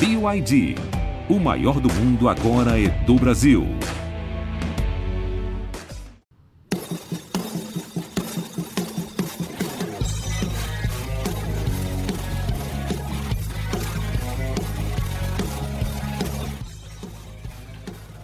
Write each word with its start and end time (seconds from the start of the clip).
BYD. 0.00 0.76
O 1.28 1.40
maior 1.40 1.80
do 1.80 1.92
mundo 1.92 2.28
agora 2.28 2.80
é 2.80 2.88
do 3.04 3.16
Brasil. 3.16 3.66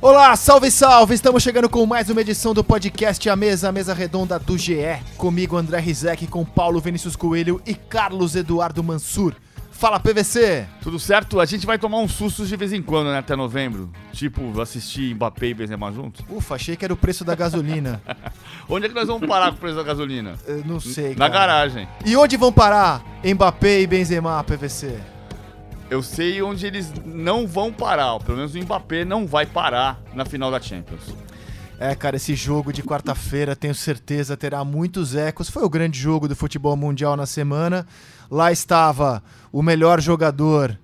Olá, 0.00 0.36
salve, 0.36 0.70
salve! 0.70 1.14
Estamos 1.14 1.42
chegando 1.42 1.68
com 1.68 1.84
mais 1.84 2.08
uma 2.08 2.20
edição 2.20 2.54
do 2.54 2.62
podcast 2.62 3.28
A 3.28 3.34
Mesa, 3.34 3.70
a 3.70 3.72
Mesa 3.72 3.92
Redonda 3.92 4.38
do 4.38 4.56
GE. 4.56 4.76
Comigo, 5.16 5.56
André 5.56 5.80
Rizek, 5.80 6.28
com 6.28 6.44
Paulo 6.44 6.78
Vinícius 6.78 7.16
Coelho 7.16 7.60
e 7.66 7.74
Carlos 7.74 8.36
Eduardo 8.36 8.80
Mansur. 8.84 9.34
Fala, 9.76 9.98
PVC! 9.98 10.66
Tudo 10.80 10.98
certo? 11.00 11.40
A 11.40 11.44
gente 11.44 11.66
vai 11.66 11.78
tomar 11.78 11.98
uns 11.98 12.12
sustos 12.12 12.48
de 12.48 12.56
vez 12.56 12.72
em 12.72 12.80
quando, 12.80 13.10
né? 13.10 13.18
Até 13.18 13.34
novembro. 13.34 13.90
Tipo, 14.12 14.58
assistir 14.60 15.14
Mbappé 15.14 15.48
e 15.48 15.54
Benzema 15.54 15.92
juntos. 15.92 16.24
Ufa, 16.30 16.54
achei 16.54 16.76
que 16.76 16.84
era 16.84 16.94
o 16.94 16.96
preço 16.96 17.24
da 17.24 17.34
gasolina. 17.34 18.00
onde 18.68 18.86
é 18.86 18.88
que 18.88 18.94
nós 18.94 19.08
vamos 19.08 19.26
parar 19.28 19.50
com 19.50 19.56
o 19.56 19.60
preço 19.60 19.76
da 19.76 19.82
gasolina? 19.82 20.36
Eu 20.46 20.64
não 20.64 20.78
sei, 20.78 21.10
Na 21.16 21.28
cara. 21.28 21.46
garagem. 21.46 21.88
E 22.06 22.16
onde 22.16 22.36
vão 22.36 22.52
parar 22.52 23.04
Mbappé 23.24 23.80
e 23.80 23.86
Benzema, 23.86 24.42
PVC? 24.44 24.96
Eu 25.90 26.02
sei 26.02 26.40
onde 26.40 26.64
eles 26.66 26.92
não 27.04 27.46
vão 27.46 27.72
parar. 27.72 28.18
Pelo 28.20 28.38
menos 28.38 28.54
o 28.54 28.58
Mbappé 28.58 29.04
não 29.04 29.26
vai 29.26 29.44
parar 29.44 30.00
na 30.14 30.24
final 30.24 30.52
da 30.52 30.60
Champions. 30.60 31.02
É, 31.80 31.94
cara, 31.96 32.16
esse 32.16 32.36
jogo 32.36 32.72
de 32.72 32.82
quarta-feira, 32.82 33.56
tenho 33.56 33.74
certeza, 33.74 34.36
terá 34.36 34.64
muitos 34.64 35.16
ecos. 35.16 35.50
Foi 35.50 35.64
o 35.64 35.68
grande 35.68 35.98
jogo 35.98 36.28
do 36.28 36.36
futebol 36.36 36.76
mundial 36.76 37.16
na 37.16 37.26
semana. 37.26 37.84
Lá 38.30 38.50
estava 38.50 39.22
o 39.52 39.62
melhor 39.62 40.00
jogador 40.00 40.78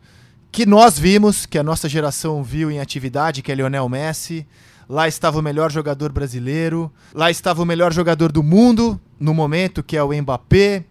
que 0.52 0.66
nós 0.66 0.98
vimos, 0.98 1.46
que 1.46 1.58
a 1.58 1.62
nossa 1.62 1.88
geração 1.88 2.42
viu 2.42 2.70
em 2.70 2.80
atividade, 2.80 3.42
que 3.42 3.52
é 3.52 3.55
Lionel 3.55 3.88
Messi. 3.88 4.47
Lá 4.88 5.06
estava 5.06 5.38
o 5.38 5.42
melhor 5.42 5.70
jogador 5.70 6.10
brasileiro. 6.10 6.91
Lá 7.14 7.30
estava 7.30 7.62
o 7.62 7.66
melhor 7.66 7.92
jogador 7.92 8.32
do 8.32 8.42
mundo 8.42 9.00
no 9.19 9.32
momento, 9.32 9.82
que 9.82 9.97
é 9.97 10.02
o 10.02 10.12
Mbappé. 10.12 10.84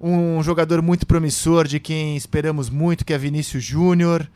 Um 0.00 0.42
jogador 0.42 0.82
muito 0.82 1.06
promissor, 1.06 1.66
de 1.66 1.78
quem 1.78 2.16
esperamos 2.16 2.68
muito, 2.68 3.04
que 3.04 3.12
é 3.12 3.18
Vinícius 3.18 3.62
Júnior. 3.62 4.28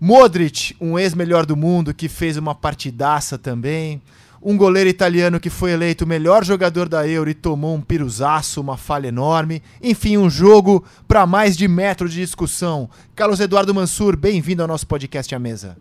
Modric, 0.00 0.76
um 0.80 0.98
ex-melhor 0.98 1.46
do 1.46 1.56
mundo, 1.56 1.94
que 1.94 2.08
fez 2.08 2.36
uma 2.36 2.54
partidaça 2.54 3.38
também. 3.38 4.02
Um 4.48 4.56
goleiro 4.56 4.88
italiano 4.88 5.40
que 5.40 5.50
foi 5.50 5.72
eleito 5.72 6.04
o 6.04 6.06
melhor 6.06 6.44
jogador 6.44 6.88
da 6.88 7.04
Euro 7.04 7.28
e 7.28 7.34
tomou 7.34 7.74
um 7.74 7.80
piruzaço, 7.80 8.60
uma 8.60 8.76
falha 8.76 9.08
enorme. 9.08 9.60
Enfim, 9.82 10.16
um 10.16 10.30
jogo 10.30 10.84
para 11.08 11.26
mais 11.26 11.56
de 11.56 11.66
metro 11.66 12.08
de 12.08 12.20
discussão. 12.20 12.88
Carlos 13.16 13.40
Eduardo 13.40 13.74
Mansur, 13.74 14.16
bem-vindo 14.16 14.62
ao 14.62 14.68
nosso 14.68 14.86
podcast 14.86 15.34
à 15.34 15.38
mesa. 15.40 15.76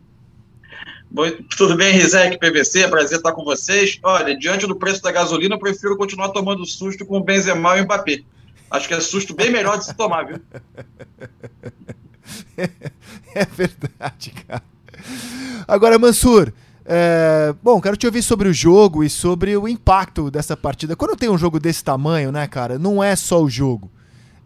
Bom, 1.11 1.30
tudo 1.55 1.77
bem, 1.77 1.93
Rizek, 1.93 2.39
PVC? 2.39 2.88
Prazer 2.88 3.19
estar 3.19 3.33
com 3.33 3.43
vocês. 3.43 3.99
Olha, 4.02 4.36
diante 4.36 4.66
do 4.66 4.75
preço 4.75 5.03
da 5.03 5.11
gasolina, 5.11 5.53
eu 5.53 5.59
prefiro 5.59 5.95
continuar 5.95 6.30
tomando 6.30 6.66
susto 6.66 7.05
com 7.05 7.19
o 7.19 7.23
Benzema 7.23 7.77
e 7.77 7.81
o 7.81 7.83
Mbappé. 7.83 8.23
Acho 8.71 8.88
que 8.88 8.95
é 8.95 8.99
susto 8.99 9.36
bem 9.36 9.52
melhor 9.52 9.77
de 9.77 9.86
se 9.86 9.93
tomar, 9.93 10.23
viu? 10.23 10.41
É 13.36 13.45
verdade, 13.45 14.33
cara. 14.47 14.63
Agora, 15.67 15.99
Mansur, 15.99 16.52
é, 16.88 17.53
bom, 17.64 17.81
quero 17.81 17.97
te 17.97 18.05
ouvir 18.05 18.22
sobre 18.22 18.47
o 18.47 18.53
jogo 18.53 19.03
e 19.03 19.09
sobre 19.09 19.58
o 19.58 19.67
impacto 19.67 20.30
dessa 20.30 20.55
partida. 20.55 20.95
Quando 20.95 21.17
tem 21.17 21.30
um 21.30 21.38
jogo 21.38 21.59
desse 21.59 21.83
tamanho, 21.83 22.31
né, 22.31 22.47
cara, 22.47 22.77
não 22.77 23.03
é 23.03 23.16
só 23.16 23.42
o 23.42 23.50
jogo. 23.50 23.89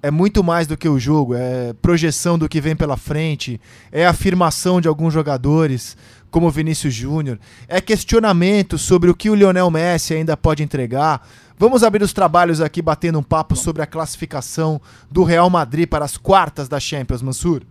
É 0.01 0.09
muito 0.09 0.41
mais 0.41 0.65
do 0.65 0.77
que 0.77 0.87
o 0.87 0.97
jogo, 0.97 1.35
é 1.35 1.73
projeção 1.81 2.39
do 2.39 2.47
que 2.47 2.61
vem 2.61 2.73
pela 2.73 2.95
frente, 2.95 3.59
é 3.91 4.05
afirmação 4.05 4.79
de 4.79 4.87
alguns 4.87 5.13
jogadores, 5.13 5.97
como 6.31 6.47
o 6.47 6.51
Vinícius 6.51 6.93
Júnior, 6.93 7.37
é 7.67 7.81
questionamento 7.81 8.77
sobre 8.77 9.09
o 9.09 9.15
que 9.15 9.29
o 9.29 9.35
Lionel 9.35 9.69
Messi 9.69 10.13
ainda 10.13 10.37
pode 10.37 10.63
entregar. 10.63 11.27
Vamos 11.57 11.83
abrir 11.83 12.01
os 12.01 12.13
trabalhos 12.13 12.61
aqui 12.61 12.81
batendo 12.81 13.19
um 13.19 13.23
papo 13.23 13.57
sobre 13.57 13.81
a 13.81 13.85
classificação 13.85 14.79
do 15.11 15.25
Real 15.25 15.49
Madrid 15.49 15.89
para 15.89 16.05
as 16.05 16.15
quartas 16.15 16.69
da 16.69 16.79
Champions, 16.79 17.21
Mansur. 17.21 17.63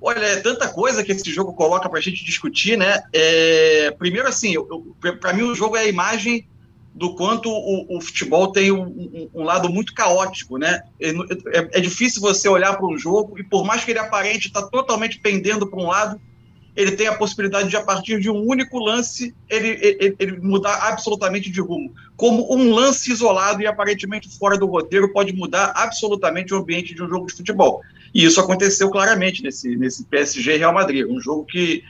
Olha, 0.00 0.18
é 0.18 0.36
tanta 0.36 0.68
coisa 0.68 1.04
que 1.04 1.12
esse 1.12 1.30
jogo 1.30 1.52
coloca 1.52 1.88
para 1.88 1.98
a 1.98 2.02
gente 2.02 2.24
discutir, 2.24 2.76
né? 2.78 3.02
É, 3.12 3.90
primeiro, 3.98 4.26
assim, 4.26 4.54
para 5.20 5.32
mim 5.32 5.42
o 5.42 5.54
jogo 5.54 5.76
é 5.76 5.80
a 5.80 5.88
imagem 5.88 6.46
do 6.94 7.14
quanto 7.14 7.50
o, 7.50 7.96
o 7.96 8.00
futebol 8.00 8.50
tem 8.50 8.72
um, 8.72 8.82
um, 8.82 9.30
um, 9.34 9.42
lado 9.42 9.68
muito 9.68 9.94
caótico, 9.94 10.58
né? 10.58 10.82
É, 11.00 11.10
é, 11.10 11.68
é 11.72 11.80
difícil 11.80 12.20
você 12.20 12.48
olhar 12.48 12.76
para 12.76 12.86
um 12.86 12.98
jogo 12.98 13.38
e 13.38 13.44
por 13.44 13.64
mais 13.64 13.84
que 13.84 13.90
ele 13.90 13.98
aparente 13.98 14.48
estar 14.48 14.62
tá 14.62 14.68
totalmente 14.68 15.20
pendendo 15.20 15.66
para 15.66 15.78
um 15.78 15.86
lado, 15.86 16.20
ele 16.74 16.92
tem 16.92 17.06
a 17.06 17.16
possibilidade 17.16 17.68
de, 17.68 17.76
a 17.76 17.82
partir 17.82 18.20
de 18.20 18.30
um 18.30 18.42
único 18.42 18.78
lance, 18.78 19.34
ele, 19.48 19.68
ele, 19.82 20.16
ele, 20.18 20.40
mudar 20.40 20.88
absolutamente 20.88 21.50
de 21.50 21.60
rumo. 21.60 21.92
Como 22.16 22.52
um 22.54 22.72
lance 22.72 23.10
isolado 23.10 23.60
e 23.60 23.66
aparentemente 23.66 24.28
fora 24.38 24.56
do 24.56 24.66
roteiro 24.66 25.12
pode 25.12 25.32
mudar 25.32 25.72
absolutamente 25.74 26.54
o 26.54 26.58
ambiente 26.58 26.94
de 26.94 27.02
um 27.02 27.08
jogo 27.08 27.26
de 27.26 27.34
futebol. 27.34 27.82
E 28.14 28.24
isso 28.24 28.40
aconteceu 28.40 28.90
claramente 28.90 29.42
nesse, 29.42 29.76
nesse 29.76 30.04
PSG 30.04 30.56
Real 30.56 30.74
Madrid, 30.74 31.06
um 31.06 31.20
jogo 31.20 31.44
que. 31.44 31.84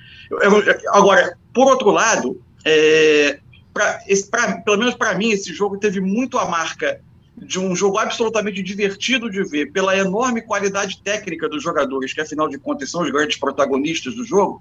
Agora, 0.92 1.36
por 1.52 1.66
outro 1.66 1.90
lado, 1.90 2.40
é, 2.64 3.40
pra, 3.72 4.00
esse, 4.06 4.30
pra, 4.30 4.58
pelo 4.58 4.78
menos 4.78 4.94
para 4.94 5.14
mim, 5.14 5.30
esse 5.30 5.52
jogo 5.52 5.78
teve 5.78 6.00
muito 6.00 6.38
a 6.38 6.44
marca 6.44 7.00
de 7.36 7.58
um 7.58 7.74
jogo 7.74 7.98
absolutamente 7.98 8.62
divertido 8.62 9.30
de 9.30 9.42
ver, 9.42 9.72
pela 9.72 9.96
enorme 9.96 10.42
qualidade 10.42 11.00
técnica 11.02 11.48
dos 11.48 11.62
jogadores, 11.62 12.12
que 12.12 12.20
afinal 12.20 12.48
de 12.48 12.58
contas 12.58 12.90
são 12.90 13.02
os 13.02 13.10
grandes 13.10 13.38
protagonistas 13.38 14.14
do 14.14 14.24
jogo, 14.24 14.60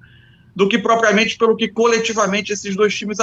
do 0.55 0.67
que 0.67 0.77
propriamente 0.77 1.37
pelo 1.37 1.57
que 1.57 1.67
coletivamente 1.67 2.53
esses 2.53 2.75
dois 2.75 2.95
times, 2.95 3.17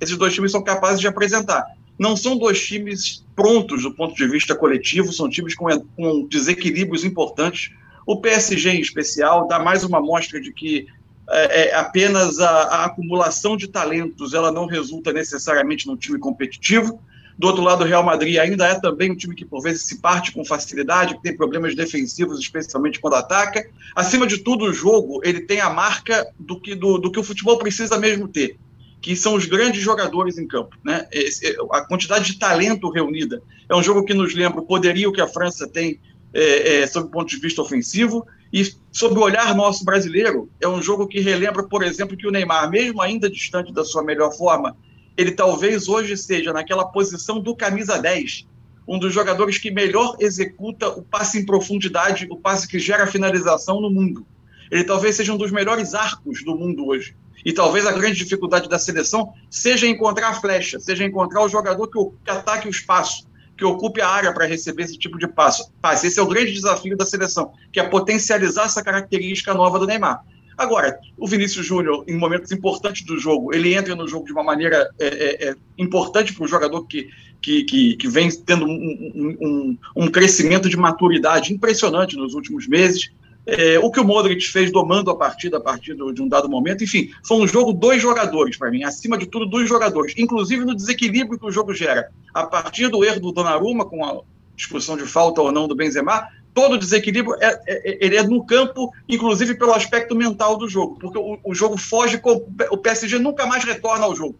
esses 0.00 0.16
dois 0.16 0.34
times 0.34 0.50
são 0.50 0.62
capazes 0.62 1.00
de 1.00 1.06
apresentar. 1.06 1.64
Não 2.00 2.16
são 2.16 2.38
dois 2.38 2.66
times 2.66 3.22
prontos 3.36 3.82
do 3.82 3.94
ponto 3.94 4.14
de 4.14 4.26
vista 4.26 4.56
coletivo, 4.56 5.12
são 5.12 5.28
times 5.28 5.54
com, 5.54 5.66
com 5.94 6.26
desequilíbrios 6.26 7.04
importantes. 7.04 7.72
O 8.06 8.16
PSG, 8.16 8.70
em 8.70 8.80
especial, 8.80 9.46
dá 9.46 9.58
mais 9.58 9.84
uma 9.84 10.00
mostra 10.00 10.40
de 10.40 10.50
que 10.50 10.86
é, 11.28 11.68
é 11.68 11.74
apenas 11.74 12.40
a, 12.40 12.48
a 12.48 12.84
acumulação 12.86 13.54
de 13.54 13.68
talentos 13.68 14.32
ela 14.32 14.50
não 14.50 14.64
resulta 14.64 15.12
necessariamente 15.12 15.86
num 15.86 15.96
time 15.96 16.18
competitivo 16.18 16.98
do 17.40 17.46
outro 17.46 17.62
lado, 17.62 17.84
o 17.84 17.86
Real 17.86 18.02
Madrid 18.02 18.36
ainda 18.36 18.66
é 18.66 18.78
também 18.78 19.10
um 19.10 19.16
time 19.16 19.34
que, 19.34 19.46
por 19.46 19.62
vezes, 19.62 19.86
se 19.86 19.98
parte 19.98 20.30
com 20.30 20.44
facilidade, 20.44 21.14
que 21.14 21.22
tem 21.22 21.34
problemas 21.34 21.74
defensivos, 21.74 22.38
especialmente 22.38 23.00
quando 23.00 23.14
ataca. 23.14 23.66
Acima 23.96 24.26
de 24.26 24.36
tudo, 24.36 24.66
o 24.66 24.74
jogo 24.74 25.22
ele 25.24 25.40
tem 25.40 25.58
a 25.58 25.70
marca 25.70 26.30
do 26.38 26.60
que, 26.60 26.74
do, 26.74 26.98
do 26.98 27.10
que 27.10 27.18
o 27.18 27.24
futebol 27.24 27.56
precisa 27.56 27.96
mesmo 27.98 28.28
ter, 28.28 28.58
que 29.00 29.16
são 29.16 29.34
os 29.34 29.46
grandes 29.46 29.82
jogadores 29.82 30.38
em 30.38 30.46
campo. 30.46 30.76
Né? 30.84 31.06
Esse, 31.10 31.56
a 31.72 31.80
quantidade 31.82 32.32
de 32.32 32.38
talento 32.38 32.90
reunida. 32.90 33.42
É 33.68 33.74
um 33.74 33.82
jogo 33.82 34.04
que 34.04 34.14
nos 34.14 34.34
lembra 34.34 34.60
o 34.60 34.66
poderio 34.66 35.12
que 35.12 35.20
a 35.20 35.26
França 35.26 35.66
tem 35.66 35.98
é, 36.32 36.80
é, 36.80 36.86
sob 36.86 37.08
o 37.08 37.10
ponto 37.10 37.28
de 37.28 37.36
vista 37.36 37.62
ofensivo. 37.62 38.26
E, 38.52 38.64
sob 38.90 39.16
o 39.16 39.22
olhar 39.22 39.54
nosso 39.54 39.84
brasileiro, 39.84 40.50
é 40.60 40.68
um 40.68 40.82
jogo 40.82 41.06
que 41.06 41.20
relembra, 41.20 41.62
por 41.62 41.82
exemplo, 41.82 42.16
que 42.16 42.26
o 42.26 42.30
Neymar, 42.30 42.68
mesmo 42.68 43.00
ainda 43.00 43.30
distante 43.30 43.72
da 43.72 43.84
sua 43.84 44.02
melhor 44.02 44.32
forma, 44.32 44.76
ele 45.16 45.32
talvez 45.32 45.88
hoje 45.88 46.16
seja 46.16 46.52
naquela 46.52 46.84
posição 46.84 47.40
do 47.40 47.54
camisa 47.54 47.98
10, 47.98 48.46
um 48.88 48.98
dos 48.98 49.12
jogadores 49.12 49.58
que 49.58 49.70
melhor 49.70 50.16
executa 50.18 50.88
o 50.88 51.02
passe 51.02 51.38
em 51.38 51.46
profundidade, 51.46 52.26
o 52.28 52.36
passe 52.36 52.66
que 52.66 52.78
gera 52.78 53.06
finalização 53.06 53.80
no 53.80 53.90
mundo. 53.90 54.26
Ele 54.70 54.84
talvez 54.84 55.16
seja 55.16 55.32
um 55.32 55.36
dos 55.36 55.52
melhores 55.52 55.94
arcos 55.94 56.44
do 56.44 56.56
mundo 56.56 56.86
hoje. 56.86 57.14
E 57.44 57.52
talvez 57.52 57.86
a 57.86 57.92
grande 57.92 58.16
dificuldade 58.16 58.68
da 58.68 58.78
seleção 58.78 59.32
seja 59.48 59.86
encontrar 59.86 60.28
a 60.28 60.34
flecha, 60.34 60.78
seja 60.78 61.04
encontrar 61.04 61.42
o 61.42 61.48
jogador 61.48 61.88
que, 61.88 61.98
que 62.24 62.30
ataque 62.30 62.68
o 62.68 62.70
espaço, 62.70 63.26
que 63.56 63.64
ocupe 63.64 64.00
a 64.00 64.08
área 64.08 64.32
para 64.32 64.46
receber 64.46 64.84
esse 64.84 64.98
tipo 64.98 65.18
de 65.18 65.28
passo. 65.28 65.70
Esse 66.02 66.18
é 66.18 66.22
o 66.22 66.26
grande 66.26 66.52
desafio 66.52 66.96
da 66.96 67.04
seleção, 67.04 67.52
que 67.72 67.80
é 67.80 67.82
potencializar 67.84 68.64
essa 68.64 68.82
característica 68.82 69.54
nova 69.54 69.78
do 69.78 69.86
Neymar. 69.86 70.24
Agora, 70.60 70.98
o 71.16 71.26
Vinícius 71.26 71.64
Júnior, 71.64 72.04
em 72.06 72.18
momentos 72.18 72.52
importantes 72.52 73.06
do 73.06 73.18
jogo, 73.18 73.54
ele 73.54 73.74
entra 73.74 73.94
no 73.94 74.06
jogo 74.06 74.26
de 74.26 74.32
uma 74.32 74.42
maneira 74.42 74.90
é, 74.98 75.06
é, 75.06 75.48
é 75.48 75.54
importante 75.78 76.34
para 76.34 76.44
o 76.44 76.46
jogador 76.46 76.86
que, 76.86 77.08
que, 77.40 77.64
que, 77.64 77.96
que, 77.96 78.06
vem 78.06 78.28
tendo 78.28 78.66
um, 78.66 79.38
um, 79.40 79.78
um, 79.96 80.10
crescimento 80.10 80.68
de 80.68 80.76
maturidade 80.76 81.54
impressionante 81.54 82.14
nos 82.14 82.34
últimos 82.34 82.68
meses. 82.68 83.10
É, 83.46 83.78
o 83.78 83.90
que 83.90 83.98
o 83.98 84.04
Modric 84.04 84.46
fez 84.46 84.70
domando 84.70 85.10
a 85.10 85.16
partida 85.16 85.56
a 85.56 85.60
partir 85.60 85.94
de 85.94 86.22
um 86.22 86.28
dado 86.28 86.48
momento. 86.48 86.84
Enfim, 86.84 87.10
foi 87.26 87.38
um 87.38 87.48
jogo 87.48 87.72
dois 87.72 88.00
jogadores 88.00 88.56
para 88.56 88.70
mim, 88.70 88.84
acima 88.84 89.16
de 89.16 89.26
tudo, 89.26 89.46
dois 89.46 89.68
jogadores, 89.68 90.14
inclusive 90.16 90.64
no 90.64 90.74
desequilíbrio 90.74 91.38
que 91.38 91.46
o 91.46 91.50
jogo 91.50 91.74
gera. 91.74 92.10
A 92.34 92.44
partir 92.44 92.88
do 92.88 93.04
erro 93.04 93.20
do 93.20 93.32
Donnarumma, 93.32 93.84
com 93.84 94.04
a 94.04 94.20
discussão 94.54 94.96
de 94.96 95.04
falta 95.04 95.40
ou 95.40 95.50
não 95.50 95.66
do 95.66 95.74
Benzema, 95.74 96.28
todo 96.54 96.78
desequilíbrio 96.78 97.36
é, 97.40 97.60
é, 97.66 97.98
ele 98.04 98.16
é 98.16 98.22
no 98.22 98.44
campo, 98.44 98.92
inclusive 99.08 99.54
pelo 99.54 99.72
aspecto 99.72 100.14
mental 100.14 100.56
do 100.56 100.68
jogo, 100.68 100.98
porque 100.98 101.18
o, 101.18 101.38
o 101.42 101.54
jogo 101.54 101.76
foge, 101.76 102.18
com, 102.18 102.46
o 102.70 102.76
PSG 102.76 103.18
nunca 103.18 103.46
mais 103.46 103.64
retorna 103.64 104.04
ao 104.04 104.14
jogo. 104.14 104.38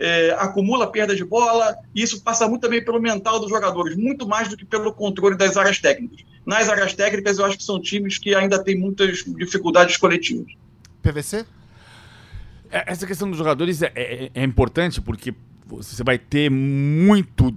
É, 0.00 0.30
acumula 0.38 0.86
perda 0.86 1.14
de 1.14 1.24
bola, 1.24 1.76
e 1.92 2.02
isso 2.02 2.22
passa 2.22 2.46
muito 2.46 2.62
também 2.62 2.84
pelo 2.84 3.00
mental 3.00 3.40
dos 3.40 3.50
jogadores, 3.50 3.96
muito 3.96 4.28
mais 4.28 4.46
do 4.46 4.56
que 4.56 4.64
pelo 4.64 4.92
controle 4.92 5.36
das 5.36 5.56
áreas 5.56 5.80
técnicas. 5.80 6.24
Nas 6.48 6.66
áreas 6.70 6.94
técnicas, 6.94 7.38
eu 7.38 7.44
acho 7.44 7.58
que 7.58 7.62
são 7.62 7.78
times 7.78 8.16
que 8.16 8.34
ainda 8.34 8.58
têm 8.58 8.74
muitas 8.74 9.22
dificuldades 9.36 9.98
coletivas. 9.98 10.46
PVC? 11.02 11.44
É, 12.70 12.90
essa 12.90 13.06
questão 13.06 13.28
dos 13.28 13.36
jogadores 13.36 13.82
é, 13.82 13.92
é, 13.94 14.30
é 14.34 14.44
importante 14.44 14.98
porque 15.02 15.34
você 15.66 16.02
vai 16.02 16.18
ter 16.18 16.50
muito 16.50 17.54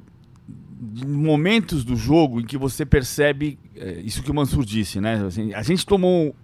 momentos 1.08 1.86
do 1.86 1.96
jogo 1.96 2.42
em 2.42 2.44
que 2.44 2.58
você 2.58 2.86
percebe 2.86 3.58
é, 3.78 4.02
isso 4.02 4.22
que 4.22 4.30
o 4.30 4.34
Mansur 4.34 4.66
disse, 4.66 5.00
né? 5.00 5.24
Assim, 5.26 5.54
a 5.54 5.64
gente 5.64 5.86
tomou 5.86 6.36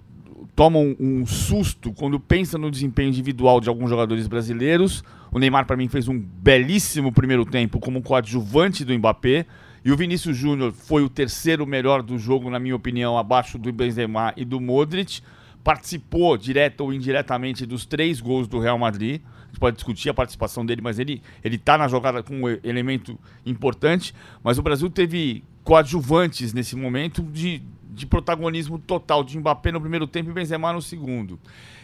toma 0.56 0.80
um, 0.80 0.96
um, 0.98 1.26
susto 1.26 1.92
quando 1.92 2.18
pensa 2.18 2.58
no 2.58 2.72
desempenho 2.72 3.10
individual 3.10 3.60
de 3.60 3.68
alguns 3.68 3.90
jogadores 3.90 4.26
brasileiros. 4.26 5.04
O 5.34 5.38
Neymar, 5.38 5.66
para 5.66 5.76
mim, 5.76 5.90
fez 5.90 6.08
um 6.08 6.18
belíssimo 6.18 7.12
primeiro 7.12 7.46
tempo 7.46 7.78
como 7.78 8.02
coadjuvante 8.02 8.86
do 8.86 8.98
Mbappé. 8.98 9.46
E 9.88 9.92
o 9.94 9.95
Vinícius 9.95 10.36
Júnior 10.36 10.74
foi 10.74 11.01
o 11.01 11.07
terceiro 11.07 11.66
melhor 11.66 12.04
do 12.04 12.19
jogo, 12.19 12.50
na 12.50 12.60
minha 12.60 12.75
opinião, 12.75 13.18
abaixo 13.18 13.57
do 13.57 13.72
Benzema 13.72 14.34
e 14.36 14.44
do 14.44 14.60
Modric. 14.60 15.22
Participou, 15.63 16.36
direta 16.38 16.84
ou 16.84 16.92
indiretamente, 16.94 17.66
dos 17.66 17.86
três 17.86 18.19
gols 18.19 18.50
do 18.50 18.60
Real 18.60 18.78
Madrid. 18.78 19.22
A 19.44 19.48
gente 19.48 19.60
pode 19.62 19.78
discutir 19.78 20.10
a 20.10 20.13
participação 20.13 20.66
dele, 20.66 20.81
mas 20.81 21.00
ele 21.00 21.22
está 21.42 21.78
na 21.78 21.88
jogada 21.88 22.22
com 22.22 22.36
um 22.36 22.50
elemento 22.66 23.18
importante. 23.45 24.13
Mas 24.44 24.57
o 24.57 24.62
Brasil 24.62 24.89
teve 24.89 25.42
coadjuvantes 25.63 26.51
nesse 26.51 26.75
momento 26.75 27.24
de 27.24 27.63
de 27.98 28.06
protagonismo 28.06 28.78
total 28.78 29.24
de 29.24 29.40
Mbappé 29.40 29.72
no 29.72 29.81
primeiro 29.81 30.06
tempo 30.06 30.30
e 30.30 30.33
Benzema 30.33 30.72
no 30.72 30.81
segundo. 30.81 31.40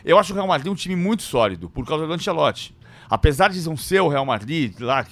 Eu 0.06 0.20
acho 0.20 0.32
o 0.32 0.36
Real 0.36 0.48
Madrid 0.48 0.72
um 0.72 0.76
time 0.76 0.96
muito 0.96 1.24
sólido, 1.24 1.68
por 1.68 1.88
causa 1.88 2.06
do 2.06 2.14
Ancelotti. 2.14 2.76
Apesar 3.10 3.50
de 3.50 3.60
não 3.66 3.76
ser 3.76 4.00
o 4.00 4.08
Real 4.08 4.26
Madrid, 4.26 4.80
lá, 4.80 5.04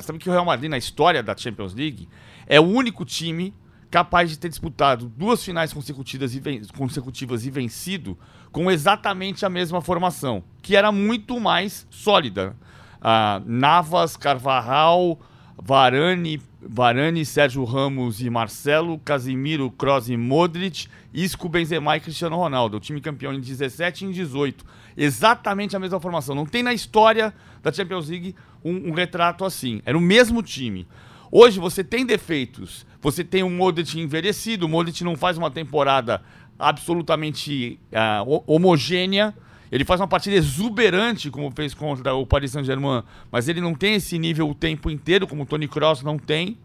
sabe 0.00 0.18
que 0.20 0.28
o 0.28 0.32
Real 0.32 0.44
Madrid, 0.44 0.70
na 0.70 0.78
história 0.78 1.22
da 1.24 1.36
Champions 1.36 1.74
League, 1.74 2.08
é 2.46 2.60
o 2.60 2.64
único 2.64 3.04
time 3.04 3.54
capaz 3.90 4.28
de 4.28 4.38
ter 4.38 4.48
disputado 4.48 5.06
duas 5.16 5.44
finais 5.44 5.72
consecutivas 5.72 6.34
e, 6.34 6.42
consecutivas 6.76 7.46
e 7.46 7.50
vencido 7.50 8.18
com 8.50 8.70
exatamente 8.70 9.46
a 9.46 9.48
mesma 9.48 9.80
formação, 9.80 10.42
que 10.60 10.74
era 10.74 10.90
muito 10.90 11.38
mais 11.38 11.86
sólida. 11.90 12.56
Uh, 12.96 13.42
Navas, 13.46 14.16
Carvajal, 14.16 15.20
Varane, 15.56 16.42
Varane, 16.60 17.24
Sérgio 17.24 17.62
Ramos 17.64 18.20
e 18.20 18.28
Marcelo, 18.28 18.98
Casimiro, 18.98 19.70
Kroos 19.70 20.08
e 20.08 20.16
Modric, 20.16 20.88
Isco, 21.12 21.48
Benzema 21.48 21.96
e 21.96 22.00
Cristiano 22.00 22.36
Ronaldo. 22.36 22.78
O 22.78 22.80
time 22.80 23.00
campeão 23.00 23.32
em 23.32 23.40
17 23.40 24.04
e 24.04 24.08
em 24.08 24.10
18. 24.10 24.64
Exatamente 24.96 25.76
a 25.76 25.78
mesma 25.78 26.00
formação. 26.00 26.34
Não 26.34 26.46
tem 26.46 26.62
na 26.62 26.72
história 26.72 27.32
da 27.62 27.72
Champions 27.72 28.08
League 28.08 28.34
um, 28.64 28.90
um 28.90 28.92
retrato 28.92 29.44
assim. 29.44 29.80
Era 29.84 29.96
o 29.96 30.00
mesmo 30.00 30.42
time. 30.42 30.86
Hoje 31.30 31.58
você 31.58 31.82
tem 31.82 32.04
defeitos. 32.04 32.86
Você 33.00 33.22
tem 33.22 33.42
um 33.42 33.50
Modric 33.50 33.98
envelhecido. 33.98 34.66
O 34.66 34.68
Modric 34.68 35.02
não 35.04 35.16
faz 35.16 35.36
uma 35.36 35.50
temporada 35.50 36.22
absolutamente 36.58 37.78
uh, 37.92 38.42
homogênea. 38.46 39.34
Ele 39.70 39.84
faz 39.84 40.00
uma 40.00 40.06
partida 40.06 40.36
exuberante, 40.36 41.30
como 41.30 41.50
fez 41.50 41.74
contra 41.74 42.14
o 42.14 42.24
Paris 42.24 42.52
Saint-Germain, 42.52 43.02
mas 43.30 43.48
ele 43.48 43.60
não 43.60 43.74
tem 43.74 43.94
esse 43.94 44.18
nível 44.18 44.48
o 44.48 44.54
tempo 44.54 44.88
inteiro, 44.88 45.26
como 45.26 45.42
o 45.42 45.46
Tony 45.46 45.66
Kroos 45.66 46.02
não 46.02 46.16
tem. 46.16 46.58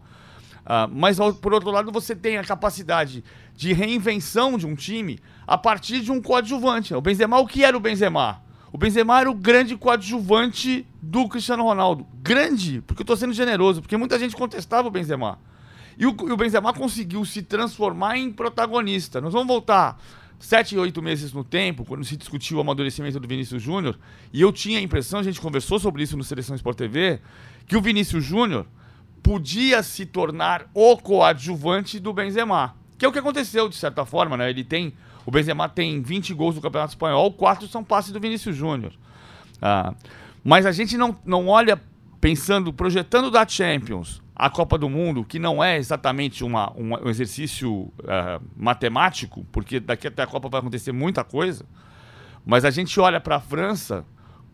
Uh, 0.60 0.86
mas, 0.92 1.18
por 1.40 1.52
outro 1.52 1.70
lado, 1.70 1.90
você 1.90 2.14
tem 2.14 2.38
a 2.38 2.44
capacidade 2.44 3.24
de 3.56 3.72
reinvenção 3.72 4.56
de 4.56 4.66
um 4.66 4.74
time 4.74 5.18
a 5.46 5.58
partir 5.58 6.00
de 6.00 6.12
um 6.12 6.22
coadjuvante. 6.22 6.94
O 6.94 7.00
Benzema, 7.00 7.38
o 7.38 7.46
que 7.46 7.64
era 7.64 7.76
o 7.76 7.80
Benzema? 7.80 8.42
O 8.72 8.78
Benzema 8.78 9.20
era 9.20 9.30
o 9.30 9.34
grande 9.34 9.76
coadjuvante 9.76 10.86
do 11.02 11.28
Cristiano 11.28 11.64
Ronaldo. 11.64 12.06
Grande, 12.22 12.82
porque 12.82 13.00
eu 13.00 13.04
estou 13.04 13.16
sendo 13.16 13.32
generoso, 13.32 13.80
porque 13.80 13.96
muita 13.96 14.18
gente 14.18 14.36
contestava 14.36 14.86
o 14.86 14.90
Benzema. 14.90 15.38
E 15.98 16.06
o, 16.06 16.16
e 16.28 16.32
o 16.32 16.36
Benzema 16.36 16.72
conseguiu 16.72 17.24
se 17.24 17.42
transformar 17.42 18.16
em 18.16 18.32
protagonista. 18.32 19.20
Nós 19.20 19.32
vamos 19.32 19.48
voltar 19.48 20.00
sete, 20.38 20.76
oito 20.78 21.02
meses 21.02 21.32
no 21.32 21.44
tempo, 21.44 21.84
quando 21.84 22.04
se 22.04 22.16
discutiu 22.16 22.56
o 22.58 22.60
amadurecimento 22.60 23.20
do 23.20 23.28
Vinícius 23.28 23.62
Júnior, 23.62 23.98
e 24.32 24.40
eu 24.40 24.50
tinha 24.50 24.78
a 24.78 24.82
impressão, 24.82 25.20
a 25.20 25.22
gente 25.22 25.40
conversou 25.40 25.78
sobre 25.78 26.02
isso 26.02 26.16
no 26.16 26.24
Seleção 26.24 26.56
Sport 26.56 26.78
TV, 26.78 27.20
que 27.66 27.76
o 27.76 27.82
Vinícius 27.82 28.24
Júnior 28.24 28.66
podia 29.22 29.82
se 29.82 30.06
tornar 30.06 30.70
o 30.72 30.96
coadjuvante 30.96 32.00
do 32.00 32.12
Benzema. 32.12 32.74
Que 33.00 33.06
é 33.06 33.08
o 33.08 33.12
que 33.12 33.18
aconteceu, 33.18 33.66
de 33.66 33.76
certa 33.76 34.04
forma, 34.04 34.36
né? 34.36 34.50
Ele 34.50 34.62
tem. 34.62 34.92
O 35.24 35.30
Benzema 35.30 35.70
tem 35.70 36.02
20 36.02 36.34
gols 36.34 36.54
no 36.54 36.60
Campeonato 36.60 36.92
Espanhol, 36.92 37.32
quatro 37.32 37.66
são 37.66 37.82
passes 37.82 38.12
do 38.12 38.20
Vinícius 38.20 38.54
Júnior. 38.54 38.92
Ah, 39.60 39.94
mas 40.44 40.66
a 40.66 40.72
gente 40.72 40.98
não, 40.98 41.16
não 41.24 41.48
olha 41.48 41.80
pensando, 42.20 42.74
projetando 42.74 43.30
da 43.30 43.48
Champions 43.48 44.20
a 44.36 44.50
Copa 44.50 44.76
do 44.76 44.88
Mundo, 44.90 45.24
que 45.24 45.38
não 45.38 45.64
é 45.64 45.78
exatamente 45.78 46.44
uma, 46.44 46.72
um 46.76 47.08
exercício 47.08 47.72
uh, 47.72 48.42
matemático, 48.54 49.46
porque 49.50 49.80
daqui 49.80 50.06
até 50.06 50.22
a 50.22 50.26
Copa 50.26 50.50
vai 50.50 50.60
acontecer 50.60 50.92
muita 50.92 51.24
coisa, 51.24 51.64
mas 52.44 52.66
a 52.66 52.70
gente 52.70 53.00
olha 53.00 53.18
para 53.18 53.36
a 53.36 53.40
França 53.40 54.04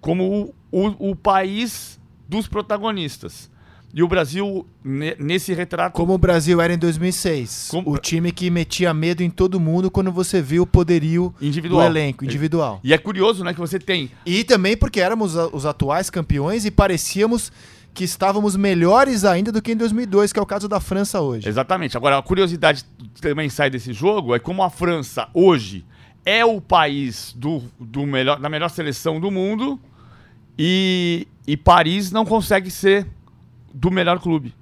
como 0.01 0.55
o, 0.73 0.87
o, 0.87 1.11
o, 1.11 1.17
país 1.17 2.01
dos 2.29 2.47
protagonistas. 2.47 3.51
E 3.95 4.03
o 4.03 4.09
Brasil, 4.09 4.67
nesse 4.85 5.55
retrato. 5.55 5.95
Como 5.95 6.13
o 6.13 6.19
Brasil 6.19 6.61
era 6.61 6.73
em 6.75 6.79
2006. 6.79 7.69
Como... 7.71 7.91
O 7.91 7.99
time 7.99 8.31
que 8.31 8.51
metia 8.51 8.93
medo 8.93 9.23
em 9.23 9.31
todo 9.31 9.59
mundo 9.59 9.91
quando 9.91 10.13
você 10.13 10.43
viu 10.43 10.65
o 10.65 10.67
poderio 10.67 11.35
individual. 11.41 11.83
do 11.83 11.87
elenco, 11.87 12.25
individual. 12.25 12.81
E 12.85 12.93
é 12.93 12.99
curioso, 12.99 13.43
né, 13.43 13.55
que 13.55 13.61
você 13.61 13.79
tem. 13.79 14.11
E 14.27 14.45
também 14.45 14.77
porque 14.77 15.01
éramos 15.01 15.35
os 15.35 15.65
atuais 15.65 16.11
campeões 16.11 16.67
e 16.67 16.71
parecíamos 16.71 17.51
que 17.95 18.05
estávamos 18.05 18.55
melhores 18.55 19.25
ainda 19.25 19.51
do 19.51 19.63
que 19.63 19.73
em 19.73 19.77
2002, 19.77 20.31
que 20.31 20.39
é 20.39 20.43
o 20.43 20.47
caso 20.47 20.69
da 20.69 20.79
França 20.79 21.21
hoje. 21.23 21.49
Exatamente. 21.49 21.97
Agora, 21.97 22.19
a 22.19 22.23
curiosidade 22.23 22.85
que 23.15 23.23
também 23.23 23.49
sai 23.49 23.71
desse 23.71 23.95
jogo 23.95 24.35
é 24.35 24.39
como 24.39 24.63
a 24.63 24.69
França 24.69 25.29
hoje 25.33 25.83
é 26.27 26.45
o 26.45 26.61
país 26.61 27.33
do, 27.35 27.63
do 27.81 28.05
melhor, 28.05 28.39
da 28.39 28.51
melhor 28.51 28.69
seleção 28.69 29.19
do 29.19 29.31
mundo 29.31 29.81
e, 30.59 31.27
e 31.47 31.57
Paris 31.57 32.11
não 32.11 32.27
consegue 32.27 32.71
ser 32.71 33.07
do 33.77 33.91
melhor 33.91 34.19
clube. 34.19 34.55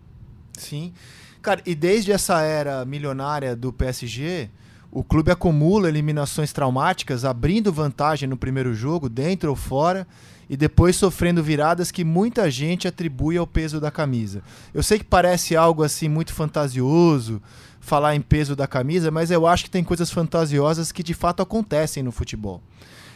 Sim. 0.55 0.93
Cara, 1.41 1.63
e 1.65 1.75
desde 1.75 2.11
essa 2.11 2.41
era 2.41 2.85
milionária 2.85 3.55
do 3.55 3.73
PSG, 3.73 4.51
o 4.91 5.05
clube 5.05 5.31
acumula 5.31 5.89
eliminações 5.89 6.53
traumáticas, 6.53 7.25
abrindo 7.25 7.73
vantagem 7.73 8.29
no 8.29 8.37
primeiro 8.37 8.75
jogo, 8.75 9.09
dentro 9.09 9.51
ou 9.51 9.57
fora 9.57 10.07
e 10.49 10.57
depois 10.57 10.97
sofrendo 10.97 11.43
viradas 11.43 11.91
que 11.91 12.05
muita 12.05 12.51
gente 12.51 12.89
atribui 12.89 13.37
ao 13.37 13.47
peso 13.47 13.81
da 13.81 13.91
camisa. 13.91 14.43
Eu 14.73 14.83
sei 14.83 14.99
que 14.99 15.05
parece 15.05 15.57
algo 15.57 15.83
assim 15.83 16.09
muito 16.09 16.33
fantasioso 16.33 17.41
falar 17.81 18.15
em 18.15 18.21
peso 18.21 18.57
da 18.57 18.67
camisa, 18.67 19.11
mas 19.11 19.31
eu 19.31 19.47
acho 19.47 19.65
que 19.65 19.71
tem 19.71 19.85
coisas 19.85 20.11
fantasiosas 20.11 20.91
que 20.91 21.03
de 21.03 21.15
fato 21.15 21.43
acontecem 21.43 22.03
no 22.03 22.11
futebol. 22.11 22.63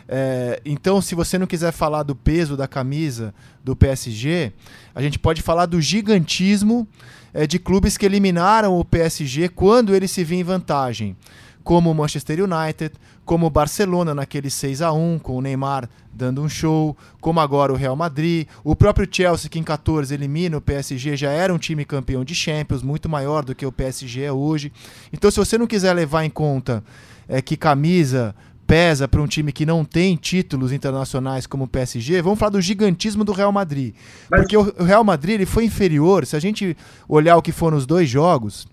É, 0.08 0.60
então, 0.64 1.02
se 1.02 1.14
você 1.14 1.36
não 1.38 1.46
quiser 1.46 1.70
falar 1.70 2.02
do 2.02 2.16
peso 2.16 2.56
da 2.56 2.66
camisa 2.66 3.34
do 3.62 3.76
PSG, 3.76 4.52
a 4.94 5.02
gente 5.02 5.18
pode 5.18 5.42
falar 5.42 5.66
do 5.66 5.80
gigantismo 5.80 6.88
é, 7.34 7.46
de 7.46 7.58
clubes 7.58 7.98
que 7.98 8.06
eliminaram 8.06 8.78
o 8.78 8.84
PSG 8.84 9.50
quando 9.50 9.94
ele 9.94 10.08
se 10.08 10.24
viu 10.24 10.38
em 10.38 10.42
vantagem, 10.42 11.14
como 11.62 11.90
o 11.90 11.94
Manchester 11.94 12.38
United, 12.42 12.94
como 13.26 13.44
o 13.44 13.50
Barcelona 13.50 14.14
naquele 14.14 14.48
6 14.48 14.80
a 14.80 14.90
1 14.90 15.18
com 15.18 15.36
o 15.36 15.42
Neymar 15.42 15.86
dando 16.10 16.42
um 16.42 16.48
show, 16.48 16.96
como 17.20 17.38
agora 17.38 17.72
o 17.72 17.76
Real 17.76 17.94
Madrid, 17.94 18.48
o 18.64 18.74
próprio 18.74 19.06
Chelsea 19.08 19.50
que 19.50 19.58
em 19.58 19.62
14 19.62 20.12
elimina 20.12 20.56
o 20.56 20.60
PSG 20.60 21.16
já 21.16 21.30
era 21.30 21.52
um 21.52 21.58
time 21.58 21.84
campeão 21.84 22.24
de 22.24 22.34
Champions, 22.34 22.82
muito 22.82 23.08
maior 23.08 23.44
do 23.44 23.54
que 23.54 23.66
o 23.66 23.70
PSG 23.70 24.22
é 24.22 24.32
hoje. 24.32 24.72
Então 25.12 25.30
se 25.30 25.36
você 25.36 25.58
não 25.58 25.66
quiser 25.66 25.92
levar 25.92 26.24
em 26.24 26.30
conta 26.30 26.82
é, 27.28 27.42
que 27.42 27.56
camisa 27.56 28.34
pesa 28.68 29.08
para 29.08 29.20
um 29.20 29.26
time 29.26 29.50
que 29.50 29.66
não 29.66 29.84
tem 29.84 30.14
títulos 30.14 30.70
internacionais 30.70 31.44
como 31.44 31.64
o 31.64 31.68
PSG, 31.68 32.22
vamos 32.22 32.38
falar 32.38 32.50
do 32.50 32.60
gigantismo 32.60 33.24
do 33.24 33.32
Real 33.32 33.50
Madrid. 33.50 33.94
Mas... 34.30 34.42
Porque 34.42 34.56
o 34.56 34.84
Real 34.84 35.02
Madrid 35.02 35.34
ele 35.34 35.46
foi 35.46 35.64
inferior, 35.64 36.24
se 36.24 36.36
a 36.36 36.38
gente 36.38 36.76
olhar 37.08 37.36
o 37.36 37.42
que 37.42 37.50
foram 37.50 37.76
os 37.76 37.86
dois 37.86 38.08
jogos, 38.08 38.68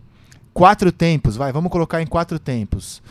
quatro 0.53 0.91
tempos, 0.91 1.35
vai, 1.35 1.51
vamos 1.51 1.71
colocar 1.71 1.99
em 2.01 2.05
quatro 2.05 2.37
tempos 2.37 3.01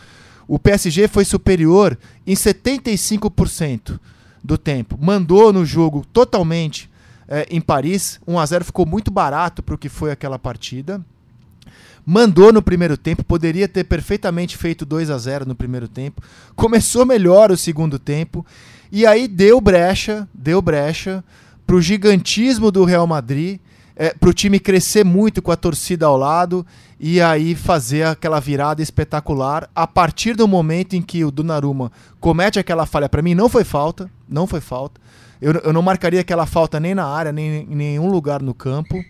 o 0.46 0.58
PSG 0.58 1.08
foi 1.08 1.24
superior 1.24 1.98
em 2.26 2.34
75% 2.34 3.98
do 4.42 4.58
tempo. 4.58 4.98
Mandou 5.00 5.52
no 5.52 5.64
jogo 5.64 6.04
totalmente 6.12 6.90
é, 7.26 7.46
em 7.50 7.60
Paris. 7.60 8.20
1 8.26 8.38
a 8.38 8.46
0 8.46 8.64
ficou 8.64 8.86
muito 8.86 9.10
barato 9.10 9.62
para 9.62 9.74
o 9.74 9.78
que 9.78 9.88
foi 9.88 10.10
aquela 10.10 10.38
partida. 10.38 11.04
Mandou 12.06 12.52
no 12.52 12.60
primeiro 12.60 12.96
tempo, 12.96 13.24
poderia 13.24 13.66
ter 13.66 13.84
perfeitamente 13.84 14.56
feito 14.56 14.84
2 14.84 15.10
a 15.10 15.16
0 15.16 15.46
no 15.46 15.54
primeiro 15.54 15.88
tempo. 15.88 16.22
Começou 16.54 17.06
melhor 17.06 17.50
o 17.50 17.56
segundo 17.56 17.98
tempo 17.98 18.44
e 18.92 19.06
aí 19.06 19.26
deu 19.26 19.60
brecha, 19.60 20.28
deu 20.34 20.60
brecha 20.60 21.24
para 21.66 21.76
o 21.76 21.80
gigantismo 21.80 22.70
do 22.70 22.84
Real 22.84 23.06
Madrid, 23.06 23.58
é, 23.96 24.12
para 24.12 24.28
o 24.28 24.34
time 24.34 24.60
crescer 24.60 25.04
muito 25.04 25.40
com 25.40 25.50
a 25.50 25.56
torcida 25.56 26.04
ao 26.04 26.16
lado 26.16 26.66
e 27.00 27.20
aí 27.20 27.54
fazer 27.54 28.04
aquela 28.04 28.40
virada 28.40 28.82
espetacular 28.82 29.68
a 29.74 29.86
partir 29.86 30.34
do 30.34 30.46
momento 30.46 30.94
em 30.94 31.02
que 31.02 31.24
o 31.24 31.30
Donnarumma 31.30 31.90
comete 32.20 32.58
aquela 32.58 32.86
falha. 32.86 33.08
Para 33.08 33.22
mim 33.22 33.34
não 33.34 33.48
foi 33.48 33.64
falta, 33.64 34.10
não 34.28 34.46
foi 34.46 34.60
falta. 34.60 35.00
Eu, 35.40 35.52
eu 35.52 35.72
não 35.72 35.82
marcaria 35.82 36.20
aquela 36.20 36.46
falta 36.46 36.78
nem 36.78 36.94
na 36.94 37.06
área, 37.06 37.32
nem 37.32 37.66
em 37.70 37.74
nenhum 37.74 38.10
lugar 38.10 38.42
no 38.42 38.54
campo. 38.54 39.02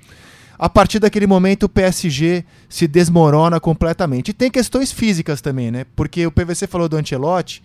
A 0.59 0.69
partir 0.69 0.99
daquele 0.99 1.27
momento 1.27 1.65
o 1.65 1.69
PSG 1.69 2.45
se 2.69 2.87
desmorona 2.87 3.59
completamente. 3.61 4.31
E 4.31 4.35
tem 4.35 4.51
questões 4.51 4.93
físicas 4.93 5.41
também, 5.41 5.71
né? 5.71 5.85
Porque 5.97 6.27
o 6.27 6.33
PVC 6.33 6.67
falou 6.67 6.89
do 6.89 6.97
Ancelotti, 6.97 7.63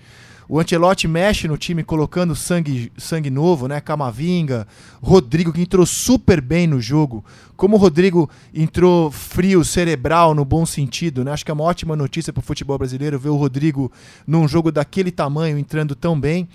o 0.51 0.59
Ancelotti 0.59 1.07
mexe 1.07 1.47
no 1.47 1.59
time 1.59 1.83
colocando 1.83 2.35
sangue, 2.35 2.91
sangue 2.97 3.29
novo, 3.29 3.67
né? 3.67 3.79
Camavinga, 3.79 4.67
Rodrigo, 4.99 5.53
que 5.53 5.61
entrou 5.61 5.85
super 5.85 6.41
bem 6.41 6.65
no 6.65 6.81
jogo. 6.81 7.23
Como 7.55 7.75
o 7.75 7.79
Rodrigo 7.79 8.27
entrou 8.51 9.11
frio, 9.11 9.63
cerebral, 9.63 10.33
no 10.33 10.43
bom 10.43 10.65
sentido, 10.65 11.23
né? 11.23 11.31
Acho 11.31 11.45
que 11.45 11.51
é 11.51 11.53
uma 11.53 11.63
ótima 11.63 11.95
notícia 11.95 12.33
para 12.33 12.39
o 12.39 12.43
futebol 12.43 12.79
brasileiro 12.79 13.19
ver 13.19 13.29
o 13.29 13.35
Rodrigo 13.35 13.91
num 14.25 14.47
jogo 14.47 14.71
daquele 14.71 15.11
tamanho 15.11 15.55
entrando 15.55 15.93
tão 15.93 16.19
bem. 16.19 16.49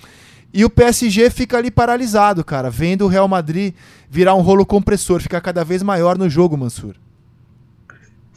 E 0.54 0.64
o 0.64 0.70
PSG 0.70 1.28
fica 1.30 1.58
ali 1.58 1.70
paralisado, 1.70 2.44
cara, 2.44 2.70
vendo 2.70 3.04
o 3.04 3.08
Real 3.08 3.28
Madrid 3.28 3.74
virar 4.08 4.34
um 4.34 4.40
rolo 4.40 4.64
compressor, 4.64 5.20
ficar 5.20 5.40
cada 5.40 5.64
vez 5.64 5.82
maior 5.82 6.16
no 6.16 6.30
jogo, 6.30 6.56
Mansur. 6.56 6.94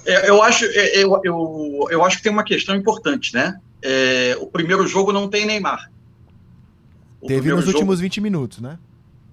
É, 0.03 0.29
eu, 0.29 0.41
acho, 0.41 0.65
é, 0.65 0.97
eu, 0.97 1.21
eu, 1.23 1.87
eu 1.91 2.03
acho 2.03 2.17
que 2.17 2.23
tem 2.23 2.31
uma 2.31 2.43
questão 2.43 2.75
importante, 2.75 3.33
né? 3.33 3.59
é, 3.81 4.37
o 4.39 4.47
primeiro 4.47 4.85
jogo 4.87 5.11
não 5.11 5.29
tem 5.29 5.45
Neymar. 5.45 5.91
O 7.21 7.27
Teve 7.27 7.49
nos 7.51 7.65
jogo... 7.65 7.77
últimos 7.77 7.99
20 7.99 8.21
minutos, 8.21 8.59
né? 8.59 8.77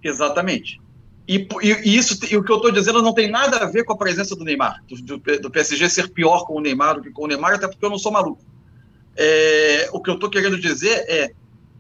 Exatamente. 0.03 0.81
E, 1.27 1.49
e, 1.63 1.97
isso, 1.97 2.19
e 2.31 2.37
o 2.37 2.45
que 2.45 2.53
eu 2.53 2.57
estou 2.57 2.71
dizendo 2.71 3.01
não 3.01 3.15
tem 3.15 3.31
nada 3.31 3.59
a 3.59 3.67
ver 3.67 3.85
com 3.85 3.95
a 3.95 3.97
presença 3.97 4.37
do 4.37 4.45
Neymar, 4.45 4.83
do, 4.87 5.19
do, 5.19 5.41
do, 5.41 5.51
PSG 5.51 5.89
ser 5.89 6.09
pior 6.11 6.45
com 6.45 6.55
o 6.55 6.61
Neymar 6.61 6.97
do 6.97 7.03
que 7.03 7.11
com 7.11 7.25
o 7.25 7.27
Neymar, 7.27 7.55
até 7.55 7.67
porque 7.67 7.85
eu 7.85 7.91
não 7.91 7.99
sou 7.99 8.13
maluco. 8.13 8.45
É, 9.17 9.89
o 9.93 10.01
que 10.01 10.11
eu 10.11 10.15
estou 10.15 10.29
querendo 10.29 10.59
dizer 10.59 11.05
é 11.09 11.33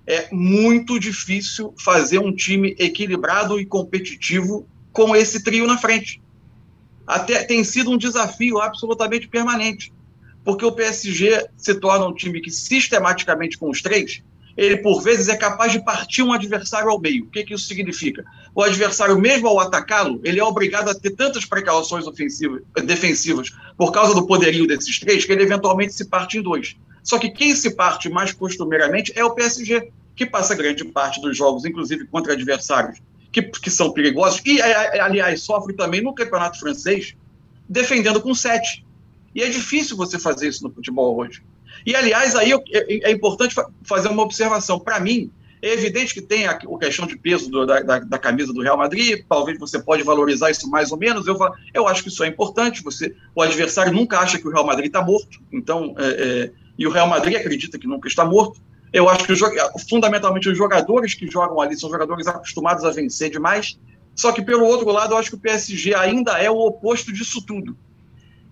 é 0.07 0.29
muito 0.33 0.99
difícil 0.99 1.75
fazer 1.79 2.19
um 2.19 2.35
time 2.35 2.75
equilibrado 2.79 3.59
e 3.59 3.67
competitivo 3.67 4.67
com 4.93 5.15
esse 5.17 5.43
trio 5.43 5.67
na 5.67 5.79
frente. 5.79 6.23
Até 7.07 7.45
tem 7.45 7.65
sido 7.65 7.91
um 7.91 7.99
desafio 7.99 8.59
absolutamente 8.59 9.29
permanente 9.29 9.93
porque 10.45 10.65
o 10.65 10.73
PSG 10.73 11.47
se 11.57 11.75
torna 11.77 12.07
um 12.07 12.15
time 12.15 12.41
que 12.41 12.51
sistematicamente 12.51 13.57
com 13.57 13.71
os 13.71 13.81
três, 13.81 14.23
ele 14.57 14.77
por 14.77 15.03
vezes 15.03 15.29
é 15.29 15.37
capaz 15.37 15.73
de 15.73 15.83
partir 15.83 16.23
um 16.23 16.33
adversário 16.33 16.91
ao 16.91 17.01
meio. 17.01 17.25
O 17.25 17.31
que, 17.31 17.43
que 17.43 17.55
isso 17.55 17.67
significa? 17.67 18.25
O 18.55 18.63
adversário, 18.63 19.19
mesmo 19.19 19.49
ao 19.49 19.59
atacá-lo, 19.59 20.21
ele 20.23 20.39
é 20.39 20.45
obrigado 20.45 20.91
a 20.91 20.95
ter 20.95 21.11
tantas 21.11 21.45
precauções 21.45 22.07
ofensivas, 22.07 22.63
defensivas 22.85 23.51
por 23.77 23.91
causa 23.91 24.15
do 24.15 24.27
poderio 24.27 24.67
desses 24.67 25.01
três, 25.01 25.25
que 25.25 25.33
ele 25.33 25.43
eventualmente 25.43 25.95
se 25.95 26.05
parte 26.05 26.39
em 26.39 26.43
dois. 26.43 26.77
Só 27.05 27.19
que 27.19 27.31
quem 27.31 27.55
se 27.55 27.77
parte 27.77 28.09
mais 28.09 28.33
costumeiramente 28.33 29.13
é 29.15 29.25
o 29.25 29.35
PSG, 29.35 29.93
que 30.17 30.25
passa 30.25 30.55
grande 30.55 30.85
parte 30.87 31.21
dos 31.21 31.37
jogos, 31.37 31.65
inclusive 31.65 32.07
contra 32.07 32.33
adversários 32.33 32.99
que, 33.31 33.43
que 33.43 33.71
são 33.71 33.93
perigosos, 33.93 34.41
e, 34.47 34.63
aliás, 34.63 35.43
sofre 35.43 35.75
também 35.75 36.01
no 36.01 36.15
campeonato 36.15 36.59
francês, 36.59 37.15
defendendo 37.69 38.21
com 38.21 38.35
sete. 38.35 38.85
E 39.35 39.43
é 39.43 39.49
difícil 39.49 39.97
você 39.97 40.19
fazer 40.19 40.49
isso 40.49 40.63
no 40.63 40.73
futebol 40.73 41.17
hoje. 41.17 41.43
E, 41.85 41.95
aliás, 41.95 42.37
aí 42.37 42.53
é, 42.53 43.09
é 43.09 43.11
importante 43.11 43.55
fazer 43.83 44.09
uma 44.09 44.23
observação. 44.23 44.79
Para 44.79 45.01
mim, 45.01 45.31
é 45.61 45.73
evidente 45.73 46.15
que 46.15 46.23
tem 46.23 46.47
a, 46.47 46.53
a 46.53 46.79
questão 46.79 47.07
de 47.07 47.19
peso 47.19 47.51
do, 47.51 47.67
da, 47.67 47.81
da, 47.81 47.99
da, 47.99 48.19
camisa 48.19 48.53
do 48.53 48.63
Real 48.63 48.77
Madrid, 48.77 49.25
talvez 49.29 49.59
você 49.59 49.83
pode 49.83 50.03
valorizar 50.05 50.51
isso 50.51 50.71
mais 50.71 50.93
ou 50.93 50.99
menos. 50.99 51.27
Eu, 51.27 51.37
eu 51.73 51.89
acho 51.89 52.03
que 52.03 52.11
isso 52.11 52.23
é 52.23 52.29
importante. 52.29 52.85
Você, 52.85 53.17
o 53.35 53.43
adversário 53.43 53.93
nunca 53.93 54.19
acha 54.19 54.39
que 54.39 54.47
o 54.47 54.53
Real 54.53 54.65
Madrid 54.67 54.87
está 54.87 55.03
morto, 55.03 55.41
então, 55.51 55.95
é, 55.99 56.07
é, 56.07 56.51
e 56.79 56.87
o 56.87 56.91
Real 56.91 57.09
Madrid 57.09 57.37
acredita 57.37 57.79
que 57.79 57.87
nunca 57.87 58.09
está 58.09 58.25
morto. 58.25 58.61
Eu 58.93 59.09
acho 59.09 59.25
que 59.25 59.35
fundamentalmente 59.89 60.49
os 60.49 60.57
jogadores 60.57 61.15
que 61.15 61.29
jogam 61.29 61.61
ali 61.61 61.77
são 61.79 61.91
jogadores 61.91 62.27
acostumados 62.27 62.85
a 62.85 62.91
vencer 62.91 63.31
demais. 63.31 63.79
Só 64.15 64.31
que, 64.31 64.43
pelo 64.43 64.65
outro 64.65 64.91
lado, 64.91 65.15
eu 65.15 65.19
acho 65.19 65.31
que 65.31 65.37
o 65.37 65.41
PSG 65.41 65.95
ainda 65.95 66.39
é 66.39 66.49
o 66.49 66.59
oposto 66.59 67.13
disso 67.13 67.43
tudo 67.45 67.77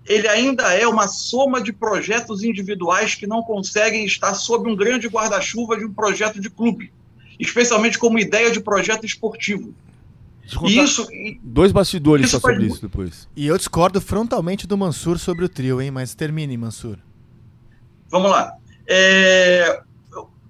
ele 0.07 0.29
ainda 0.29 0.73
é 0.75 0.87
uma 0.87 1.07
soma 1.07 1.61
de 1.61 1.73
projetos 1.73 2.43
individuais 2.43 3.15
que 3.15 3.27
não 3.27 3.43
conseguem 3.43 4.05
estar 4.05 4.35
sob 4.35 4.69
um 4.69 4.75
grande 4.75 5.09
guarda-chuva 5.09 5.77
de 5.77 5.85
um 5.85 5.93
projeto 5.93 6.41
de 6.41 6.51
clube, 6.51 6.93
especialmente 7.39 7.99
como 7.99 8.19
ideia 8.19 8.51
de 8.51 8.61
projeto 8.61 9.07
esportivo. 9.07 9.75
E 10.65 10.79
isso, 10.79 11.07
dois 11.41 11.71
bastidores 11.71 12.27
isso 12.27 12.41
só 12.41 12.49
sobre 12.49 12.67
isso 12.67 12.83
depois. 12.83 13.29
E 13.37 13.47
eu 13.47 13.57
discordo 13.57 14.01
frontalmente 14.01 14.67
do 14.67 14.77
Mansur 14.77 15.19
sobre 15.19 15.45
o 15.45 15.49
trio, 15.49 15.81
hein? 15.81 15.91
Mas 15.93 16.15
termine, 16.15 16.57
Mansur. 16.57 16.99
Vamos 18.13 18.31
lá. 18.31 18.55
É, 18.87 19.81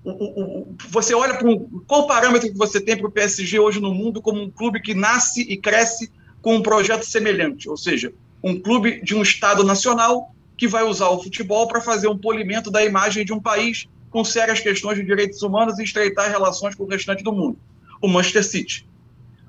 o, 0.05 0.11
o, 0.11 0.77
você 0.89 1.15
olha 1.15 1.35
para 1.35 1.49
qual 1.87 2.09
parâmetro 2.09 2.51
que 2.51 2.59
você 2.59 2.81
tem 2.81 2.97
para 2.97 3.07
o 3.07 3.11
PSG 3.11 3.61
hoje 3.61 3.81
no 3.81 3.95
mundo 3.95 4.21
como 4.21 4.43
um 4.43 4.51
clube 4.51 4.83
que 4.83 4.95
nasce 4.95 5.43
e 5.43 5.57
cresce 5.57 6.11
com 6.43 6.57
um 6.57 6.63
projeto 6.63 7.05
semelhante, 7.05 7.71
ou 7.71 7.77
seja, 7.77 8.13
um 8.43 8.61
clube 8.61 9.01
de 9.05 9.15
um 9.15 9.23
Estado 9.23 9.63
nacional 9.63 10.35
que 10.57 10.67
vai 10.67 10.83
usar 10.83 11.09
o 11.11 11.23
futebol 11.23 11.69
para 11.69 11.81
fazer 11.81 12.09
um 12.09 12.19
polimento 12.19 12.69
da 12.69 12.85
imagem 12.85 13.25
de 13.25 13.33
um 13.33 13.41
país 13.41 13.89
com 14.11 14.25
sérias 14.25 14.59
questões 14.59 14.99
de 14.99 15.05
direitos 15.05 15.41
humanos 15.43 15.79
e 15.79 15.85
estreitar 15.85 16.29
relações 16.29 16.75
com 16.75 16.83
o 16.83 16.89
restante 16.89 17.23
do 17.23 17.33
mundo. 17.33 17.57
O 18.01 18.09
Manchester 18.09 18.45
City. 18.45 18.89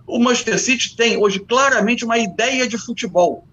O 0.06 0.20
Manchester 0.20 0.60
City 0.60 0.96
tem 0.96 1.18
hoje 1.18 1.40
claramente 1.40 2.06
uma 2.06 2.20
ideia 2.20 2.68
de 2.68 2.78
futebol, 2.78 3.44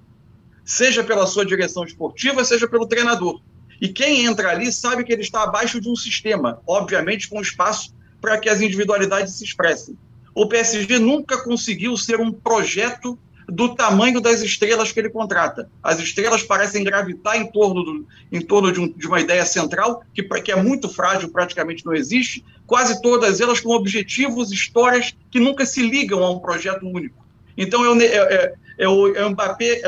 seja 0.67 1.02
pela 1.02 1.26
sua 1.26 1.47
direção 1.47 1.83
esportiva, 1.83 2.45
seja 2.45 2.69
pelo 2.69 2.87
treinador. 2.87 3.40
E 3.81 3.89
quem 3.89 4.27
entra 4.27 4.51
ali 4.51 4.71
sabe 4.71 5.05
que 5.05 5.13
ele 5.13 5.23
está 5.23 5.43
abaixo 5.43 5.81
de 5.81 5.89
um 5.89 5.97
sistema, 5.97 6.61
obviamente 6.67 7.29
com 7.29 7.41
espaço 7.41 7.95
para 8.21 8.39
que 8.39 8.49
as 8.49 8.61
individualidades 8.61 9.35
se 9.35 9.45
expressem. 9.45 9.97
O 10.35 10.47
PSG 10.47 10.99
nunca 10.99 11.43
conseguiu 11.43 11.97
ser 11.97 12.21
um 12.21 12.31
projeto 12.31 13.19
do 13.49 13.75
tamanho 13.75 14.21
das 14.21 14.43
estrelas 14.43 14.93
que 14.93 15.01
ele 15.01 15.11
contrata. 15.11 15.69
As 15.83 15.99
estrelas 15.99 16.43
parecem 16.43 16.85
gravitar 16.85 17.37
em 17.37 17.51
torno, 17.51 17.83
do, 17.83 18.07
em 18.31 18.41
torno 18.41 18.71
de, 18.71 18.81
um, 18.81 18.89
de, 18.89 19.07
uma 19.07 19.21
ideia 19.21 19.45
central, 19.45 20.05
que, 20.15 20.23
que 20.23 20.53
é 20.53 20.57
muito 20.57 20.89
frágil, 20.89 21.31
praticamente 21.31 21.85
não 21.85 21.95
existe, 21.95 22.45
quase 22.67 23.03
todas 23.03 23.41
elas 23.41 23.59
com 23.61 23.71
objetivos, 23.71 24.53
histórias 24.53 25.17
que 25.31 25.41
nunca 25.41 25.67
se 25.67 25.83
ligam 25.83 26.23
a 26.23 26.31
um 26.31 26.39
projeto 26.39 26.87
único. 26.87 27.27
Então, 27.61 27.85
eu, 27.85 27.95
eu, 28.00 28.57
eu, 28.79 29.14
eu 29.14 29.31
Mbappé, 29.31 29.83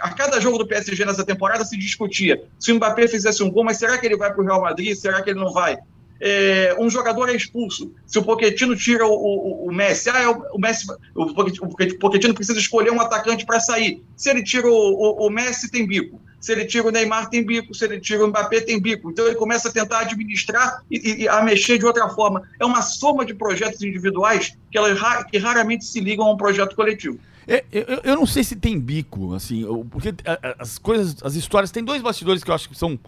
a 0.00 0.10
cada 0.10 0.38
jogo 0.38 0.58
do 0.58 0.66
PSG 0.66 1.02
nessa 1.06 1.24
temporada 1.24 1.64
se 1.64 1.76
discutia 1.78 2.44
se 2.60 2.70
o 2.70 2.74
Mbappé 2.74 3.08
fizesse 3.08 3.42
um 3.42 3.50
gol, 3.50 3.64
mas 3.64 3.78
será 3.78 3.96
que 3.96 4.04
ele 4.04 4.18
vai 4.18 4.30
para 4.30 4.42
o 4.42 4.44
Real 4.44 4.60
Madrid? 4.60 4.94
Será 4.94 5.22
que 5.22 5.30
ele 5.30 5.40
não 5.40 5.50
vai? 5.50 5.78
É, 6.20 6.74
um 6.78 6.88
jogador 6.88 7.28
é 7.28 7.34
expulso. 7.34 7.92
Se 8.06 8.18
o 8.18 8.22
Pochettino 8.22 8.74
tira 8.76 9.06
o, 9.06 9.12
o, 9.12 9.68
o 9.68 9.72
Messi, 9.72 10.10
ah, 10.10 10.20
é 10.20 10.28
o, 10.28 10.42
o 10.54 10.58
Messi, 10.58 10.86
o 11.14 11.98
Pochettino 11.98 12.34
precisa 12.34 12.58
escolher 12.58 12.90
um 12.90 13.00
atacante 13.00 13.44
para 13.44 13.60
sair. 13.60 14.02
Se 14.16 14.30
ele 14.30 14.42
tira 14.42 14.68
o, 14.68 15.28
Messi, 15.30 15.70
tem 15.70 15.86
bico. 15.86 16.20
Se 16.40 16.52
ele 16.52 16.64
tira 16.64 16.86
o 16.88 16.90
Neymar, 16.90 17.28
tem 17.28 17.44
bico. 17.44 17.74
Se 17.74 17.84
ele 17.84 18.00
tira 18.00 18.24
o 18.24 18.28
Mbappé, 18.28 18.60
tem 18.60 18.80
bico. 18.80 19.10
Então 19.10 19.26
ele 19.26 19.34
começa 19.34 19.68
a 19.68 19.72
tentar 19.72 20.00
administrar 20.00 20.82
e, 20.90 21.24
e 21.24 21.28
a 21.28 21.42
mexer 21.42 21.78
de 21.78 21.84
outra 21.84 22.08
forma. 22.08 22.42
É 22.60 22.64
uma 22.64 22.82
soma 22.82 23.24
de 23.24 23.34
projetos 23.34 23.82
individuais 23.82 24.56
que, 24.70 24.78
elas, 24.78 24.98
que 25.30 25.38
raramente 25.38 25.84
se 25.84 26.00
ligam 26.00 26.26
a 26.26 26.32
um 26.32 26.36
projeto 26.36 26.74
coletivo. 26.76 27.18
É, 27.48 27.64
eu, 27.70 28.00
eu, 28.02 28.16
não 28.16 28.26
sei 28.26 28.42
se 28.42 28.56
tem 28.56 28.78
bico, 28.78 29.32
assim, 29.32 29.64
porque 29.88 30.12
as 30.58 30.78
coisas, 30.78 31.16
as 31.22 31.36
histórias, 31.36 31.70
tem 31.70 31.84
dois 31.84 32.02
bastidores 32.02 32.42
que 32.42 32.50
eu 32.50 32.54
acho 32.54 32.68
que 32.68 32.76
são 32.76 32.98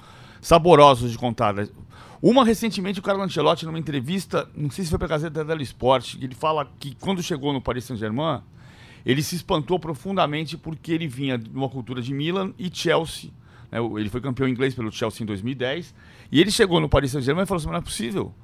saborosos 0.41 1.11
de 1.11 1.19
contar. 1.19 1.55
Uma 2.21 2.45
recentemente, 2.45 2.99
o 2.99 3.03
Carlo 3.03 3.23
Ancelotti, 3.23 3.65
numa 3.65 3.79
entrevista, 3.79 4.51
não 4.57 4.71
sei 4.71 4.85
se 4.85 4.91
foi 4.91 4.99
para 4.99 5.07
a 5.07 5.11
Gazeta 5.11 5.45
dello 5.45 5.63
Sport, 5.63 6.17
ele 6.21 6.35
fala 6.35 6.69
que 6.81 6.97
quando 6.97 7.23
chegou 7.23 7.53
no 7.53 7.61
Paris 7.61 7.85
Saint-Germain, 7.85 8.43
ele 9.07 9.23
se 9.23 9.37
espantou 9.37 9.79
profundamente 9.79 10.57
porque 10.57 10.91
ele 10.93 11.07
vinha 11.07 11.39
de 11.39 11.49
uma 11.51 11.69
cultura 11.69 12.03
de 12.03 12.13
Milan 12.13 12.53
e 12.59 12.69
Chelsea. 12.73 13.31
Né? 13.71 13.79
Ele 13.97 14.09
foi 14.11 14.21
campeão 14.21 14.49
inglês 14.49 14.75
pelo 14.75 14.91
Chelsea 14.91 15.23
em 15.23 15.27
2010. 15.27 15.95
E 16.33 16.41
ele 16.41 16.51
chegou 16.51 16.81
no 16.81 16.89
Paris 16.89 17.13
Saint-Germain 17.13 17.45
e 17.45 17.47
falou 17.47 17.61
assim: 17.61 17.69
não 17.69 17.77
é 17.77 17.81
possível. 17.81 18.35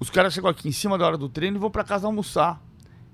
Os 0.00 0.10
caras 0.10 0.34
chegam 0.34 0.50
aqui 0.50 0.68
em 0.68 0.72
cima 0.72 0.98
da 0.98 1.06
hora 1.06 1.16
do 1.16 1.28
treino 1.28 1.56
e 1.56 1.60
vão 1.60 1.70
para 1.70 1.84
casa 1.84 2.08
almoçar, 2.08 2.60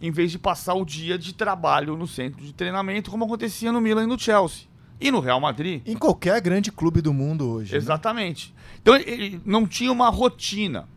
em 0.00 0.10
vez 0.10 0.30
de 0.30 0.38
passar 0.38 0.72
o 0.72 0.86
dia 0.86 1.18
de 1.18 1.34
trabalho 1.34 1.96
no 1.98 2.06
centro 2.06 2.42
de 2.42 2.54
treinamento, 2.54 3.10
como 3.10 3.26
acontecia 3.26 3.70
no 3.70 3.80
Milan 3.80 4.04
e 4.04 4.06
no 4.06 4.18
Chelsea. 4.18 4.67
E 5.00 5.10
no 5.10 5.20
Real 5.20 5.40
Madrid. 5.40 5.82
Em 5.86 5.96
qualquer 5.96 6.40
grande 6.40 6.72
clube 6.72 7.00
do 7.00 7.12
mundo 7.12 7.48
hoje. 7.48 7.72
Né? 7.72 7.78
Exatamente. 7.78 8.52
Né? 8.52 8.78
Então 8.82 8.96
ele 8.96 9.40
não 9.44 9.66
tinha 9.66 9.92
uma 9.92 10.08
rotina. 10.08 10.88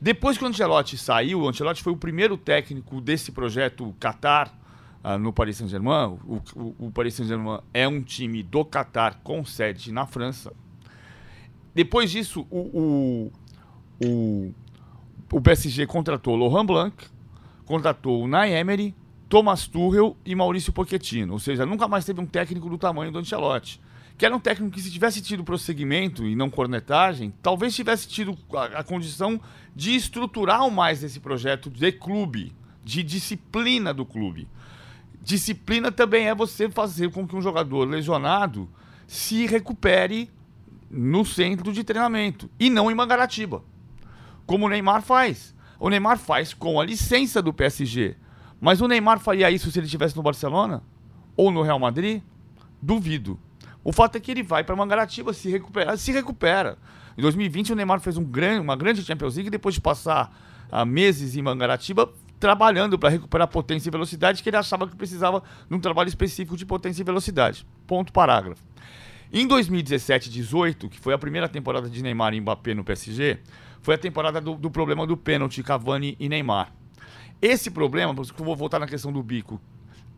Depois 0.00 0.36
que 0.36 0.44
o 0.44 0.46
Ancelotti 0.46 0.98
saiu, 0.98 1.40
o 1.40 1.48
Ancelotti 1.48 1.82
foi 1.82 1.92
o 1.92 1.96
primeiro 1.96 2.36
técnico 2.36 3.00
desse 3.00 3.32
projeto 3.32 3.94
Qatar 3.98 4.52
uh, 5.02 5.18
no 5.18 5.32
Paris 5.32 5.56
Saint-Germain. 5.56 6.18
O, 6.26 6.42
o, 6.54 6.86
o, 6.86 6.90
Paris 6.90 7.14
Saint-Germain 7.14 7.60
é 7.72 7.88
um 7.88 8.02
time 8.02 8.42
do 8.42 8.64
Qatar 8.64 9.18
com 9.22 9.44
sede 9.44 9.90
na 9.92 10.06
França. 10.06 10.52
Depois 11.74 12.10
disso, 12.10 12.46
o, 12.50 12.58
o, 12.58 13.32
o, 14.04 14.54
o 15.32 15.40
PSG 15.40 15.86
contratou 15.86 16.36
Laurent 16.36 16.66
Blanc, 16.66 17.06
contratou 17.64 18.22
o 18.22 18.28
Nay 18.28 18.52
Emery, 18.52 18.94
Thomas 19.28 19.66
Tuchel 19.66 20.16
e 20.24 20.34
Maurício 20.34 20.72
Pochettino. 20.72 21.32
Ou 21.32 21.38
seja, 21.38 21.66
nunca 21.66 21.88
mais 21.88 22.04
teve 22.04 22.20
um 22.20 22.26
técnico 22.26 22.68
do 22.68 22.78
tamanho 22.78 23.10
do 23.10 23.18
Ancelotti. 23.18 23.80
Que 24.16 24.24
era 24.24 24.34
um 24.34 24.40
técnico 24.40 24.74
que, 24.74 24.80
se 24.80 24.90
tivesse 24.90 25.20
tido 25.20 25.44
prosseguimento 25.44 26.26
e 26.26 26.34
não 26.34 26.48
cornetagem, 26.48 27.34
talvez 27.42 27.74
tivesse 27.74 28.08
tido 28.08 28.36
a, 28.54 28.80
a 28.80 28.84
condição 28.84 29.40
de 29.74 29.94
estruturar 29.94 30.70
mais 30.70 31.02
esse 31.02 31.20
projeto 31.20 31.68
de 31.68 31.92
clube, 31.92 32.54
de 32.82 33.02
disciplina 33.02 33.92
do 33.92 34.06
clube. 34.06 34.48
Disciplina 35.22 35.92
também 35.92 36.28
é 36.28 36.34
você 36.34 36.70
fazer 36.70 37.10
com 37.10 37.26
que 37.26 37.36
um 37.36 37.42
jogador 37.42 37.86
lesionado 37.86 38.68
se 39.06 39.46
recupere 39.46 40.30
no 40.90 41.24
centro 41.24 41.72
de 41.72 41.84
treinamento 41.84 42.48
e 42.58 42.70
não 42.70 42.90
em 42.90 42.94
Mangaratiba, 42.94 43.62
como 44.46 44.66
o 44.66 44.68
Neymar 44.68 45.02
faz. 45.02 45.54
O 45.78 45.90
Neymar 45.90 46.16
faz 46.16 46.54
com 46.54 46.80
a 46.80 46.84
licença 46.84 47.42
do 47.42 47.52
PSG. 47.52 48.16
Mas 48.60 48.80
o 48.80 48.88
Neymar 48.88 49.18
faria 49.18 49.50
isso 49.50 49.70
se 49.70 49.78
ele 49.78 49.86
estivesse 49.86 50.16
no 50.16 50.22
Barcelona 50.22 50.82
ou 51.36 51.50
no 51.50 51.62
Real 51.62 51.78
Madrid? 51.78 52.22
Duvido. 52.80 53.38
O 53.84 53.92
fato 53.92 54.16
é 54.16 54.20
que 54.20 54.30
ele 54.30 54.42
vai 54.42 54.64
para 54.64 54.74
Mangaratiba 54.74 55.32
se 55.32 55.48
recuperar, 55.50 55.96
se 55.96 56.10
recupera. 56.10 56.78
Em 57.16 57.22
2020 57.22 57.72
o 57.72 57.76
Neymar 57.76 58.00
fez 58.00 58.16
um 58.16 58.24
grande, 58.24 58.60
uma 58.60 58.76
grande 58.76 59.02
Champions 59.04 59.36
League 59.36 59.50
depois 59.50 59.74
de 59.74 59.80
passar 59.80 60.36
uh, 60.72 60.84
meses 60.84 61.36
em 61.36 61.42
Mangaratiba 61.42 62.12
trabalhando 62.38 62.98
para 62.98 63.08
recuperar 63.08 63.48
potência 63.48 63.88
e 63.88 63.92
velocidade, 63.92 64.42
que 64.42 64.48
ele 64.48 64.56
achava 64.56 64.86
que 64.86 64.96
precisava 64.96 65.42
de 65.68 65.74
um 65.74 65.80
trabalho 65.80 66.08
específico 66.08 66.56
de 66.56 66.66
potência 66.66 67.02
e 67.02 67.04
velocidade. 67.04 67.66
Ponto 67.86 68.12
parágrafo. 68.12 68.62
Em 69.32 69.46
2017 69.46 70.30
18, 70.30 70.88
que 70.88 71.00
foi 71.00 71.14
a 71.14 71.18
primeira 71.18 71.48
temporada 71.48 71.88
de 71.88 72.02
Neymar 72.02 72.34
e 72.34 72.40
Mbappé 72.40 72.74
no 72.74 72.84
PSG, 72.84 73.38
foi 73.80 73.94
a 73.94 73.98
temporada 73.98 74.40
do, 74.40 74.54
do 74.54 74.70
problema 74.70 75.06
do 75.06 75.16
pênalti 75.16 75.62
Cavani 75.62 76.16
e 76.20 76.28
Neymar. 76.28 76.72
Esse 77.40 77.70
problema, 77.70 78.14
eu 78.16 78.44
vou 78.44 78.56
voltar 78.56 78.78
na 78.78 78.86
questão 78.86 79.12
do 79.12 79.22
bico, 79.22 79.60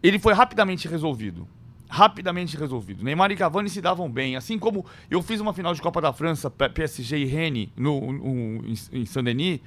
ele 0.03 0.19
foi 0.19 0.33
rapidamente 0.33 0.87
resolvido. 0.89 1.49
Rapidamente 1.91 2.57
resolvido. 2.57 3.03
Neymar 3.03 3.31
e 3.33 3.37
Cavani 3.37 3.69
se 3.71 3.81
davam 3.81 4.11
bem. 4.11 4.37
Assim 4.37 4.59
como 4.59 4.85
eu 5.11 5.23
fiz 5.23 5.41
uma 5.41 5.55
final 5.55 5.73
de 5.73 5.81
Copa 5.81 6.01
da 6.01 6.13
França, 6.13 6.51
PSG 6.51 7.19
e 7.19 7.25
Rennes, 7.25 7.71
no, 7.77 8.13
no, 8.13 8.65
em 8.93 9.07
Saint-Denis, 9.07 9.61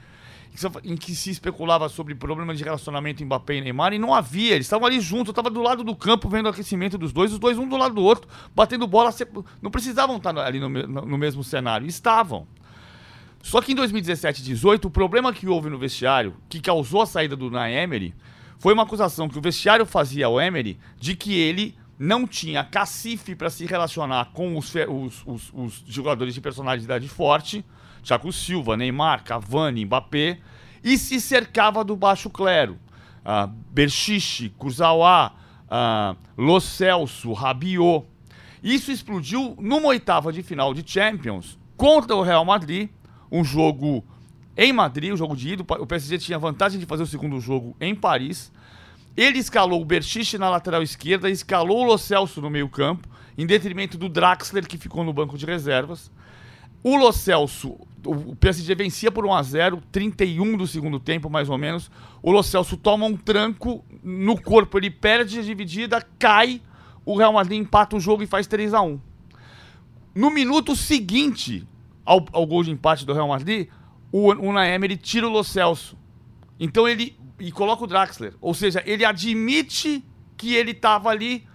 em 0.83 0.95
que 0.95 1.15
se 1.15 1.31
especulava 1.31 1.87
sobre 1.89 2.13
problemas 2.13 2.57
de 2.57 2.63
relacionamento 2.63 3.23
Mbappé 3.25 3.55
e 3.55 3.61
Neymar, 3.61 3.93
e 3.93 3.99
não 3.99 4.13
havia, 4.13 4.53
eles 4.53 4.67
estavam 4.67 4.85
ali 4.85 4.99
juntos, 4.99 5.27
eu 5.27 5.31
estava 5.31 5.49
do 5.49 5.61
lado 5.61 5.83
do 5.83 5.95
campo 5.95 6.29
vendo 6.29 6.45
o 6.45 6.49
aquecimento 6.49 6.97
dos 6.97 7.13
dois, 7.13 7.31
os 7.31 7.39
dois 7.39 7.57
um 7.57 7.67
do 7.67 7.77
lado 7.77 7.95
do 7.95 8.01
outro, 8.01 8.29
batendo 8.53 8.85
bola, 8.85 9.11
não 9.61 9.71
precisavam 9.71 10.17
estar 10.17 10.37
ali 10.37 10.59
no, 10.59 10.69
no 10.69 11.17
mesmo 11.17 11.43
cenário, 11.43 11.87
estavam. 11.87 12.47
Só 13.43 13.61
que 13.61 13.71
em 13.71 13.75
2017 13.75 14.39
e 14.39 14.43
2018, 14.43 14.87
o 14.87 14.91
problema 14.91 15.33
que 15.33 15.47
houve 15.47 15.69
no 15.69 15.77
vestiário, 15.77 16.35
que 16.47 16.59
causou 16.59 17.01
a 17.01 17.05
saída 17.05 17.35
do 17.35 17.49
Naemery, 17.49 18.13
foi 18.59 18.73
uma 18.73 18.83
acusação 18.83 19.27
que 19.27 19.37
o 19.37 19.41
vestiário 19.41 19.85
fazia 19.85 20.27
ao 20.27 20.39
Emery 20.39 20.77
de 20.99 21.15
que 21.15 21.33
ele 21.33 21.75
não 21.97 22.27
tinha 22.27 22.63
cacife 22.63 23.35
para 23.35 23.49
se 23.49 23.65
relacionar 23.65 24.31
com 24.33 24.57
os, 24.57 24.73
os, 24.73 25.23
os, 25.25 25.51
os 25.53 25.83
jogadores 25.87 26.33
de 26.33 26.41
personalidade 26.41 27.07
forte, 27.07 27.65
Thiago 28.03 28.31
Silva, 28.31 28.75
Neymar, 28.77 29.23
Cavani, 29.23 29.85
Mbappé, 29.85 30.39
e 30.83 30.97
se 30.97 31.21
cercava 31.21 31.83
do 31.83 31.95
baixo 31.95 32.29
clero. 32.29 32.77
Uh, 33.23 33.47
Berchiche, 33.71 34.49
Kurzawa, 34.57 35.31
uh, 35.67 36.17
Lo 36.35 36.59
Celso, 36.59 37.33
Rabiot. 37.33 38.05
Isso 38.63 38.91
explodiu 38.91 39.55
numa 39.59 39.87
oitava 39.87 40.31
de 40.31 40.41
final 40.41 40.73
de 40.73 40.83
Champions 40.85 41.57
contra 41.77 42.15
o 42.15 42.21
Real 42.21 42.45
Madrid, 42.45 42.89
um 43.31 43.43
jogo 43.43 44.03
em 44.57 44.73
Madrid, 44.73 45.13
um 45.13 45.17
jogo 45.17 45.35
de 45.35 45.53
ida. 45.53 45.63
O 45.79 45.87
PSG 45.87 46.17
tinha 46.17 46.37
vantagem 46.37 46.79
de 46.79 46.85
fazer 46.85 47.03
o 47.03 47.07
segundo 47.07 47.39
jogo 47.39 47.75
em 47.79 47.95
Paris. 47.95 48.51
Ele 49.15 49.39
escalou 49.39 49.81
o 49.81 49.85
Berchiche 49.85 50.37
na 50.37 50.49
lateral 50.49 50.81
esquerda, 50.81 51.29
escalou 51.29 51.81
o 51.81 51.83
Lo 51.83 51.97
Celso 51.97 52.41
no 52.41 52.49
meio 52.49 52.69
campo, 52.69 53.07
em 53.37 53.45
detrimento 53.45 53.97
do 53.97 54.07
Draxler, 54.07 54.67
que 54.67 54.77
ficou 54.77 55.03
no 55.03 55.13
banco 55.13 55.37
de 55.37 55.45
reservas. 55.45 56.11
O 56.83 56.95
Lo 56.95 57.11
Celso, 57.11 57.77
o 58.05 58.35
PSG 58.35 58.73
vencia 58.73 59.11
por 59.11 59.25
1 59.25 59.33
a 59.33 59.43
0 59.43 59.83
31 59.91 60.57
do 60.57 60.65
segundo 60.65 60.99
tempo, 60.99 61.29
mais 61.29 61.49
ou 61.49 61.57
menos. 61.57 61.91
O 62.21 62.31
Lo 62.31 62.41
Celso 62.41 62.77
toma 62.77 63.05
um 63.05 63.15
tranco 63.15 63.83
no 64.03 64.39
corpo, 64.39 64.77
ele 64.77 64.89
perde 64.89 65.39
a 65.39 65.41
dividida, 65.43 66.05
cai. 66.17 66.61
O 67.05 67.17
Real 67.17 67.33
Madrid 67.33 67.59
empata 67.59 67.95
o 67.95 67.99
jogo 67.99 68.23
e 68.23 68.27
faz 68.27 68.45
3 68.45 68.75
a 68.75 68.81
1 68.81 68.99
No 70.13 70.29
minuto 70.29 70.75
seguinte 70.75 71.67
ao, 72.11 72.25
ao 72.33 72.45
gol 72.45 72.61
de 72.61 72.71
empate 72.71 73.05
do 73.05 73.13
Real 73.13 73.29
Madrid, 73.29 73.69
o 74.11 74.33
Unai 74.33 74.73
Emery 74.75 74.97
tira 74.97 75.25
o 75.25 75.31
Lo 75.31 75.43
Celso. 75.45 75.97
Então 76.59 76.85
ele 76.85 77.17
e 77.39 77.51
coloca 77.51 77.85
o 77.85 77.87
Draxler. 77.87 78.33
Ou 78.41 78.53
seja, 78.53 78.83
ele 78.85 79.05
admite 79.05 80.03
que 80.35 80.53
ele 80.53 80.71
estava 80.71 81.09
ali 81.09 81.47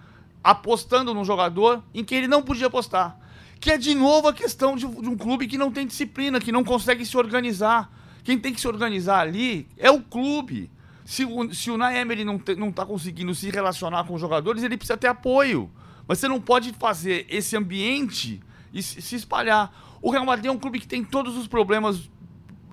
apostando 0.43 1.13
num 1.13 1.23
jogador 1.23 1.83
em 1.93 2.03
que 2.03 2.15
ele 2.15 2.27
não 2.27 2.41
podia 2.41 2.67
apostar. 2.67 3.19
Que 3.59 3.71
é 3.71 3.77
de 3.77 3.93
novo 3.93 4.27
a 4.27 4.33
questão 4.33 4.75
de, 4.75 4.87
de, 4.87 5.07
um 5.07 5.15
clube 5.15 5.47
que 5.47 5.59
não 5.59 5.71
tem 5.71 5.85
disciplina, 5.85 6.39
que 6.39 6.51
não 6.51 6.63
consegue 6.63 7.05
se 7.05 7.15
organizar. 7.15 7.91
Quem 8.23 8.37
tem 8.39 8.51
que 8.51 8.59
se 8.59 8.67
organizar 8.67 9.19
ali 9.19 9.67
é 9.77 9.91
o 9.91 10.01
clube. 10.01 10.71
Se 11.05 11.23
o, 11.23 11.53
se 11.53 11.69
o 11.69 11.77
Naemery 11.77 12.25
não, 12.25 12.39
te, 12.39 12.55
não 12.55 12.71
tá 12.71 12.83
conseguindo 12.83 13.33
se 13.35 13.49
relacionar 13.51 14.05
com 14.05 14.15
os 14.15 14.21
jogadores, 14.21 14.63
ele 14.63 14.75
precisa 14.75 14.97
ter 14.97 15.07
apoio. 15.07 15.69
Mas 16.07 16.17
você 16.17 16.27
não 16.27 16.41
pode 16.41 16.73
fazer 16.73 17.27
esse 17.29 17.55
ambiente 17.55 18.41
e 18.73 18.81
se, 18.81 19.01
se 19.01 19.15
espalhar. 19.15 19.71
O 20.01 20.11
Real 20.11 20.25
Madrid 20.25 20.47
é 20.47 20.51
um 20.51 20.57
clube 20.57 20.79
que 20.79 20.87
tem 20.87 21.03
todos 21.03 21.37
os 21.37 21.47
problemas 21.47 22.09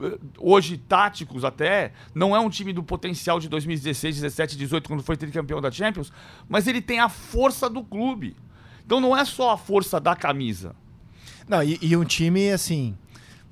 eh, 0.00 0.18
hoje 0.38 0.76
táticos 0.76 1.44
até, 1.44 1.92
não 2.14 2.34
é 2.34 2.40
um 2.40 2.50
time 2.50 2.72
do 2.72 2.82
potencial 2.82 3.38
de 3.38 3.48
2016, 3.48 4.16
17, 4.16 4.56
18, 4.56 4.88
quando 4.88 5.02
foi 5.02 5.16
tricampeão 5.16 5.60
da 5.60 5.70
Champions, 5.70 6.12
mas 6.48 6.66
ele 6.66 6.80
tem 6.80 7.00
a 7.00 7.08
força 7.08 7.68
do 7.70 7.82
clube. 7.82 8.36
Então 8.84 9.00
não 9.00 9.16
é 9.16 9.24
só 9.24 9.52
a 9.52 9.56
força 9.56 9.98
da 9.98 10.14
camisa. 10.14 10.74
Não, 11.48 11.62
e, 11.62 11.78
e 11.80 11.96
um 11.96 12.04
time, 12.04 12.50
assim, 12.50 12.96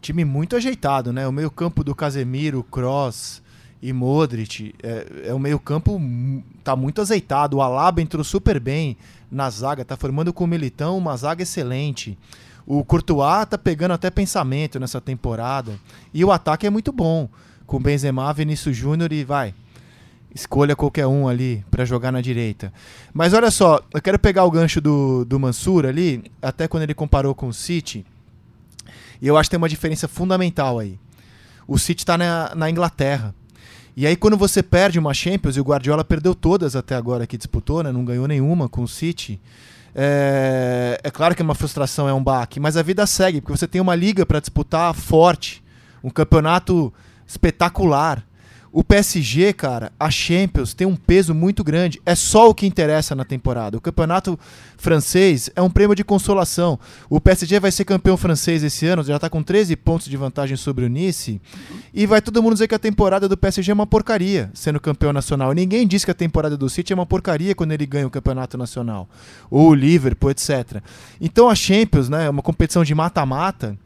time 0.01 0.25
muito 0.25 0.57
ajeitado, 0.57 1.13
né? 1.13 1.27
O 1.27 1.33
meio 1.33 1.51
campo 1.51 1.85
do 1.85 1.95
Casemiro, 1.95 2.63
Cross 2.65 3.43
e 3.81 3.93
Modric, 3.93 4.75
é, 4.83 5.29
é 5.29 5.35
o 5.35 5.39
meio 5.39 5.59
campo 5.59 6.01
tá 6.63 6.75
muito 6.77 7.01
azeitado. 7.01 7.57
O 7.57 7.63
Alaba 7.63 8.01
entrou 8.01 8.25
super 8.25 8.61
bem 8.61 8.97
na 9.31 9.49
zaga, 9.49 9.85
tá 9.85 9.97
formando 9.97 10.33
com 10.33 10.45
o 10.45 10.47
Militão 10.47 10.99
uma 10.99 11.17
zaga 11.17 11.43
excelente. 11.43 12.19
O 12.67 12.85
Courtois 12.85 13.47
tá 13.47 13.59
pegando 13.59 13.93
até 13.93 14.11
pensamento 14.11 14.79
nessa 14.79 15.01
temporada. 15.01 15.79
E 16.13 16.25
o 16.25 16.31
ataque 16.31 16.67
é 16.67 16.71
muito 16.71 16.93
bom. 16.93 17.29
Com 17.67 17.81
Benzema, 17.81 18.33
Vinícius 18.33 18.77
Júnior 18.77 19.13
e 19.13 19.25
vai. 19.25 19.55
Escolha 20.35 20.75
qualquer 20.75 21.07
um 21.07 21.29
ali 21.29 21.65
para 21.71 21.85
jogar 21.85 22.11
na 22.11 22.21
direita. 22.21 22.73
Mas 23.13 23.35
olha 23.35 23.51
só, 23.51 23.81
eu 23.93 24.01
quero 24.01 24.19
pegar 24.19 24.45
o 24.45 24.51
gancho 24.51 24.81
do, 24.81 25.25
do 25.25 25.39
Mansur 25.39 25.85
ali, 25.85 26.25
até 26.41 26.67
quando 26.67 26.85
ele 26.85 26.95
comparou 26.95 27.35
com 27.35 27.49
o 27.49 27.53
City. 27.53 28.07
E 29.21 29.27
eu 29.29 29.37
acho 29.37 29.49
que 29.49 29.53
tem 29.53 29.59
uma 29.59 29.69
diferença 29.69 30.09
fundamental 30.09 30.79
aí. 30.79 30.99
O 31.69 31.79
City 31.79 32.03
está 32.03 32.17
na, 32.17 32.55
na 32.55 32.71
Inglaterra. 32.71 33.35
E 33.95 34.07
aí, 34.07 34.17
quando 34.17 34.39
você 34.39 34.63
perde 34.63 34.99
uma 34.99 35.13
Champions, 35.13 35.57
e 35.57 35.61
o 35.61 35.65
Guardiola 35.65 36.03
perdeu 36.03 36.35
todas 36.35 36.75
até 36.75 36.95
agora 36.95 37.27
que 37.27 37.37
disputou, 37.37 37.83
né? 37.83 37.93
não 37.93 38.05
ganhou 38.05 38.27
nenhuma 38.27 38.69
com 38.69 38.83
o 38.83 38.89
City. 38.89 39.39
É, 39.95 40.99
é 41.03 41.11
claro 41.11 41.35
que 41.35 41.43
uma 41.43 41.55
frustração 41.55 42.09
é 42.09 42.15
um 42.15 42.23
baque, 42.23 42.59
mas 42.59 42.77
a 42.77 42.83
vida 42.83 43.07
segue, 43.07 43.41
porque 43.41 43.57
você 43.57 43.69
tem 43.69 43.81
uma 43.81 43.95
liga 43.95 44.25
para 44.25 44.41
disputar 44.41 44.93
forte, 44.95 45.63
um 46.03 46.11
campeonato 46.11 46.93
espetacular. 47.27 48.25
O 48.75 48.83
PSG, 48.83 49.53
cara, 49.53 49.93
a 50.01 50.11
Champions 50.11 50.73
tem 50.73 50.87
um 50.87 50.97
peso 50.97 51.35
muito 51.35 51.63
grande. 51.63 52.01
É 52.07 52.15
só 52.15 52.49
o 52.49 52.55
que 52.55 52.67
interessa 52.67 53.15
na 53.15 53.23
temporada. 53.23 53.77
O 53.77 53.81
campeonato 53.83 54.39
francês 54.79 55.51
é 55.55 55.61
um 55.61 55.69
prêmio 55.69 55.95
de 55.95 56.03
consolação. 56.03 56.81
O 57.11 57.21
PSG 57.21 57.61
vai 57.61 57.71
ser 57.71 57.85
campeão 57.85 58.17
francês 58.17 58.63
esse 58.63 58.87
ano, 58.87 59.05
já 59.05 59.17
está 59.17 59.29
com 59.29 59.43
13 59.43 59.77
pontos 59.77 60.09
de 60.09 60.17
vantagem 60.17 60.57
sobre 60.57 60.87
o 60.87 60.89
Nice. 60.89 61.39
E 61.93 62.07
vai 62.07 62.23
todo 62.23 62.43
mundo 62.43 62.55
dizer 62.55 62.67
que 62.67 62.75
a 62.75 62.79
temporada 62.79 63.29
do 63.29 63.37
PSG 63.37 63.71
é 63.71 63.75
uma 63.75 63.87
porcaria, 63.87 64.51
sendo 64.55 64.81
campeão 64.81 65.13
nacional. 65.13 65.53
Ninguém 65.53 65.87
diz 65.87 66.03
que 66.03 66.11
a 66.11 66.15
temporada 66.15 66.57
do 66.57 66.71
City 66.71 66.95
é 66.95 66.97
uma 66.97 67.05
porcaria 67.05 67.55
quando 67.55 67.73
ele 67.73 67.85
ganha 67.85 68.07
o 68.07 68.11
campeonato 68.11 68.57
nacional. 68.57 69.07
Ou 69.51 69.69
o 69.69 69.75
Liverpool, 69.75 70.31
etc. 70.31 70.83
Então 71.21 71.51
a 71.51 71.55
Champions, 71.55 72.09
né, 72.09 72.25
é 72.25 72.31
uma 72.31 72.43
competição 72.43 72.83
de 72.83 72.95
mata-mata 72.95 73.77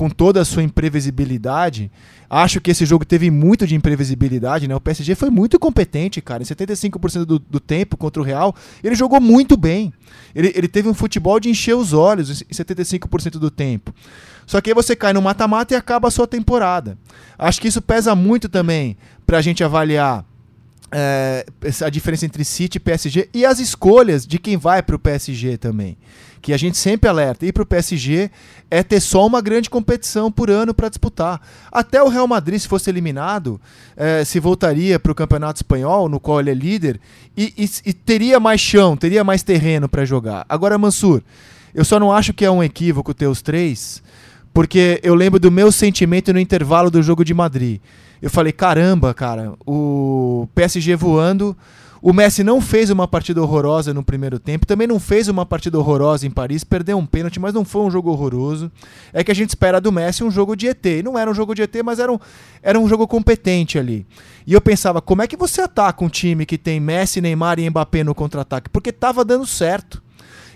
com 0.00 0.08
toda 0.08 0.40
a 0.40 0.46
sua 0.46 0.62
imprevisibilidade. 0.62 1.92
Acho 2.30 2.58
que 2.58 2.70
esse 2.70 2.86
jogo 2.86 3.04
teve 3.04 3.30
muito 3.30 3.66
de 3.66 3.74
imprevisibilidade, 3.74 4.66
né? 4.66 4.74
O 4.74 4.80
PSG 4.80 5.14
foi 5.14 5.28
muito 5.28 5.58
competente, 5.58 6.22
cara. 6.22 6.42
Em 6.42 6.46
75% 6.46 7.26
do, 7.26 7.38
do 7.38 7.60
tempo 7.60 7.98
contra 7.98 8.22
o 8.22 8.24
Real, 8.24 8.56
ele 8.82 8.94
jogou 8.94 9.20
muito 9.20 9.58
bem. 9.58 9.92
Ele, 10.34 10.54
ele 10.56 10.68
teve 10.68 10.88
um 10.88 10.94
futebol 10.94 11.38
de 11.38 11.50
encher 11.50 11.76
os 11.76 11.92
olhos 11.92 12.40
em 12.40 12.54
75% 12.54 13.32
do 13.32 13.50
tempo. 13.50 13.94
Só 14.46 14.58
que 14.62 14.70
aí 14.70 14.74
você 14.74 14.96
cai 14.96 15.12
no 15.12 15.20
mata-mata 15.20 15.74
e 15.74 15.76
acaba 15.76 16.08
a 16.08 16.10
sua 16.10 16.26
temporada. 16.26 16.96
Acho 17.38 17.60
que 17.60 17.68
isso 17.68 17.82
pesa 17.82 18.14
muito 18.14 18.48
também 18.48 18.96
para 19.26 19.36
a 19.36 19.42
gente 19.42 19.62
avaliar 19.62 20.24
é, 20.90 21.44
a 21.84 21.90
diferença 21.90 22.24
entre 22.24 22.42
City 22.42 22.78
e 22.78 22.80
PSG 22.80 23.28
e 23.34 23.44
as 23.44 23.58
escolhas 23.58 24.26
de 24.26 24.38
quem 24.38 24.56
vai 24.56 24.82
para 24.82 24.96
o 24.96 24.98
PSG 24.98 25.58
também 25.58 25.98
que 26.40 26.52
a 26.52 26.56
gente 26.56 26.78
sempre 26.78 27.08
alerta, 27.08 27.44
ir 27.44 27.52
para 27.52 27.62
o 27.62 27.66
PSG 27.66 28.30
é 28.70 28.82
ter 28.82 29.00
só 29.00 29.26
uma 29.26 29.40
grande 29.40 29.68
competição 29.68 30.30
por 30.30 30.50
ano 30.50 30.72
para 30.72 30.88
disputar. 30.88 31.40
Até 31.70 32.02
o 32.02 32.08
Real 32.08 32.26
Madrid, 32.26 32.58
se 32.58 32.68
fosse 32.68 32.88
eliminado, 32.88 33.60
é, 33.96 34.24
se 34.24 34.40
voltaria 34.40 34.98
para 34.98 35.12
o 35.12 35.14
Campeonato 35.14 35.58
Espanhol, 35.58 36.08
no 36.08 36.20
qual 36.20 36.40
ele 36.40 36.50
é 36.50 36.54
líder, 36.54 37.00
e, 37.36 37.52
e, 37.56 37.90
e 37.90 37.92
teria 37.92 38.40
mais 38.40 38.60
chão, 38.60 38.96
teria 38.96 39.24
mais 39.24 39.42
terreno 39.42 39.88
para 39.88 40.04
jogar. 40.04 40.46
Agora, 40.48 40.78
Mansur, 40.78 41.22
eu 41.74 41.84
só 41.84 42.00
não 42.00 42.12
acho 42.12 42.32
que 42.32 42.44
é 42.44 42.50
um 42.50 42.62
equívoco 42.62 43.12
ter 43.12 43.26
os 43.26 43.42
três, 43.42 44.02
porque 44.52 45.00
eu 45.02 45.14
lembro 45.14 45.38
do 45.38 45.50
meu 45.50 45.70
sentimento 45.70 46.32
no 46.32 46.40
intervalo 46.40 46.90
do 46.90 47.02
jogo 47.02 47.24
de 47.24 47.34
Madrid. 47.34 47.80
Eu 48.20 48.30
falei, 48.30 48.52
caramba, 48.52 49.14
cara, 49.14 49.54
o 49.66 50.46
PSG 50.54 50.94
voando, 50.94 51.56
O 52.02 52.14
Messi 52.14 52.42
não 52.42 52.62
fez 52.62 52.88
uma 52.88 53.06
partida 53.06 53.42
horrorosa 53.42 53.92
no 53.92 54.02
primeiro 54.02 54.38
tempo, 54.38 54.66
também 54.66 54.86
não 54.86 54.98
fez 54.98 55.28
uma 55.28 55.44
partida 55.44 55.78
horrorosa 55.78 56.26
em 56.26 56.30
Paris, 56.30 56.64
perdeu 56.64 56.96
um 56.96 57.04
pênalti, 57.04 57.38
mas 57.38 57.52
não 57.52 57.62
foi 57.62 57.82
um 57.82 57.90
jogo 57.90 58.10
horroroso. 58.10 58.72
É 59.12 59.22
que 59.22 59.30
a 59.30 59.34
gente 59.34 59.50
espera 59.50 59.80
do 59.80 59.92
Messi 59.92 60.24
um 60.24 60.30
jogo 60.30 60.56
de 60.56 60.68
ET. 60.68 60.84
E 60.86 61.02
não 61.02 61.18
era 61.18 61.30
um 61.30 61.34
jogo 61.34 61.54
de 61.54 61.62
ET, 61.62 61.74
mas 61.84 61.98
era 61.98 62.10
um, 62.10 62.18
era 62.62 62.78
um 62.78 62.88
jogo 62.88 63.06
competente 63.06 63.78
ali. 63.78 64.06
E 64.46 64.54
eu 64.54 64.60
pensava, 64.60 65.02
como 65.02 65.20
é 65.20 65.26
que 65.26 65.36
você 65.36 65.60
ataca 65.60 66.02
um 66.02 66.08
time 66.08 66.46
que 66.46 66.56
tem 66.56 66.80
Messi, 66.80 67.20
Neymar 67.20 67.58
e 67.58 67.68
Mbappé 67.68 68.02
no 68.02 68.14
contra-ataque? 68.14 68.70
Porque 68.70 68.88
estava 68.88 69.22
dando 69.22 69.46
certo. 69.46 70.02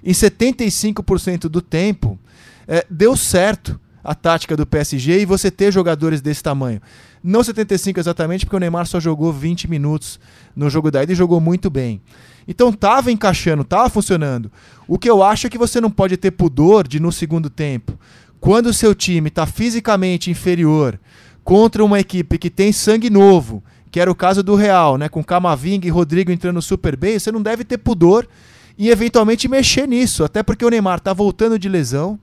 Em 0.02 0.12
75% 0.12 1.48
do 1.48 1.60
tempo, 1.60 2.18
é, 2.66 2.86
deu 2.88 3.16
certo 3.16 3.78
a 4.02 4.14
tática 4.14 4.56
do 4.56 4.66
PSG 4.66 5.20
e 5.20 5.24
você 5.24 5.50
ter 5.50 5.72
jogadores 5.72 6.20
desse 6.20 6.42
tamanho. 6.42 6.80
Não 7.26 7.42
75 7.42 7.98
exatamente, 7.98 8.44
porque 8.44 8.56
o 8.56 8.58
Neymar 8.58 8.86
só 8.86 9.00
jogou 9.00 9.32
20 9.32 9.66
minutos 9.70 10.20
no 10.54 10.68
jogo 10.68 10.90
da 10.90 11.02
ida 11.02 11.12
e 11.12 11.16
jogou 11.16 11.40
muito 11.40 11.70
bem. 11.70 12.02
Então 12.46 12.70
tava 12.70 13.10
encaixando, 13.10 13.64
tava 13.64 13.88
funcionando. 13.88 14.52
O 14.86 14.98
que 14.98 15.08
eu 15.08 15.22
acho 15.22 15.46
é 15.46 15.50
que 15.50 15.56
você 15.56 15.80
não 15.80 15.90
pode 15.90 16.18
ter 16.18 16.32
pudor 16.32 16.86
de 16.86 17.00
no 17.00 17.10
segundo 17.10 17.48
tempo, 17.48 17.98
quando 18.38 18.66
o 18.66 18.74
seu 18.74 18.94
time 18.94 19.28
está 19.28 19.46
fisicamente 19.46 20.30
inferior 20.30 21.00
contra 21.42 21.82
uma 21.82 21.98
equipe 21.98 22.36
que 22.36 22.50
tem 22.50 22.72
sangue 22.72 23.08
novo, 23.08 23.64
que 23.90 23.98
era 23.98 24.10
o 24.10 24.14
caso 24.14 24.42
do 24.42 24.54
Real, 24.54 24.98
né, 24.98 25.08
com 25.08 25.24
Camavinga 25.24 25.86
e 25.86 25.90
Rodrigo 25.90 26.30
entrando 26.30 26.60
super 26.60 26.94
bem, 26.94 27.18
você 27.18 27.32
não 27.32 27.40
deve 27.40 27.64
ter 27.64 27.78
pudor 27.78 28.28
e 28.76 28.90
eventualmente 28.90 29.48
mexer 29.48 29.88
nisso, 29.88 30.24
até 30.24 30.42
porque 30.42 30.64
o 30.64 30.68
Neymar 30.68 31.00
tá 31.00 31.14
voltando 31.14 31.58
de 31.58 31.70
lesão. 31.70 32.18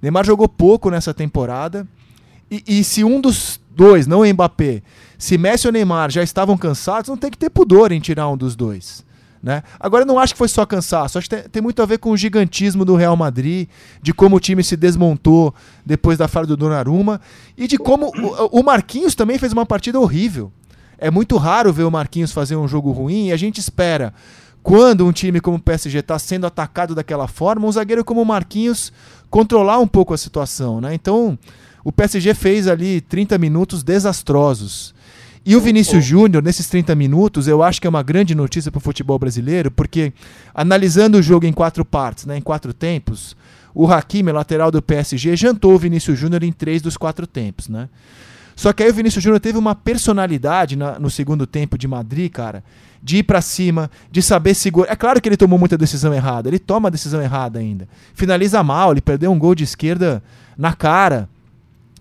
Neymar 0.00 0.24
jogou 0.24 0.48
pouco 0.48 0.90
nessa 0.90 1.12
temporada. 1.12 1.88
E, 2.50 2.62
e, 2.68 2.84
se 2.84 3.02
um 3.02 3.20
dos 3.20 3.58
dois, 3.74 4.06
não 4.06 4.20
o 4.20 4.26
Mbappé, 4.26 4.82
se 5.18 5.36
Messi 5.36 5.66
ou 5.66 5.72
Neymar 5.72 6.10
já 6.10 6.22
estavam 6.22 6.56
cansados, 6.56 7.08
não 7.08 7.16
tem 7.16 7.30
que 7.30 7.38
ter 7.38 7.50
pudor 7.50 7.92
em 7.92 8.00
tirar 8.00 8.28
um 8.28 8.36
dos 8.36 8.54
dois. 8.54 9.04
Né? 9.42 9.62
Agora 9.78 10.06
não 10.06 10.18
acho 10.18 10.32
que 10.32 10.38
foi 10.38 10.48
só 10.48 10.64
cansaço, 10.64 11.18
acho 11.18 11.28
que 11.28 11.36
tem, 11.36 11.48
tem, 11.50 11.62
muito 11.62 11.82
a 11.82 11.86
ver 11.86 11.98
com 11.98 12.10
o 12.10 12.16
gigantismo 12.16 12.82
do 12.82 12.96
Real 12.96 13.14
Madrid, 13.14 13.68
de 14.00 14.14
como 14.14 14.36
o 14.36 14.40
time 14.40 14.64
se 14.64 14.74
desmontou 14.74 15.54
depois 15.84 16.16
da 16.16 16.26
falha 16.26 16.46
do 16.46 16.56
Donnarumma 16.56 17.20
e 17.54 17.68
de 17.68 17.76
como 17.76 18.06
o, 18.06 18.60
o 18.60 18.62
Marquinhos 18.62 19.14
também 19.14 19.38
fez 19.38 19.52
uma 19.52 19.66
partida 19.66 20.00
horrível. 20.00 20.50
É 20.96 21.10
muito 21.10 21.36
raro 21.36 21.74
ver 21.74 21.82
o 21.82 21.90
Marquinhos 21.90 22.32
fazer 22.32 22.56
um 22.56 22.66
jogo 22.66 22.90
ruim 22.90 23.26
e 23.26 23.32
a 23.32 23.36
gente 23.36 23.58
espera 23.58 24.14
quando 24.62 25.06
um 25.06 25.12
time 25.12 25.42
como 25.42 25.58
o 25.58 25.60
PSG 25.60 25.98
está 25.98 26.18
sendo 26.18 26.46
atacado 26.46 26.94
daquela 26.94 27.28
forma, 27.28 27.66
um 27.66 27.72
zagueiro 27.72 28.02
como 28.02 28.22
o 28.22 28.24
Marquinhos 28.24 28.90
controlar 29.28 29.78
um 29.78 29.86
pouco 29.86 30.14
a 30.14 30.16
situação, 30.16 30.80
né? 30.80 30.94
Então, 30.94 31.38
o 31.84 31.92
PSG 31.92 32.32
fez 32.32 32.66
ali 32.66 33.02
30 33.02 33.36
minutos 33.36 33.82
desastrosos. 33.82 34.94
E 35.46 35.54
o 35.54 35.60
Vinícius. 35.60 36.02
Júnior, 36.02 36.42
nesses 36.42 36.66
30 36.68 36.94
minutos, 36.94 37.46
eu 37.46 37.62
acho 37.62 37.78
que 37.78 37.86
é 37.86 37.90
uma 37.90 38.02
grande 38.02 38.34
notícia 38.34 38.72
para 38.72 38.78
o 38.78 38.80
futebol 38.80 39.18
brasileiro, 39.18 39.70
porque 39.70 40.12
analisando 40.54 41.18
o 41.18 41.22
jogo 41.22 41.44
em 41.44 41.52
quatro 41.52 41.84
partes, 41.84 42.24
né, 42.24 42.38
em 42.38 42.40
quatro 42.40 42.72
tempos, 42.72 43.36
o 43.74 43.86
Hakimi, 43.86 44.32
lateral 44.32 44.70
do 44.70 44.80
PSG, 44.80 45.36
jantou 45.36 45.74
o 45.74 45.78
Vinícius 45.78 46.18
Júnior 46.18 46.42
em 46.42 46.52
três 46.52 46.80
dos 46.80 46.96
quatro 46.96 47.26
tempos. 47.26 47.68
Né? 47.68 47.90
Só 48.56 48.72
que 48.72 48.82
aí 48.82 48.90
o 48.90 48.94
Vinícius 48.94 49.22
Júnior 49.22 49.40
teve 49.40 49.58
uma 49.58 49.74
personalidade 49.74 50.76
na, 50.76 50.98
no 50.98 51.10
segundo 51.10 51.46
tempo 51.46 51.76
de 51.76 51.86
Madrid, 51.86 52.32
cara, 52.32 52.64
de 53.02 53.18
ir 53.18 53.24
para 53.24 53.42
cima, 53.42 53.90
de 54.10 54.22
saber 54.22 54.54
segurar. 54.54 54.92
É 54.92 54.96
claro 54.96 55.20
que 55.20 55.28
ele 55.28 55.36
tomou 55.36 55.58
muita 55.58 55.76
decisão 55.76 56.14
errada, 56.14 56.48
ele 56.48 56.58
toma 56.58 56.88
a 56.88 56.90
decisão 56.90 57.20
errada 57.20 57.58
ainda. 57.58 57.86
Finaliza 58.14 58.62
mal, 58.62 58.92
ele 58.92 59.02
perdeu 59.02 59.30
um 59.30 59.38
gol 59.38 59.54
de 59.54 59.64
esquerda 59.64 60.22
na 60.56 60.72
cara 60.72 61.28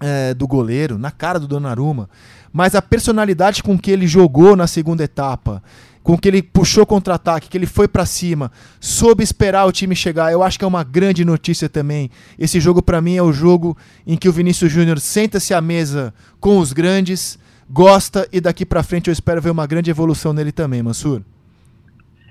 é, 0.04 0.34
do 0.34 0.46
goleiro, 0.46 0.98
na 0.98 1.12
cara 1.12 1.40
do 1.40 1.48
Donnarumma 1.48 2.10
mas 2.54 2.76
a 2.76 2.82
personalidade 2.82 3.64
com 3.64 3.78
que 3.78 3.90
ele 3.90 4.06
jogou 4.06 4.56
na 4.56 4.68
segunda 4.68 5.04
etapa, 5.04 5.62
com 6.04 6.16
que 6.16 6.28
ele 6.28 6.44
puxou 6.44 6.86
contra-ataque, 6.86 7.50
que 7.50 7.58
ele 7.58 7.66
foi 7.66 7.88
para 7.88 8.06
cima, 8.06 8.52
soube 8.80 9.24
esperar 9.24 9.66
o 9.66 9.72
time 9.72 9.96
chegar. 9.96 10.32
Eu 10.32 10.44
acho 10.44 10.60
que 10.60 10.64
é 10.64 10.68
uma 10.68 10.84
grande 10.84 11.26
notícia 11.26 11.68
também. 11.68 12.12
Esse 12.38 12.60
jogo 12.60 12.84
para 12.84 13.02
mim 13.02 13.16
é 13.16 13.24
o 13.24 13.34
jogo 13.34 13.76
em 14.06 14.16
que 14.16 14.30
o 14.30 14.32
Vinícius 14.32 14.72
Júnior 14.72 15.00
senta-se 15.00 15.52
à 15.54 15.60
mesa 15.60 16.14
com 16.40 16.60
os 16.60 16.72
grandes, 16.72 17.40
gosta 17.68 18.28
e 18.32 18.40
daqui 18.40 18.66
para 18.66 18.84
frente 18.84 19.08
eu 19.08 19.14
espero 19.14 19.42
ver 19.42 19.50
uma 19.50 19.66
grande 19.66 19.90
evolução 19.90 20.32
nele 20.32 20.52
também, 20.52 20.84
Mansur. 20.84 21.24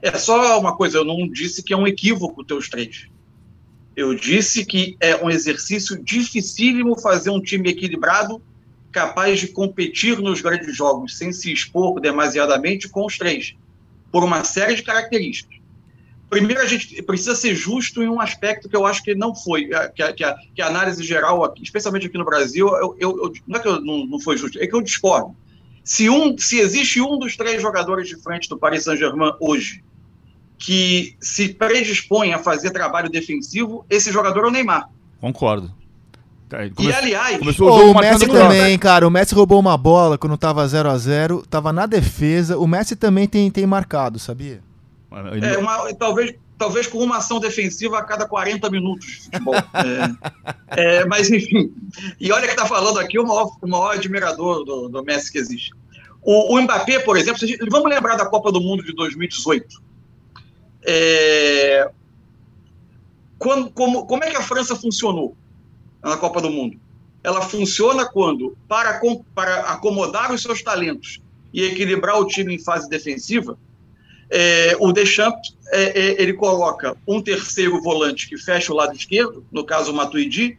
É 0.01 0.17
só 0.19 0.61
uma 0.61 0.77
coisa, 0.77 0.99
eu 0.99 1.05
não 1.05 1.29
disse 1.29 1.63
que 1.65 1.73
é 1.73 1.77
um 1.77 1.87
equívoco 1.87 2.45
teus 2.45 2.69
três. 2.69 3.09
Eu 3.95 4.15
disse 4.15 4.65
que 4.65 4.97
é 5.01 5.17
um 5.23 5.31
exercício 5.31 6.03
dificílimo 6.03 6.99
fazer 6.99 7.31
um 7.31 7.41
time 7.41 7.71
equilibrado 7.71 8.41
capaz 8.91 9.41
de 9.41 9.49
competir 9.49 10.19
nos 10.19 10.41
grandes 10.41 10.77
jogos 10.77 11.17
sem 11.17 11.33
se 11.33 11.53
expor 11.53 12.01
demasiadamente 12.01 12.89
com 12.89 13.07
os 13.07 13.17
três, 13.17 13.55
por 14.11 14.23
uma 14.23 14.45
série 14.45 14.75
de 14.75 14.83
características. 14.83 15.63
Primeiro, 16.29 16.63
a 16.63 16.67
gente 16.67 17.03
precisa 17.03 17.35
ser 17.35 17.55
justo 17.55 18.03
em 18.03 18.09
um 18.09 18.21
aspecto 18.21 18.69
que 18.69 18.77
eu 18.77 18.87
acho 18.87 19.03
que 19.03 19.15
não 19.15 19.35
foi, 19.35 19.67
que 19.67 19.75
a, 20.03 20.13
que 20.13 20.25
a, 20.25 20.37
que 20.55 20.63
a 20.63 20.67
análise 20.67 21.03
geral, 21.03 21.53
especialmente 21.61 22.07
aqui 22.07 22.17
no 22.17 22.25
Brasil, 22.25 22.69
eu, 22.69 22.97
eu, 22.99 23.25
eu, 23.25 23.33
não 23.47 23.59
é 23.59 23.63
que 23.63 23.69
não, 23.69 24.07
não 24.07 24.21
foi 24.21 24.39
justo, 24.39 24.59
é 24.59 24.67
que 24.67 24.75
eu 24.75 24.81
discordo. 24.81 25.37
Se, 25.85 26.09
um, 26.09 26.39
se 26.39 26.59
existe 26.59 27.01
um 27.03 27.19
dos 27.19 27.37
três 27.37 27.61
jogadores 27.61 28.09
de 28.09 28.17
frente 28.17 28.49
do 28.49 28.57
Paris 28.57 28.85
Saint-Germain 28.85 29.33
hoje 29.41 29.83
que 30.62 31.16
se 31.20 31.48
predispõe 31.48 32.33
a 32.33 32.38
fazer 32.38 32.70
trabalho 32.70 33.11
defensivo, 33.11 33.85
esse 33.90 34.12
jogador 34.12 34.44
é 34.44 34.46
o 34.46 34.51
Neymar. 34.51 34.88
Concordo. 35.20 35.75
Come... 36.48 36.88
E 36.88 36.92
aliás, 36.92 37.38
Começou 37.38 37.68
o, 37.68 37.90
o 37.90 37.98
Messi 37.98 38.29
também, 38.29 38.79
cara. 38.79 39.09
O 39.09 39.11
Messi 39.11 39.35
roubou 39.35 39.59
uma 39.59 39.77
bola 39.77 40.16
quando 40.16 40.37
tava 40.37 40.66
0 40.68 40.88
a 40.88 40.96
0 40.96 41.44
tava 41.51 41.72
na 41.72 41.85
defesa. 41.85 42.59
O 42.59 42.66
Messi 42.68 42.94
também 42.94 43.27
tem, 43.27 43.51
tem 43.51 43.66
marcado, 43.66 44.20
sabia? 44.20 44.62
É, 45.42 45.59
uma, 45.59 45.92
talvez, 45.94 46.35
talvez 46.57 46.87
com 46.87 46.98
uma 46.98 47.16
ação 47.16 47.40
defensiva 47.40 47.98
a 47.98 48.05
cada 48.05 48.29
40 48.29 48.70
minutos 48.70 49.07
de 49.07 49.16
futebol. 49.25 49.55
é, 50.77 50.98
é, 50.98 51.05
mas, 51.07 51.29
enfim. 51.29 51.72
E 52.20 52.31
olha 52.31 52.46
que 52.46 52.55
tá 52.55 52.66
falando 52.66 53.01
aqui 53.01 53.18
o 53.18 53.27
maior, 53.27 53.51
o 53.61 53.66
maior 53.66 53.94
admirador 53.94 54.64
do, 54.64 54.88
do 54.88 55.03
Messi 55.03 55.33
que 55.33 55.38
existe. 55.38 55.72
O, 56.22 56.55
o 56.55 56.62
Mbappé, 56.62 57.01
por 57.01 57.16
exemplo, 57.16 57.40
vamos 57.68 57.90
lembrar 57.90 58.14
da 58.14 58.27
Copa 58.27 58.53
do 58.53 58.61
Mundo 58.61 58.85
de 58.85 58.94
2018. 58.94 59.90
É, 60.85 61.90
quando, 63.38 63.71
como, 63.71 64.07
como 64.07 64.25
é 64.25 64.31
que 64.31 64.37
a 64.37 64.42
França 64.42 64.75
funcionou? 64.77 65.37
na 66.03 66.16
Copa 66.16 66.40
do 66.40 66.51
Mundo. 66.51 66.77
Ela 67.23 67.40
funciona 67.40 68.05
quando, 68.05 68.57
para, 68.66 69.01
para 69.35 69.61
acomodar 69.61 70.33
os 70.33 70.42
seus 70.42 70.61
talentos 70.62 71.21
e 71.53 71.62
equilibrar 71.62 72.18
o 72.18 72.27
time 72.27 72.55
em 72.55 72.59
fase 72.59 72.88
defensiva, 72.88 73.57
é, 74.29 74.77
o 74.81 74.92
Deschamps 74.92 75.57
é, 75.71 75.83
é, 75.83 76.23
ele 76.23 76.33
coloca 76.33 76.97
um 77.07 77.21
terceiro 77.21 77.81
volante 77.83 78.29
que 78.29 78.37
fecha 78.37 78.73
o 78.73 78.77
lado 78.77 78.97
esquerdo, 78.97 79.45
no 79.53 79.64
caso 79.64 79.92
o 79.92 79.95
Matuidi, 79.95 80.59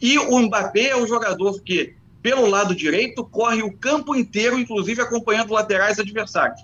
e 0.00 0.18
o 0.18 0.38
Mbappé 0.40 0.88
é 0.88 0.96
o 0.96 1.06
jogador 1.06 1.60
que, 1.62 1.94
pelo 2.20 2.46
lado 2.46 2.74
direito, 2.74 3.24
corre 3.24 3.62
o 3.62 3.72
campo 3.72 4.14
inteiro, 4.16 4.58
inclusive 4.58 5.00
acompanhando 5.00 5.52
laterais 5.52 6.00
adversários, 6.00 6.60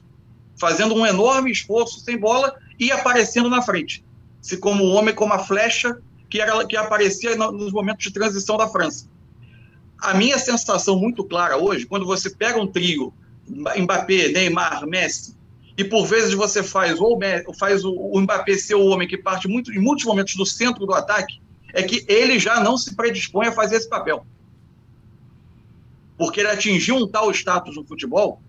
fazendo 0.60 0.94
um 0.94 1.06
enorme 1.06 1.52
esforço 1.52 2.00
sem 2.00 2.18
bola 2.18 2.54
e 2.78 2.92
aparecendo 2.92 3.50
na 3.50 3.62
frente, 3.62 4.04
se 4.40 4.56
como 4.56 4.84
homem, 4.84 5.14
como 5.14 5.32
a 5.32 5.38
flecha 5.38 5.98
que, 6.28 6.40
era, 6.40 6.64
que 6.66 6.76
aparecia 6.76 7.34
nos 7.36 7.72
momentos 7.72 8.04
de 8.04 8.12
transição 8.12 8.56
da 8.56 8.68
França. 8.68 9.08
A 10.00 10.14
minha 10.14 10.38
sensação 10.38 10.96
muito 10.96 11.24
clara 11.24 11.56
hoje, 11.56 11.86
quando 11.86 12.06
você 12.06 12.30
pega 12.30 12.60
um 12.60 12.66
trio, 12.66 13.12
Mbappé, 13.48 14.28
Neymar, 14.28 14.86
Messi, 14.86 15.36
e 15.76 15.84
por 15.84 16.06
vezes 16.06 16.34
você 16.34 16.62
faz, 16.62 17.00
ou 17.00 17.18
faz 17.58 17.84
o, 17.84 17.92
o 17.92 18.20
Mbappé 18.20 18.56
ser 18.56 18.74
o 18.74 18.86
homem 18.86 19.08
que 19.08 19.16
parte 19.16 19.48
muito, 19.48 19.72
em 19.72 19.78
muitos 19.78 20.04
momentos 20.04 20.34
do 20.34 20.44
centro 20.44 20.86
do 20.86 20.92
ataque, 20.92 21.40
é 21.72 21.82
que 21.82 22.04
ele 22.08 22.38
já 22.38 22.60
não 22.60 22.76
se 22.76 22.94
predispõe 22.94 23.46
a 23.46 23.52
fazer 23.52 23.76
esse 23.76 23.88
papel. 23.88 24.26
Porque 26.16 26.40
ele 26.40 26.48
atingiu 26.48 26.96
um 26.96 27.06
tal 27.06 27.30
status 27.30 27.76
no 27.76 27.84
futebol 27.84 28.40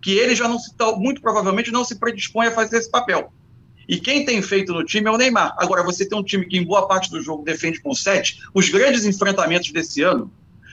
que 0.00 0.12
ele 0.12 0.34
já 0.34 0.48
não 0.48 0.58
se, 0.58 0.72
muito 0.96 1.20
provavelmente 1.20 1.70
não 1.70 1.84
se 1.84 1.96
predispõe 1.96 2.46
a 2.46 2.52
fazer 2.52 2.78
esse 2.78 2.90
papel. 2.90 3.32
E 3.88 3.98
quem 3.98 4.24
tem 4.24 4.42
feito 4.42 4.74
no 4.74 4.84
time 4.84 5.08
é 5.08 5.10
o 5.10 5.16
Neymar. 5.16 5.54
Agora, 5.56 5.82
você 5.82 6.06
tem 6.06 6.18
um 6.18 6.22
time 6.22 6.44
que 6.44 6.58
em 6.58 6.64
boa 6.64 6.86
parte 6.86 7.10
do 7.10 7.22
jogo 7.22 7.42
defende 7.42 7.80
com 7.80 7.94
sete. 7.94 8.38
Os 8.52 8.68
grandes 8.68 9.06
enfrentamentos 9.06 9.72
desse 9.72 10.02
ano, 10.02 10.30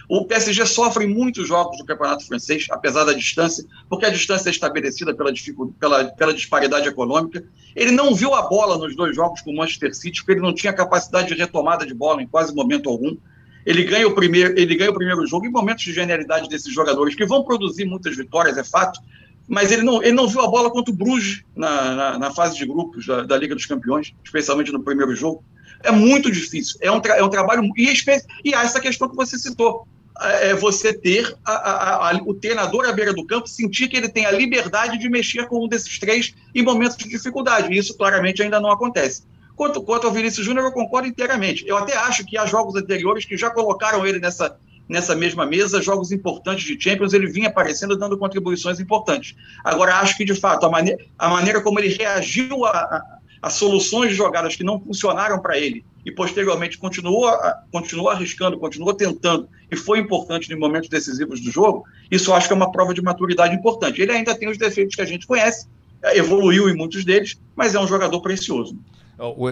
o 0.09 0.25
PSG 0.25 0.65
sofre 0.65 1.07
muitos 1.07 1.47
jogos 1.47 1.77
do 1.77 1.85
Campeonato 1.85 2.27
Francês, 2.27 2.67
apesar 2.69 3.05
da 3.05 3.13
distância, 3.13 3.65
porque 3.89 4.05
a 4.05 4.09
distância 4.09 4.49
é 4.49 4.51
estabelecida 4.51 5.15
pela, 5.15 5.31
pela, 5.79 6.05
pela 6.05 6.33
disparidade 6.33 6.87
econômica. 6.87 7.43
Ele 7.73 7.91
não 7.91 8.13
viu 8.13 8.33
a 8.33 8.43
bola 8.43 8.77
nos 8.77 8.95
dois 8.95 9.15
jogos 9.15 9.41
com 9.41 9.51
o 9.51 9.55
Manchester 9.55 9.95
City, 9.95 10.19
porque 10.19 10.33
ele 10.33 10.41
não 10.41 10.53
tinha 10.53 10.73
capacidade 10.73 11.29
de 11.29 11.35
retomada 11.35 11.85
de 11.85 11.93
bola 11.93 12.21
em 12.21 12.27
quase 12.27 12.53
momento 12.53 12.89
algum. 12.89 13.15
Ele 13.65 13.83
ganha 13.83 14.07
o 14.07 14.13
primeiro, 14.13 14.59
ele 14.59 14.75
ganha 14.75 14.91
o 14.91 14.93
primeiro 14.93 15.25
jogo 15.25 15.47
em 15.47 15.51
momentos 15.51 15.83
de 15.83 15.93
genialidade 15.93 16.47
desses 16.47 16.71
jogadores 16.71 17.15
que 17.15 17.25
vão 17.25 17.43
produzir 17.43 17.85
muitas 17.85 18.15
vitórias, 18.15 18.57
é 18.57 18.63
fato, 18.63 18.99
mas 19.47 19.71
ele 19.71 19.83
não, 19.83 20.01
ele 20.01 20.13
não 20.13 20.27
viu 20.27 20.41
a 20.41 20.47
bola 20.47 20.71
contra 20.71 20.91
o 20.91 20.95
Bruges 20.95 21.43
na, 21.55 21.95
na, 21.95 22.19
na 22.19 22.31
fase 22.31 22.57
de 22.57 22.65
grupos 22.65 23.05
da, 23.05 23.23
da, 23.23 23.37
Liga 23.37 23.55
dos 23.55 23.65
Campeões, 23.65 24.13
especialmente 24.23 24.71
no 24.71 24.83
primeiro 24.83 25.15
jogo. 25.15 25.43
É 25.83 25.91
muito 25.91 26.31
difícil. 26.31 26.77
É 26.81 26.91
um, 26.91 26.99
é 27.03 27.23
um 27.23 27.29
trabalho. 27.29 27.63
E, 27.77 27.93
e 28.43 28.55
há 28.55 28.63
essa 28.63 28.79
questão 28.79 29.07
que 29.07 29.15
você 29.15 29.37
citou. 29.37 29.87
é, 30.21 30.53
você 30.55 30.93
ter 30.93 31.35
a, 31.45 31.51
a, 31.51 32.11
a, 32.11 32.15
o 32.25 32.33
treinador 32.33 32.87
à 32.87 32.91
beira 32.91 33.13
do 33.13 33.25
campo 33.25 33.47
sentir 33.47 33.87
que 33.87 33.97
ele 33.97 34.09
tem 34.09 34.25
a 34.25 34.31
liberdade 34.31 34.97
de 34.97 35.09
mexer 35.09 35.47
com 35.47 35.63
um 35.63 35.67
desses 35.67 35.99
três 35.99 36.33
em 36.53 36.63
momentos 36.63 36.97
de 36.97 37.07
dificuldade. 37.07 37.71
E 37.71 37.77
isso 37.77 37.95
claramente 37.95 38.41
ainda 38.41 38.59
não 38.59 38.71
acontece. 38.71 39.23
Quanto, 39.55 39.81
quanto 39.81 40.07
ao 40.07 40.13
Vinícius 40.13 40.45
Júnior, 40.45 40.65
eu 40.65 40.71
concordo 40.71 41.07
inteiramente. 41.07 41.65
Eu 41.67 41.77
até 41.77 41.95
acho 41.95 42.25
que 42.25 42.37
há 42.37 42.45
jogos 42.45 42.75
anteriores 42.75 43.25
que 43.25 43.37
já 43.37 43.49
colocaram 43.49 44.05
ele 44.05 44.19
nessa, 44.19 44.57
nessa 44.87 45.15
mesma 45.15 45.45
mesa, 45.45 45.81
jogos 45.81 46.11
importantes 46.11 46.65
de 46.65 46.81
Champions, 46.81 47.13
ele 47.13 47.27
vinha 47.27 47.49
aparecendo 47.49 47.97
dando 47.97 48.17
contribuições 48.17 48.79
importantes. 48.79 49.35
Agora, 49.63 49.95
acho 49.95 50.15
que, 50.17 50.25
de 50.25 50.35
fato, 50.35 50.65
a, 50.65 50.69
mane 50.69 50.95
a 51.17 51.29
maneira 51.29 51.61
como 51.61 51.79
ele 51.79 51.89
reagiu 51.89 52.65
a, 52.65 52.69
a, 52.69 53.17
a 53.41 53.49
soluções 53.49 54.09
de 54.09 54.15
jogadas 54.15 54.55
que 54.55 54.63
não 54.63 54.79
funcionaram 54.79 55.39
para 55.39 55.57
ele 55.57 55.83
e 56.05 56.11
posteriormente 56.11 56.77
continuou, 56.77 57.31
continuou 57.71 58.09
arriscando, 58.09 58.59
continuou 58.59 58.93
tentando 58.93 59.49
e 59.71 59.75
foi 59.75 59.97
importante 59.97 60.53
em 60.53 60.55
momentos 60.55 60.87
decisivos 60.87 61.41
do 61.41 61.49
jogo, 61.49 61.83
isso 62.11 62.31
acho 62.31 62.47
que 62.47 62.53
é 62.53 62.55
uma 62.55 62.71
prova 62.71 62.93
de 62.93 63.01
maturidade 63.01 63.55
importante. 63.55 63.99
Ele 64.01 64.11
ainda 64.11 64.37
tem 64.37 64.47
os 64.47 64.57
defeitos 64.57 64.95
que 64.95 65.01
a 65.01 65.05
gente 65.05 65.25
conhece, 65.25 65.67
evoluiu 66.13 66.69
em 66.69 66.75
muitos 66.75 67.03
deles, 67.03 67.39
mas 67.55 67.73
é 67.73 67.79
um 67.79 67.87
jogador 67.87 68.21
precioso. 68.21 68.77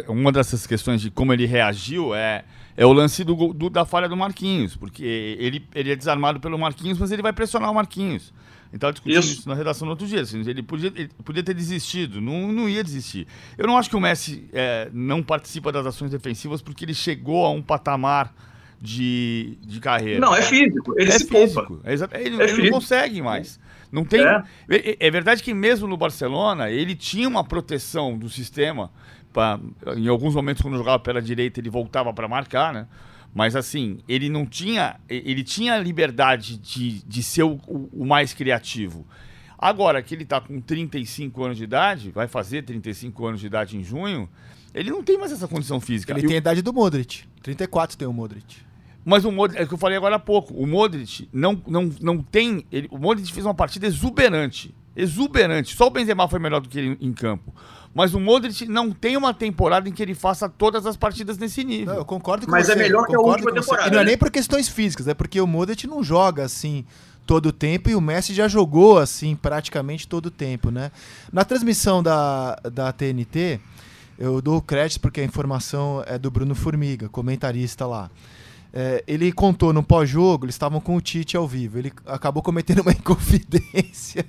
Uma 0.07 0.31
dessas 0.31 0.67
questões 0.67 1.01
de 1.01 1.09
como 1.09 1.31
ele 1.33 1.45
reagiu 1.45 2.13
é, 2.13 2.43
é 2.75 2.85
o 2.85 2.91
lance 2.91 3.23
do, 3.23 3.53
do, 3.53 3.69
da 3.69 3.85
falha 3.85 4.09
do 4.09 4.17
Marquinhos, 4.17 4.75
porque 4.75 5.37
ele, 5.39 5.65
ele 5.73 5.91
é 5.91 5.95
desarmado 5.95 6.39
pelo 6.39 6.57
Marquinhos, 6.57 6.97
mas 6.97 7.11
ele 7.11 7.21
vai 7.21 7.31
pressionar 7.31 7.71
o 7.71 7.73
Marquinhos. 7.73 8.33
Então, 8.73 8.91
discutindo 8.91 9.19
isso. 9.19 9.39
isso 9.39 9.49
na 9.49 9.53
redação 9.53 9.85
no 9.85 9.91
outro 9.91 10.07
dia. 10.07 10.21
Assim, 10.21 10.41
ele, 10.41 10.63
podia, 10.63 10.91
ele 10.95 11.09
podia 11.23 11.43
ter 11.43 11.53
desistido, 11.53 12.19
não, 12.19 12.51
não 12.51 12.67
ia 12.67 12.83
desistir. 12.83 13.27
Eu 13.55 13.67
não 13.67 13.77
acho 13.77 13.89
que 13.89 13.95
o 13.95 14.01
Messi 14.01 14.49
é, 14.51 14.89
não 14.91 15.21
participa 15.21 15.71
das 15.71 15.85
ações 15.85 16.09
defensivas 16.09 16.61
porque 16.61 16.83
ele 16.83 16.93
chegou 16.93 17.45
a 17.45 17.51
um 17.51 17.61
patamar 17.61 18.33
de, 18.81 19.57
de 19.61 19.79
carreira. 19.79 20.19
Não, 20.19 20.35
é 20.35 20.41
físico. 20.41 20.93
Ele 20.97 21.09
é 21.09 21.19
se 21.19 21.27
físico. 21.27 21.79
É, 21.83 21.93
ele, 21.93 22.41
é 22.41 22.49
ele 22.49 22.63
não 22.63 22.71
consegue 22.71 23.21
mais. 23.21 23.59
Não 23.91 24.03
tem. 24.03 24.21
É. 24.21 24.43
é. 24.69 24.97
É, 24.99 25.11
verdade 25.11 25.43
que 25.43 25.53
mesmo 25.53 25.87
no 25.87 25.95
Barcelona 25.95 26.71
ele 26.71 26.95
tinha 26.95 27.27
uma 27.27 27.43
proteção 27.43 28.17
do 28.17 28.27
sistema. 28.27 28.91
Pra, 29.33 29.59
em 29.97 30.07
alguns 30.07 30.35
momentos, 30.35 30.61
quando 30.61 30.77
jogava 30.77 30.99
pela 30.99 31.21
direita, 31.21 31.59
ele 31.59 31.69
voltava 31.69 32.13
para 32.13 32.27
marcar, 32.27 32.71
né? 32.73 32.87
Mas 33.33 33.55
assim, 33.55 33.97
ele 34.07 34.29
não 34.29 34.45
tinha. 34.45 34.99
Ele 35.09 35.43
tinha 35.43 35.73
a 35.73 35.79
liberdade 35.79 36.57
de, 36.57 37.03
de 37.03 37.23
ser 37.23 37.43
o, 37.43 37.59
o, 37.67 38.05
mais 38.05 38.33
criativo. 38.33 39.05
Agora 39.57 40.01
que 40.03 40.13
ele 40.13 40.23
está 40.23 40.39
com 40.39 40.61
35 40.61 41.43
anos 41.43 41.57
de 41.57 41.63
idade, 41.63 42.11
vai 42.11 42.27
fazer 42.27 42.61
35 42.63 43.25
anos 43.25 43.39
de 43.39 43.47
idade 43.47 43.75
em 43.75 43.83
junho, 43.83 44.29
ele 44.73 44.91
não 44.91 45.01
tem 45.01 45.17
mais 45.17 45.31
essa 45.31 45.47
condição 45.47 45.79
física. 45.79 46.11
Ele 46.13 46.21
e 46.21 46.27
tem 46.27 46.35
a 46.35 46.37
idade 46.37 46.61
do 46.61 46.73
Modric. 46.73 47.23
34 47.41 47.97
tem 47.97 48.07
o 48.07 48.13
Modric. 48.13 48.57
Mas 49.05 49.25
o 49.25 49.31
Modric, 49.31 49.59
é 49.59 49.65
o 49.65 49.67
que 49.67 49.73
eu 49.73 49.77
falei 49.77 49.97
agora 49.97 50.15
há 50.15 50.19
pouco, 50.19 50.53
o 50.53 50.67
Modric 50.67 51.27
não, 51.33 51.61
não, 51.67 51.89
não 52.01 52.21
tem. 52.21 52.65
Ele, 52.71 52.87
o 52.91 52.97
Modric 52.97 53.31
fez 53.33 53.45
uma 53.45 53.53
partida 53.53 53.87
exuberante. 53.87 54.75
Exuberante. 54.95 55.75
Só 55.75 55.87
o 55.87 55.89
Benzema 55.89 56.27
foi 56.27 56.39
melhor 56.39 56.61
do 56.61 56.69
que 56.69 56.77
ele 56.77 56.97
em 57.01 57.13
campo. 57.13 57.53
Mas 57.93 58.13
o 58.13 58.19
Modric 58.19 58.67
não 58.67 58.91
tem 58.91 59.15
uma 59.15 59.33
temporada 59.33 59.87
em 59.87 59.91
que 59.91 60.01
ele 60.01 60.15
faça 60.15 60.49
todas 60.49 60.85
as 60.85 60.97
partidas 60.97 61.37
nesse 61.37 61.63
nível. 61.63 61.93
Não, 61.93 62.01
eu 62.01 62.05
concordo 62.05 62.45
com 62.45 62.51
Mas 62.51 62.65
você. 62.65 62.73
Mas 62.73 62.81
é 62.81 62.83
melhor 62.83 63.05
que 63.05 63.15
a 63.15 63.19
última 63.19 63.51
temporada. 63.51 63.87
E 63.87 63.91
não 63.91 63.99
é 63.99 64.03
né? 64.03 64.09
nem 64.09 64.17
por 64.17 64.31
questões 64.31 64.67
físicas, 64.67 65.07
é 65.07 65.13
porque 65.13 65.39
o 65.39 65.45
Modric 65.45 65.85
não 65.85 66.03
joga 66.03 66.43
assim 66.43 66.85
todo 67.25 67.47
o 67.47 67.51
tempo 67.51 67.89
e 67.89 67.95
o 67.95 68.01
Messi 68.01 68.33
já 68.33 68.47
jogou 68.47 68.97
assim 68.97 69.35
praticamente 69.35 70.07
todo 70.07 70.25
o 70.25 70.31
tempo, 70.31 70.71
né? 70.71 70.91
Na 71.31 71.45
transmissão 71.45 72.01
da, 72.01 72.55
da 72.71 72.91
TNT, 72.91 73.59
eu 74.17 74.41
dou 74.41 74.61
crédito 74.61 74.99
porque 74.99 75.21
a 75.21 75.23
informação 75.23 76.03
é 76.07 76.17
do 76.17 76.31
Bruno 76.31 76.55
Formiga, 76.55 77.07
comentarista 77.07 77.85
lá. 77.85 78.09
É, 78.73 79.03
ele 79.05 79.31
contou 79.31 79.71
no 79.71 79.83
pós-jogo, 79.83 80.45
eles 80.45 80.55
estavam 80.55 80.81
com 80.81 80.95
o 80.95 81.01
Tite 81.01 81.37
ao 81.37 81.47
vivo. 81.47 81.77
Ele 81.77 81.93
acabou 82.07 82.41
cometendo 82.41 82.81
uma 82.81 82.91
inconfidência 82.91 84.25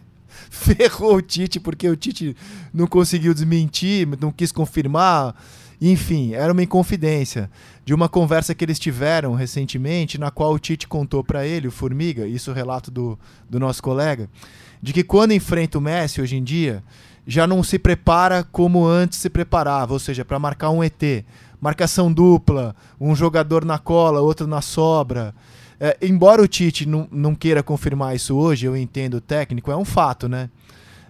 ferrou 0.50 1.16
o 1.16 1.22
Tite, 1.22 1.58
porque 1.60 1.88
o 1.88 1.96
Tite 1.96 2.36
não 2.72 2.86
conseguiu 2.86 3.34
desmentir, 3.34 4.08
não 4.20 4.30
quis 4.30 4.52
confirmar. 4.52 5.34
Enfim, 5.80 6.34
era 6.34 6.52
uma 6.52 6.62
inconfidência 6.62 7.50
de 7.84 7.92
uma 7.92 8.08
conversa 8.08 8.54
que 8.54 8.64
eles 8.64 8.78
tiveram 8.78 9.34
recentemente, 9.34 10.18
na 10.18 10.30
qual 10.30 10.52
o 10.54 10.58
Tite 10.58 10.88
contou 10.88 11.22
para 11.22 11.46
ele, 11.46 11.68
o 11.68 11.72
Formiga, 11.72 12.26
isso 12.26 12.50
é 12.50 12.52
o 12.52 12.56
relato 12.56 12.90
do, 12.90 13.18
do 13.48 13.60
nosso 13.60 13.82
colega, 13.82 14.28
de 14.80 14.92
que 14.92 15.04
quando 15.04 15.32
enfrenta 15.32 15.78
o 15.78 15.80
Messi 15.80 16.22
hoje 16.22 16.36
em 16.36 16.44
dia, 16.44 16.82
já 17.26 17.46
não 17.46 17.62
se 17.62 17.78
prepara 17.78 18.44
como 18.44 18.86
antes 18.86 19.18
se 19.18 19.30
preparava, 19.30 19.92
ou 19.92 19.98
seja, 19.98 20.24
para 20.24 20.38
marcar 20.38 20.70
um 20.70 20.82
ET. 20.82 21.24
Marcação 21.60 22.12
dupla, 22.12 22.76
um 23.00 23.16
jogador 23.16 23.64
na 23.64 23.78
cola, 23.78 24.20
outro 24.20 24.46
na 24.46 24.60
sobra. 24.60 25.34
É, 25.84 25.98
embora 26.00 26.40
o 26.40 26.48
Tite 26.48 26.88
não, 26.88 27.06
não 27.12 27.34
queira 27.34 27.62
confirmar 27.62 28.16
isso 28.16 28.34
hoje, 28.34 28.64
eu 28.64 28.74
entendo 28.74 29.18
o 29.18 29.20
técnico, 29.20 29.70
é 29.70 29.76
um 29.76 29.84
fato, 29.84 30.26
né? 30.26 30.48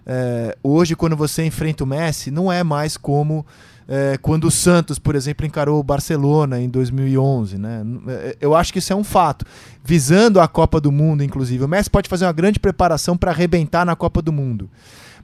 É, 0.05 0.57
hoje, 0.61 0.97
quando 0.97 1.15
você 1.15 1.45
enfrenta 1.45 1.85
o 1.85 1.87
Messi, 1.87 2.29
não 2.29 2.51
é 2.51 2.61
mais 2.61 2.97
como 2.97 3.45
é, 3.87 4.17
quando 4.21 4.47
o 4.47 4.51
Santos, 4.51 4.99
por 4.99 5.15
exemplo, 5.15 5.45
encarou 5.45 5.79
o 5.79 5.83
Barcelona 5.83 6.59
em 6.59 6.67
2011. 6.67 7.57
Né? 7.57 7.83
É, 8.05 8.37
eu 8.41 8.53
acho 8.53 8.73
que 8.73 8.79
isso 8.79 8.91
é 8.91 8.95
um 8.97 9.03
fato. 9.03 9.45
Visando 9.81 10.41
a 10.41 10.47
Copa 10.47 10.81
do 10.81 10.91
Mundo, 10.91 11.23
inclusive. 11.23 11.63
O 11.63 11.69
Messi 11.69 11.89
pode 11.89 12.09
fazer 12.09 12.25
uma 12.25 12.33
grande 12.33 12.59
preparação 12.59 13.15
para 13.15 13.31
arrebentar 13.31 13.85
na 13.85 13.95
Copa 13.95 14.21
do 14.21 14.33
Mundo. 14.33 14.69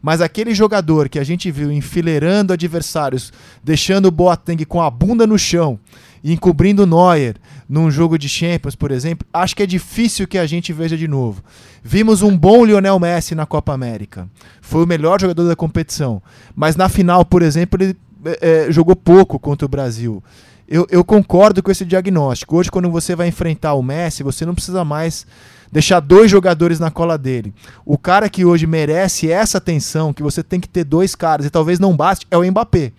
Mas 0.02 0.22
aquele 0.22 0.56
jogador 0.56 1.10
que 1.10 1.20
a 1.20 1.26
gente 1.26 1.52
viu 1.52 1.70
enfileirando 1.72 2.54
adversários, 2.54 3.34
deixando 3.62 4.06
o 4.06 4.12
Boateng 4.12 4.64
com 4.64 4.82
a 4.82 4.90
bunda 4.90 5.28
no 5.28 5.38
chão 5.38 5.78
e 6.24 6.34
encobrindo 6.34 6.84
o 6.84 6.86
Neuer 6.86 7.36
num 7.72 7.90
jogo 7.90 8.18
de 8.18 8.28
Champions, 8.28 8.76
por 8.76 8.92
exemplo, 8.92 9.26
acho 9.34 9.56
que 9.56 9.64
é 9.64 9.66
difícil 9.66 10.28
que 10.28 10.38
a 10.38 10.46
gente 10.46 10.74
veja 10.74 10.98
de 10.98 11.08
novo. 11.08 11.42
Vimos 11.82 12.22
um 12.22 12.38
bom 12.38 12.66
Lionel 12.66 13.00
Messi 13.00 13.34
na 13.34 13.46
Copa 13.46 13.72
América. 13.72 14.28
Foi 14.60 14.84
o 14.84 14.88
melhor 14.88 15.22
jogador 15.22 15.48
da 15.48 15.56
competição. 15.56 16.22
Mas 16.54 16.76
na 16.76 16.90
final, 16.90 17.24
por 17.24 17.42
exemplo, 17.42 17.82
ele 17.82 17.96
é, 18.42 18.68
jogou 18.70 18.94
pouco 18.94 19.40
contra 19.40 19.66
o 19.66 19.70
Brasil. 19.70 20.22
Eu, 20.68 20.86
eu 20.92 21.02
concordo 21.02 21.64
com 21.64 21.72
esse 21.72 21.86
diagnóstico. 21.86 22.58
Hoje, 22.58 22.70
quando 22.70 22.92
você 22.92 23.16
vai 23.16 23.30
enfrentar 23.30 23.74
o 23.76 23.82
Messi, 23.82 24.22
você 24.22 24.46
não 24.46 24.54
precisa 24.54 24.84
mais 24.84 25.26
deixar 25.72 26.02
dois 26.02 26.30
jogadores 26.30 26.78
na 26.78 26.92
cola 26.92 27.18
dele. 27.18 27.54
O 27.86 27.98
cara 27.98 28.30
que 28.30 28.44
hoje 28.44 28.68
merece 28.68 29.32
essa 29.32 29.60
atenção, 29.60 30.12
que 30.12 30.22
você 30.22 30.44
tem 30.44 30.60
que 30.60 30.68
ter 30.68 30.84
dois 30.84 31.16
caras 31.16 31.46
e 31.46 31.50
talvez 31.50 31.80
não 31.80 31.96
baste, 31.96 32.28
é 32.30 32.38
o 32.38 32.44
Mbappé. 32.44 32.92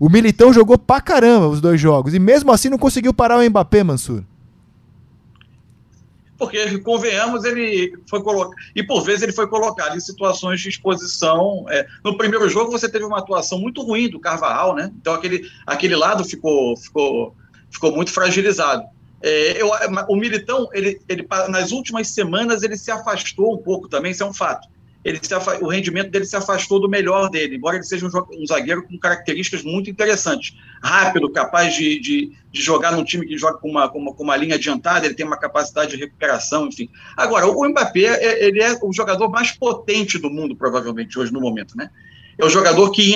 O 0.00 0.08
Militão 0.08 0.50
jogou 0.50 0.78
pra 0.78 0.98
caramba 0.98 1.48
os 1.48 1.60
dois 1.60 1.78
jogos. 1.78 2.14
E 2.14 2.18
mesmo 2.18 2.50
assim 2.50 2.70
não 2.70 2.78
conseguiu 2.78 3.12
parar 3.12 3.38
o 3.38 3.44
Mbappé, 3.46 3.84
Mansur. 3.84 4.24
Porque, 6.38 6.78
convenhamos, 6.78 7.44
ele 7.44 7.92
foi 8.08 8.22
colocado. 8.22 8.56
E 8.74 8.82
por 8.82 9.04
vezes 9.04 9.20
ele 9.20 9.32
foi 9.32 9.46
colocado 9.46 9.94
em 9.94 10.00
situações 10.00 10.58
de 10.62 10.70
exposição. 10.70 11.66
É... 11.68 11.86
No 12.02 12.16
primeiro 12.16 12.48
jogo 12.48 12.70
você 12.70 12.88
teve 12.88 13.04
uma 13.04 13.18
atuação 13.18 13.60
muito 13.60 13.82
ruim 13.82 14.08
do 14.08 14.18
Carvajal, 14.18 14.74
né? 14.74 14.90
Então 14.98 15.12
aquele, 15.12 15.46
aquele 15.66 15.94
lado 15.94 16.24
ficou, 16.24 16.74
ficou, 16.78 17.36
ficou 17.70 17.94
muito 17.94 18.10
fragilizado. 18.10 18.84
É, 19.22 19.60
eu, 19.60 19.70
o 20.08 20.16
Militão, 20.16 20.66
ele, 20.72 20.98
ele, 21.06 21.28
nas 21.50 21.72
últimas 21.72 22.08
semanas, 22.08 22.62
ele 22.62 22.78
se 22.78 22.90
afastou 22.90 23.52
um 23.52 23.58
pouco 23.58 23.86
também, 23.86 24.12
isso 24.12 24.22
é 24.22 24.26
um 24.26 24.32
fato 24.32 24.66
ele 25.04 25.18
se, 25.22 25.34
o 25.62 25.68
rendimento 25.68 26.10
dele 26.10 26.26
se 26.26 26.36
afastou 26.36 26.78
do 26.78 26.88
melhor 26.88 27.30
dele, 27.30 27.56
embora 27.56 27.76
ele 27.76 27.84
seja 27.84 28.06
um, 28.06 28.10
um 28.38 28.46
zagueiro 28.46 28.86
com 28.86 28.98
características 28.98 29.62
muito 29.62 29.88
interessantes. 29.88 30.56
Rápido, 30.82 31.30
capaz 31.30 31.74
de, 31.74 31.98
de, 31.98 32.32
de, 32.50 32.62
jogar 32.62 32.92
num 32.92 33.04
time 33.04 33.26
que 33.26 33.38
joga 33.38 33.58
com 33.58 33.70
uma, 33.70 33.88
com 33.88 33.98
uma, 33.98 34.14
com, 34.14 34.22
uma, 34.22 34.36
linha 34.36 34.56
adiantada, 34.56 35.06
ele 35.06 35.14
tem 35.14 35.24
uma 35.24 35.38
capacidade 35.38 35.92
de 35.92 35.96
recuperação, 35.96 36.66
enfim. 36.66 36.88
Agora, 37.16 37.46
o 37.46 37.68
Mbappé, 37.68 38.04
é, 38.04 38.46
ele 38.46 38.62
é 38.62 38.78
o 38.82 38.92
jogador 38.92 39.30
mais 39.30 39.52
potente 39.52 40.18
do 40.18 40.28
mundo, 40.28 40.54
provavelmente, 40.54 41.18
hoje 41.18 41.32
no 41.32 41.40
momento, 41.40 41.76
né? 41.76 41.90
É 42.36 42.44
o 42.44 42.50
jogador 42.50 42.90
que... 42.90 43.14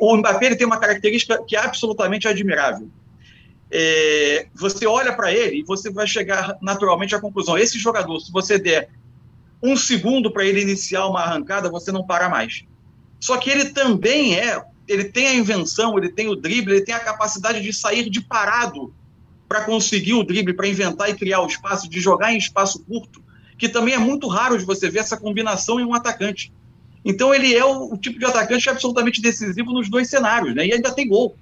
O 0.00 0.16
Mbappé 0.16 0.46
ele 0.46 0.56
tem 0.56 0.66
uma 0.66 0.78
característica 0.78 1.42
que 1.44 1.56
é 1.56 1.60
absolutamente 1.60 2.28
admirável. 2.28 2.88
É, 3.70 4.46
você 4.54 4.86
olha 4.86 5.12
para 5.12 5.32
ele 5.32 5.60
e 5.60 5.62
você 5.62 5.90
vai 5.90 6.06
chegar 6.06 6.56
naturalmente 6.62 7.14
à 7.14 7.20
conclusão: 7.20 7.58
esse 7.58 7.78
jogador, 7.78 8.18
se 8.18 8.32
você 8.32 8.58
der 8.58 8.88
um 9.62 9.76
segundo 9.76 10.30
para 10.30 10.44
ele 10.44 10.60
iniciar 10.60 11.06
uma 11.06 11.20
arrancada, 11.20 11.70
você 11.70 11.90
não 11.90 12.04
para 12.04 12.28
mais. 12.28 12.64
Só 13.20 13.36
que 13.36 13.50
ele 13.50 13.66
também 13.66 14.36
é, 14.38 14.62
ele 14.86 15.04
tem 15.04 15.26
a 15.26 15.34
invenção, 15.34 15.98
ele 15.98 16.08
tem 16.08 16.28
o 16.28 16.36
drible, 16.36 16.74
ele 16.74 16.84
tem 16.84 16.94
a 16.94 17.00
capacidade 17.00 17.60
de 17.60 17.72
sair 17.72 18.08
de 18.08 18.20
parado 18.20 18.92
para 19.48 19.64
conseguir 19.64 20.14
o 20.14 20.22
drible, 20.22 20.54
para 20.54 20.68
inventar 20.68 21.10
e 21.10 21.14
criar 21.14 21.40
o 21.40 21.46
espaço, 21.46 21.88
de 21.88 22.00
jogar 22.00 22.32
em 22.32 22.38
espaço 22.38 22.84
curto, 22.84 23.22
que 23.56 23.68
também 23.68 23.94
é 23.94 23.98
muito 23.98 24.28
raro 24.28 24.58
de 24.58 24.64
você 24.64 24.88
ver 24.88 25.00
essa 25.00 25.16
combinação 25.16 25.80
em 25.80 25.84
um 25.84 25.94
atacante. 25.94 26.52
Então 27.04 27.34
ele 27.34 27.54
é 27.54 27.64
o, 27.64 27.94
o 27.94 27.96
tipo 27.96 28.18
de 28.18 28.24
atacante 28.24 28.68
absolutamente 28.68 29.20
decisivo 29.20 29.72
nos 29.72 29.88
dois 29.88 30.08
cenários, 30.08 30.54
né? 30.54 30.66
E 30.66 30.72
ainda 30.72 30.92
tem 30.92 31.08
gol. 31.08 31.36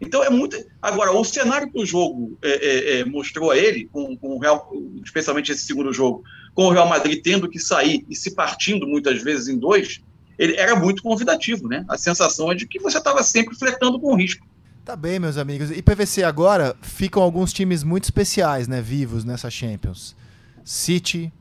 Então 0.00 0.22
é 0.22 0.30
muito. 0.30 0.56
Agora, 0.80 1.12
o 1.12 1.24
cenário 1.24 1.70
que 1.70 1.78
o 1.78 1.86
jogo 1.86 2.36
é, 2.42 2.50
é, 2.50 3.00
é, 3.00 3.04
mostrou 3.04 3.50
a 3.50 3.56
ele, 3.56 3.88
com, 3.92 4.16
com 4.16 4.36
o 4.36 4.38
Real, 4.38 4.72
especialmente 5.04 5.52
esse 5.52 5.64
segundo 5.64 5.92
jogo, 5.92 6.24
com 6.54 6.66
o 6.66 6.70
Real 6.70 6.88
Madrid 6.88 7.22
tendo 7.22 7.48
que 7.48 7.58
sair 7.58 8.04
e 8.08 8.14
se 8.14 8.34
partindo 8.34 8.86
muitas 8.86 9.22
vezes 9.22 9.48
em 9.48 9.58
dois, 9.58 10.00
ele 10.38 10.56
era 10.56 10.74
muito 10.76 11.02
convidativo, 11.02 11.68
né? 11.68 11.84
A 11.88 11.96
sensação 11.96 12.50
é 12.50 12.54
de 12.54 12.66
que 12.66 12.78
você 12.78 12.98
estava 12.98 13.22
sempre 13.22 13.56
flertando 13.56 13.98
com 14.00 14.12
o 14.12 14.16
risco. 14.16 14.46
Tá 14.84 14.96
bem, 14.96 15.18
meus 15.18 15.36
amigos. 15.36 15.70
E 15.70 15.80
PVC 15.80 16.24
agora 16.24 16.74
ficam 16.82 17.22
alguns 17.22 17.52
times 17.52 17.84
muito 17.84 18.04
especiais, 18.04 18.66
né, 18.66 18.80
vivos 18.80 19.24
nessa 19.24 19.48
Champions. 19.48 20.16
City, 20.64 21.32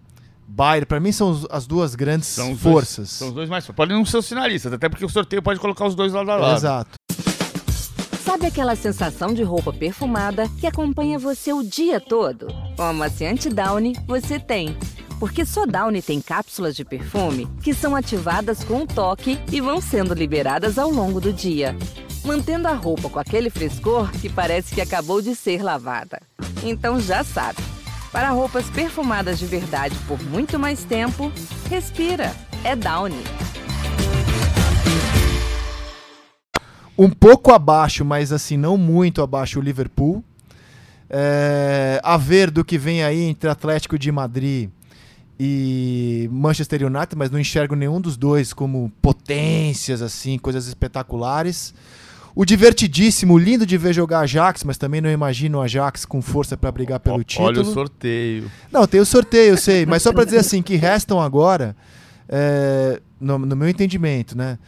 Bayern, 0.48 0.86
para 0.86 1.00
mim 1.00 1.12
são 1.12 1.48
as 1.50 1.66
duas 1.66 1.96
grandes 1.96 2.28
São 2.28 2.56
forças. 2.56 2.98
Dois, 2.98 3.10
são 3.10 3.28
os 3.30 3.34
dois 3.34 3.50
mais 3.50 3.66
Podem 3.68 3.98
não 3.98 4.06
ser 4.06 4.18
os 4.18 4.30
finalistas, 4.30 4.72
até 4.74 4.90
porque 4.90 5.06
o 5.06 5.10
sorteio 5.10 5.42
pode 5.42 5.60
colocar 5.60 5.86
os 5.86 5.96
dois 5.96 6.14
lado 6.14 6.30
a 6.30 6.36
lado. 6.36 6.58
Exato. 6.58 6.92
Sabe 8.24 8.46
aquela 8.46 8.76
sensação 8.76 9.34
de 9.34 9.42
roupa 9.42 9.74
perfumada 9.74 10.48
que 10.60 10.68
acompanha 10.68 11.18
você 11.18 11.52
o 11.52 11.64
dia 11.64 12.00
todo? 12.00 12.48
Com 12.76 12.84
a 12.84 12.90
amaciante 12.90 13.50
Downy 13.50 13.96
você 14.06 14.40
tem. 14.40 14.78
Porque 15.20 15.44
só 15.44 15.66
Downy 15.66 16.04
tem 16.04 16.22
cápsulas 16.22 16.76
de 16.76 16.86
perfume 16.86 17.48
que 17.64 17.74
são 17.74 17.96
ativadas 17.96 18.64
com 18.64 18.82
um 18.82 18.86
toque 18.86 19.40
e 19.52 19.60
vão 19.60 19.82
sendo 19.82 20.14
liberadas 20.14 20.78
ao 20.78 20.92
longo 20.92 21.20
do 21.20 21.34
dia, 21.34 21.76
mantendo 22.24 22.68
a 22.68 22.74
roupa 22.74 23.10
com 23.10 23.20
aquele 23.20 23.50
frescor 23.50 24.12
que 24.12 24.30
parece 24.30 24.76
que 24.76 24.82
acabou 24.82 25.20
de 25.20 25.36
ser 25.36 25.64
lavada. 25.64 26.22
Então 26.64 27.02
já 27.02 27.24
sabe, 27.24 27.60
para 28.12 28.30
roupas 28.30 28.70
perfumadas 28.70 29.40
de 29.40 29.48
verdade 29.48 29.98
por 30.08 30.22
muito 30.24 30.60
mais 30.60 30.84
tempo, 30.84 31.32
respira, 31.70 32.32
é 32.64 32.76
Downy. 32.76 33.51
Um 37.02 37.10
pouco 37.10 37.52
abaixo, 37.52 38.06
mas 38.06 38.32
assim, 38.32 38.56
não 38.56 38.78
muito 38.78 39.24
abaixo 39.24 39.58
o 39.58 39.62
Liverpool. 39.62 40.24
É, 41.10 42.00
a 42.04 42.16
ver 42.16 42.52
do 42.52 42.64
que 42.64 42.78
vem 42.78 43.04
aí 43.04 43.24
entre 43.24 43.50
Atlético 43.50 43.98
de 43.98 44.12
Madrid 44.12 44.70
e 45.40 46.30
Manchester 46.32 46.86
United, 46.86 47.16
mas 47.18 47.32
não 47.32 47.40
enxergo 47.40 47.76
nenhum 47.76 48.00
dos 48.00 48.16
dois 48.16 48.54
como 48.54 48.92
potências, 49.02 50.00
assim, 50.00 50.38
coisas 50.38 50.68
espetaculares. 50.68 51.74
O 52.36 52.46
divertidíssimo, 52.46 53.36
lindo 53.36 53.66
de 53.66 53.80
ver 53.80 53.94
jogar 53.94 54.20
Ajax, 54.20 54.64
mas 54.64 54.78
também 54.78 55.02
não 55.02 55.10
imagino 55.10 55.58
o 55.58 55.62
Ajax 55.62 56.06
com 56.06 56.22
força 56.22 56.56
para 56.56 56.72
brigar 56.72 57.00
pelo 57.00 57.16
Ó, 57.16 57.24
título. 57.24 57.48
Olha 57.48 57.62
o 57.62 57.66
sorteio. 57.66 58.52
Não, 58.72 58.86
tem 58.86 59.02
o 59.02 59.06
sorteio, 59.08 59.54
eu 59.54 59.58
sei, 59.58 59.88
mas 59.88 60.04
só 60.04 60.14
para 60.14 60.24
dizer 60.24 60.38
assim, 60.38 60.62
que 60.62 60.76
restam 60.76 61.20
agora, 61.20 61.76
é, 62.30 63.02
no, 63.20 63.40
no 63.40 63.56
meu 63.56 63.68
entendimento, 63.68 64.38
né? 64.38 64.60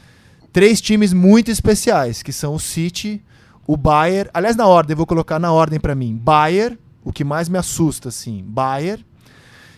Três 0.53 0.79
times 0.79 1.11
muito 1.11 1.49
especiais, 1.49 2.21
que 2.21 2.31
são 2.31 2.53
o 2.53 2.59
City, 2.59 3.19
o 3.65 3.75
Bayern. 3.75 4.29
Aliás, 4.31 4.55
na 4.55 4.67
ordem, 4.67 4.95
vou 4.95 5.07
colocar 5.07 5.39
na 5.39 5.51
ordem 5.51 5.79
para 5.79 5.95
mim. 5.95 6.15
Bayern, 6.15 6.77
o 7.03 7.11
que 7.11 7.23
mais 7.23 7.49
me 7.49 7.57
assusta, 7.57 8.09
assim, 8.09 8.43
Bayern. 8.45 9.03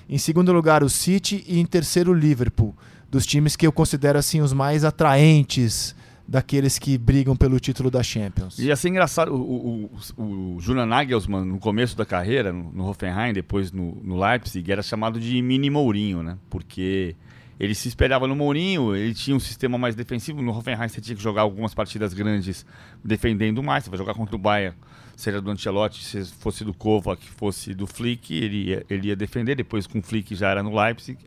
Em 0.09 0.17
segundo 0.17 0.51
lugar, 0.51 0.83
o 0.83 0.89
City. 0.89 1.45
E 1.47 1.61
em 1.61 1.65
terceiro, 1.65 2.11
o 2.11 2.13
Liverpool. 2.13 2.75
Dos 3.09 3.25
times 3.25 3.55
que 3.55 3.65
eu 3.65 3.71
considero, 3.71 4.19
assim, 4.19 4.41
os 4.41 4.51
mais 4.51 4.83
atraentes 4.83 5.95
daqueles 6.27 6.77
que 6.77 6.97
brigam 6.97 7.37
pelo 7.37 7.57
título 7.57 7.89
da 7.89 8.03
Champions. 8.03 8.59
Ia 8.59 8.75
ser 8.75 8.89
engraçado, 8.89 9.33
o, 9.33 9.89
o, 10.17 10.21
o, 10.21 10.55
o 10.55 10.59
Julian 10.59 10.87
Nagelsmann, 10.87 11.45
no 11.45 11.59
começo 11.59 11.95
da 11.95 12.05
carreira, 12.05 12.51
no, 12.51 12.71
no 12.73 12.89
Hoffenheim, 12.89 13.31
depois 13.31 13.71
no, 13.71 13.97
no 14.03 14.19
Leipzig, 14.19 14.69
era 14.69 14.81
chamado 14.81 15.19
de 15.19 15.41
mini 15.41 15.69
Mourinho, 15.69 16.23
né? 16.23 16.37
Porque 16.49 17.15
ele 17.59 17.73
se 17.73 17.87
espelhava 17.87 18.27
no 18.27 18.35
Mourinho, 18.35 18.95
ele 18.95 19.13
tinha 19.13 19.35
um 19.35 19.39
sistema 19.39 19.77
mais 19.77 19.95
defensivo. 19.95 20.41
No 20.41 20.51
Hoffenheim 20.51 20.89
você 20.89 20.99
tinha 20.99 21.15
que 21.15 21.23
jogar 21.23 21.41
algumas 21.41 21.73
partidas 21.73 22.13
grandes 22.13 22.65
defendendo 23.03 23.63
mais. 23.63 23.85
Você 23.85 23.89
vai 23.89 23.97
jogar 23.97 24.13
contra 24.13 24.35
o 24.35 24.39
Bayern, 24.39 24.75
seja 25.15 25.41
do 25.41 25.49
Ancelotti, 25.49 26.03
se 26.03 26.25
fosse 26.25 26.65
do 26.65 26.73
Kovac, 26.73 27.25
fosse 27.29 27.73
do 27.73 27.87
Flick, 27.87 28.33
ele 28.33 28.69
ia, 28.69 28.85
ele 28.89 29.07
ia 29.07 29.15
defender. 29.15 29.55
Depois 29.55 29.87
com 29.87 29.99
o 29.99 30.01
Flick 30.01 30.35
já 30.35 30.49
era 30.49 30.61
no 30.61 30.75
Leipzig. 30.75 31.17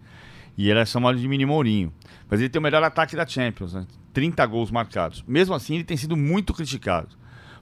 E 0.57 0.65
ele 0.65 0.73
era 0.73 0.85
chamado 0.85 1.19
de 1.19 1.27
mini 1.27 1.47
Mourinho. 1.47 1.93
Mas 2.29 2.41
ele 2.41 2.49
tem 2.49 2.59
o 2.59 2.63
melhor 2.63 2.83
ataque 2.83 3.15
da 3.15 3.27
Champions, 3.27 3.75
né? 3.75 3.87
30 4.13 4.45
gols 4.47 4.71
marcados. 4.71 5.25
Mesmo 5.27 5.55
assim, 5.55 5.77
ele 5.77 5.85
tem 5.85 5.97
sido 5.97 6.17
muito 6.17 6.53
criticado. 6.53 7.17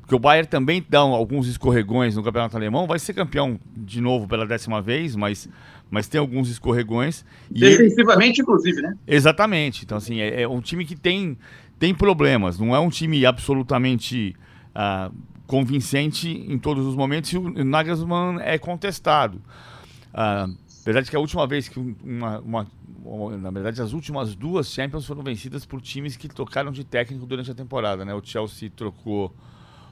Porque 0.07 0.15
o 0.15 0.19
Bayern 0.21 0.49
também 0.49 0.85
dá 0.89 1.01
alguns 1.01 1.49
escorregões 1.49 2.15
no 2.15 2.23
campeonato 2.23 2.57
alemão, 2.57 2.87
vai 2.87 2.97
ser 2.97 3.13
campeão 3.13 3.59
de 3.77 4.01
novo 4.01 4.29
pela 4.29 4.47
décima 4.47 4.81
vez, 4.81 5.17
mas, 5.17 5.49
mas 5.90 6.09
tem 6.09 6.20
alguns 6.20 6.49
escorregões. 6.49 7.25
E 7.51 7.61
Defensivamente, 7.61 8.40
ele... 8.40 8.42
inclusive, 8.42 8.83
né? 8.83 8.96
Exatamente. 9.07 9.85
Então, 9.85 9.99
assim, 9.99 10.20
é, 10.20 10.42
é, 10.42 10.49
um 10.49 10.61
time 10.61 10.85
que 10.85 10.96
tem, 10.96 11.38
tem 11.79 11.94
problemas. 11.94 12.59
Não 12.59 12.75
é 12.75 12.81
um 12.81 12.90
time 12.90 13.25
absolutamente 13.25 14.35
uh, 14.75 15.14
convincente 15.46 16.29
em 16.29 16.59
todos 16.59 16.85
os 16.87 16.94
momentos 16.94 17.33
e 17.33 17.38
o 17.38 17.64
Nagelsmann 17.64 18.40
é 18.40 18.59
contestado. 18.59 19.40
Uh, 20.12 20.57
verdade 20.85 21.11
que 21.11 21.16
a 21.16 21.20
última 21.20 21.46
vez 21.46 21.68
que 21.68 21.79
uma, 21.79 22.38
uma, 22.40 22.66
uma, 23.05 23.37
na 23.37 23.51
verdade 23.51 23.83
as 23.83 23.92
últimas 23.92 24.37
duas 24.37 24.68
Champions 24.68 25.05
foram 25.05 25.22
vencidas 25.22 25.66
por 25.66 25.81
times 25.81 26.16
que 26.16 26.29
tocaram 26.29 26.70
de 26.70 26.85
técnico 26.85 27.27
durante 27.27 27.51
a 27.51 27.55
temporada, 27.55 28.05
né? 28.05 28.14
O 28.14 28.22
Chelsea 28.25 28.70
trocou 28.70 29.35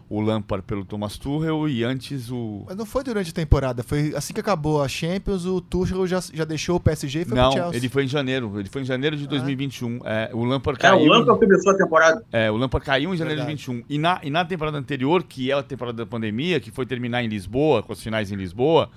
o 0.08 0.20
Lampard 0.20 0.64
pelo 0.66 0.84
Thomas 0.84 1.16
Tuchel 1.16 1.68
e 1.68 1.82
antes 1.82 2.30
o 2.30 2.64
Mas 2.66 2.76
não 2.76 2.84
foi 2.84 3.02
durante 3.02 3.30
a 3.30 3.32
temporada, 3.32 3.82
foi 3.82 4.12
assim 4.14 4.34
que 4.34 4.40
acabou 4.40 4.82
a 4.82 4.88
Champions, 4.88 5.44
o 5.46 5.60
Tuchel 5.60 6.06
já, 6.06 6.20
já 6.32 6.44
deixou 6.44 6.76
o 6.76 6.80
PSG 6.80 7.22
e 7.22 7.24
foi 7.24 7.36
não, 7.36 7.50
pro 7.50 7.58
Chelsea. 7.58 7.76
ele 7.78 7.88
foi 7.88 8.04
em 8.04 8.08
janeiro, 8.08 8.58
ele 8.58 8.68
foi 8.68 8.82
em 8.82 8.84
janeiro 8.84 9.16
de 9.16 9.26
2021. 9.26 10.00
Ah. 10.04 10.10
É, 10.14 10.30
o 10.32 10.44
Lampard 10.44 10.78
é, 10.78 10.82
caiu. 10.82 11.02
o 11.02 11.06
Lampard 11.06 11.40
começou 11.40 11.72
a 11.72 11.76
temporada. 11.76 12.24
É, 12.30 12.50
o 12.50 12.56
Lampard 12.56 12.86
caiu 12.86 13.14
em 13.14 13.16
janeiro 13.16 13.40
Verdade. 13.40 13.58
de 13.58 13.66
21. 13.66 13.84
E 13.88 13.98
na, 13.98 14.20
e 14.22 14.30
na 14.30 14.44
temporada 14.44 14.78
anterior, 14.78 15.22
que 15.22 15.50
é 15.50 15.54
a 15.54 15.62
temporada 15.62 15.96
da 15.96 16.06
pandemia, 16.06 16.60
que 16.60 16.70
foi 16.70 16.86
terminar 16.86 17.22
em 17.24 17.28
Lisboa, 17.28 17.82
com 17.82 17.92
as 17.92 18.02
finais 18.02 18.30
em 18.30 18.36
Lisboa, 18.36 18.90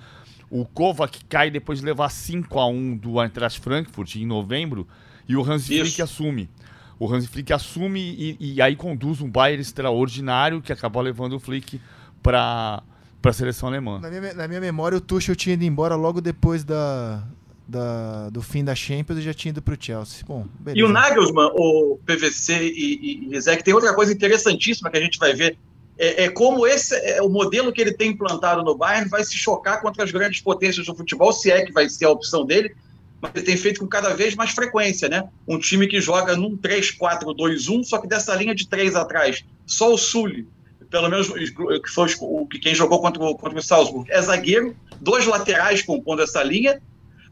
o 0.50 0.64
Kovac 0.64 1.24
cai 1.26 1.50
depois 1.50 1.80
de 1.80 1.84
levar 1.84 2.08
5 2.08 2.58
a 2.58 2.66
1 2.66 2.96
do 2.96 3.22
Eintracht 3.22 3.60
Frankfurt 3.60 4.16
em 4.16 4.26
novembro 4.26 4.86
e 5.28 5.36
o 5.36 5.42
Hans. 5.42 5.66
Flick 5.66 6.00
assume. 6.00 6.48
O 6.98 7.12
Hans 7.12 7.26
Flick 7.26 7.52
assume 7.52 8.00
e, 8.00 8.36
e 8.54 8.62
aí 8.62 8.74
conduz 8.74 9.20
um 9.20 9.30
Bayern 9.30 9.62
extraordinário 9.62 10.60
que 10.60 10.72
acabou 10.72 11.00
levando 11.00 11.34
o 11.34 11.40
Flick 11.40 11.80
para 12.22 12.82
a 13.24 13.32
seleção 13.32 13.68
alemã. 13.68 14.00
Na 14.00 14.10
minha, 14.10 14.34
na 14.34 14.48
minha 14.48 14.60
memória, 14.60 14.98
o 14.98 15.00
Tuchel 15.00 15.36
tinha 15.36 15.54
ido 15.54 15.64
embora 15.64 15.94
logo 15.94 16.20
depois 16.20 16.64
da, 16.64 17.22
da, 17.68 18.30
do 18.30 18.42
fim 18.42 18.64
da 18.64 18.74
Champions 18.74 19.18
e 19.18 19.22
já 19.22 19.34
tinha 19.34 19.50
ido 19.50 19.62
pro 19.62 19.76
Chelsea. 19.78 20.24
Bom, 20.26 20.46
beleza. 20.58 20.80
E 20.80 20.82
o 20.82 20.92
Nagelsmann, 20.92 21.52
o 21.54 21.98
PVC 22.04 22.54
e, 22.54 23.26
e 23.26 23.28
Rizek, 23.30 23.62
tem 23.62 23.74
outra 23.74 23.94
coisa 23.94 24.12
interessantíssima 24.12 24.90
que 24.90 24.96
a 24.96 25.00
gente 25.00 25.18
vai 25.18 25.34
ver. 25.34 25.56
É, 25.98 26.24
é 26.24 26.30
como 26.30 26.66
esse 26.66 26.94
é 26.94 27.20
o 27.20 27.28
modelo 27.28 27.72
que 27.72 27.80
ele 27.80 27.92
tem 27.92 28.12
implantado 28.12 28.62
no 28.62 28.76
Bayern 28.76 29.08
vai 29.08 29.22
se 29.24 29.34
chocar 29.34 29.82
contra 29.82 30.04
as 30.04 30.10
grandes 30.10 30.40
potências 30.40 30.86
do 30.86 30.94
futebol, 30.94 31.32
se 31.32 31.50
é 31.50 31.64
que 31.64 31.72
vai 31.72 31.88
ser 31.88 32.06
a 32.06 32.10
opção 32.10 32.46
dele, 32.46 32.74
mas 33.20 33.32
ele 33.34 33.44
tem 33.44 33.56
feito 33.56 33.80
com 33.80 33.86
cada 33.86 34.14
vez 34.14 34.34
mais 34.34 34.50
frequência, 34.50 35.08
né? 35.08 35.28
Um 35.46 35.58
time 35.58 35.86
que 35.86 36.00
joga 36.00 36.36
num 36.36 36.56
3-4-2-1, 36.56 37.84
só 37.84 37.98
que 37.98 38.06
dessa 38.06 38.34
linha 38.34 38.54
de 38.54 38.68
três 38.68 38.94
atrás. 38.94 39.44
Só 39.66 39.92
o 39.92 39.98
Sully, 39.98 40.46
pelo 40.90 41.08
menos 41.08 41.28
que 41.28 41.90
foi 41.90 42.08
o 42.20 42.46
que 42.46 42.58
quem 42.58 42.74
jogou 42.74 43.00
contra 43.00 43.22
o, 43.22 43.36
contra 43.36 43.58
o 43.58 43.62
Salzburg, 43.62 44.10
é 44.10 44.20
zagueiro, 44.22 44.76
dois 45.00 45.26
laterais 45.26 45.82
compondo 45.82 46.22
essa 46.22 46.42
linha, 46.42 46.80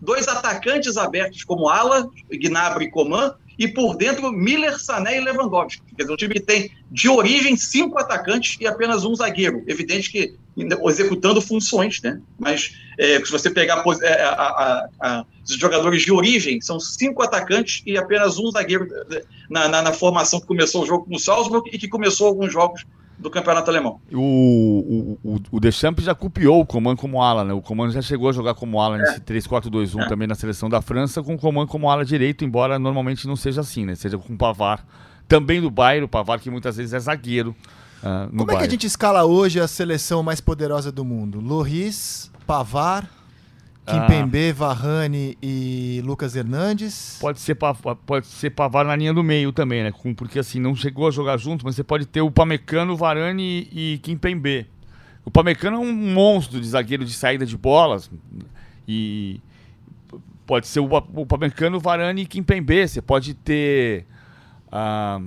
dois 0.01 0.29
atacantes 0.29 0.96
abertos 0.96 1.44
como 1.44 1.68
Ala, 1.68 2.09
Gnabry 2.31 2.87
e 2.87 2.90
Coman, 2.90 3.35
e 3.59 3.66
por 3.66 3.97
dentro 3.97 4.31
Miller, 4.33 4.79
Sané 4.79 5.16
e 5.16 5.21
Lewandowski. 5.21 5.83
Quer 5.97 6.03
dizer, 6.03 6.12
um 6.12 6.16
time 6.16 6.35
que 6.35 6.40
tem 6.40 6.71
de 6.90 7.09
origem 7.09 7.57
cinco 7.57 7.99
atacantes 7.99 8.57
e 8.61 8.66
apenas 8.66 9.05
um 9.05 9.14
zagueiro. 9.14 9.62
Evidente 9.66 10.11
que 10.11 10.35
executando 10.87 11.40
funções, 11.40 12.01
né? 12.03 12.21
Mas 12.38 12.75
é, 12.99 13.23
se 13.25 13.31
você 13.31 13.51
pegar 13.51 13.85
é, 14.03 14.23
a, 14.23 14.31
a, 14.31 14.88
a, 15.01 15.25
os 15.45 15.57
jogadores 15.57 16.03
de 16.03 16.12
origem, 16.12 16.61
são 16.61 16.81
cinco 16.81 17.23
atacantes 17.23 17.83
e 17.85 17.97
apenas 17.97 18.38
um 18.38 18.51
zagueiro 18.51 18.88
na, 19.51 19.69
na, 19.69 19.83
na 19.83 19.92
formação 19.92 20.40
que 20.40 20.47
começou 20.47 20.83
o 20.83 20.87
jogo 20.87 21.05
com 21.05 21.16
o 21.16 21.19
Salzburg 21.19 21.69
e 21.73 21.79
que 21.79 21.88
começou 21.88 22.27
alguns 22.29 22.53
jogos 22.53 22.85
do 23.18 23.31
campeonato 23.31 23.70
alemão. 23.70 24.00
O, 24.12 25.18
o, 25.24 25.40
o 25.50 25.61
Deschamps 25.61 26.05
já 26.05 26.14
copiou 26.14 26.61
o 26.61 26.66
Coman 26.66 26.96
como 26.96 27.22
ala, 27.22 27.44
né? 27.44 27.52
O 27.52 27.62
Coman 27.62 27.90
já 27.90 28.02
chegou 28.02 28.29
a 28.29 28.33
jogar 28.33 28.55
como 28.55 28.81
ala 28.81 28.98
nesse 28.98 29.20
3-4-2-1 29.20 30.02
É. 30.02 30.09
também 30.09 30.29
na 30.29 30.35
seleção 30.35 30.68
da 30.68 30.83
França, 30.83 31.22
com 31.22 31.35
o 31.35 31.38
Coman 31.38 31.66
como 31.66 31.90
ala 31.90 32.05
direito, 32.05 32.44
embora 32.44 32.79
normalmente 32.79 33.26
não 33.26 33.37
seja 33.37 33.62
assim, 33.62 33.85
né? 33.85 33.94
Seja 33.94 34.18
com 34.18 34.35
o 34.35 34.37
Pavar, 34.37 34.87
também 35.26 35.61
do 35.61 35.70
Bayern, 35.70 36.05
o 36.05 36.09
Pavar 36.09 36.38
que 36.38 36.50
muitas 36.50 36.76
vezes 36.76 36.92
é 36.92 37.00
zagueiro 37.00 37.55
ah, 38.02 38.29
no 38.31 38.44
Como 38.44 38.52
é 38.52 38.57
que 38.57 38.64
a 38.64 38.70
gente 38.70 38.87
escala 38.87 39.24
hoje 39.24 39.59
a 39.61 39.66
seleção 39.66 40.22
mais 40.22 40.40
poderosa 40.40 40.92
do 40.92 41.05
mundo? 41.05 41.40
Loris, 41.40 42.31
Pavar, 42.46 43.09
Kimpembe, 43.87 44.53
Varane 44.53 45.38
e 45.42 46.03
Lucas 46.05 46.35
Hernandes. 46.37 47.18
Pode 47.20 47.38
ser, 47.40 47.55
pode 47.55 48.27
ser 48.27 48.51
Pavar 48.51 48.85
na 48.85 48.96
linha 48.96 49.14
do 49.14 49.22
meio 49.22 49.53
também, 49.53 49.83
né? 49.85 49.92
Porque 50.16 50.38
assim, 50.38 50.59
não 50.61 50.75
chegou 50.75 51.07
a 51.09 51.11
jogar 51.11 51.37
junto, 51.37 51.64
mas 51.64 51.77
você 51.77 51.85
pode 51.85 52.05
ter 52.07 52.20
o 52.20 52.31
Pamecano, 52.31 52.92
o 52.94 52.96
Varane 52.96 53.68
e, 53.72 53.99
Kimpembe. 54.03 54.67
O 55.25 55.31
Pamecano 55.31 55.77
é 55.77 55.81
um 55.81 55.92
monstro 55.92 56.61
de 56.61 56.67
zagueiro 56.69 57.04
de 57.04 57.13
saída 57.13 57.44
de 57.46 57.56
bolas. 57.56 58.11
E 58.87 59.40
pode 60.46 60.67
ser 60.67 60.81
o, 60.81 60.88
Pa- 60.88 61.04
o 61.15 61.27
Pamecano, 61.27 61.77
o 61.79 61.81
Varane 61.81 62.23
e 62.23 62.27
Kimpembe. 62.27 62.87
Você 62.87 63.00
pode 63.02 63.35
ter. 63.35 64.04
ah, 64.71 65.21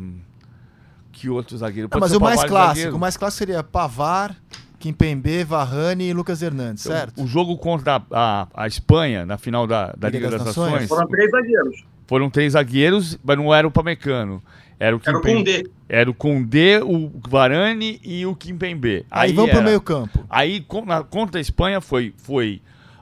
que 1.12 1.30
outro 1.30 1.58
zagueiro? 1.58 1.90
Não, 1.92 2.00
Pode 2.00 2.02
mas 2.02 2.12
ser 2.12 2.18
o 2.18 2.22
mais 2.22 2.44
clássico, 2.44 2.76
zagueiro. 2.76 2.96
o 2.96 3.00
mais 3.00 3.18
clássico 3.18 3.40
seria 3.40 3.62
Pavar, 3.62 4.36
Kimpembe, 4.80 5.44
Varane 5.44 6.06
e 6.10 6.14
Lucas 6.14 6.42
Hernandes, 6.42 6.84
certo? 6.84 7.22
O 7.22 7.28
jogo 7.28 7.58
contra 7.58 7.98
a, 7.98 8.02
a- 8.12 8.48
a 8.64 8.68
Espanha, 8.68 9.26
na 9.26 9.38
final 9.38 9.68
da, 9.68 9.94
da 9.98 10.10
Liga, 10.10 10.30
das, 10.30 10.44
Nações, 10.46 10.88
Foram 10.88 11.08
três 11.08 11.30
zagueiros. 11.32 11.84
foram 12.08 12.30
três 12.30 12.54
zagueiros, 12.54 13.20
mas 13.24 13.38
não 13.38 13.54
era 13.54 13.68
o 13.68 13.72
Pamecano. 13.72 14.42
Era 14.80 14.96
o 14.96 15.02
Era 15.06 15.18
o 15.18 15.22
Kimpembe. 15.22 15.36
Koundé. 15.54 15.64
Era 15.90 16.10
o 16.10 16.14
Condé, 16.14 16.82
o 16.84 17.12
Varane 17.30 18.00
e 18.04 18.26
o 18.26 18.34
Kimpembe. 18.34 19.06
Aí, 19.12 19.34
vamos 19.34 19.50
era- 19.50 19.60
pro 19.60 19.68
meio 19.68 19.82
campo. 19.82 20.24
Aí, 20.30 20.66
na- 20.86 21.04
contra 21.04 21.40
a 21.40 21.42
Espanha, 21.42 21.82
foi, 21.82 22.14
foi 22.18 22.62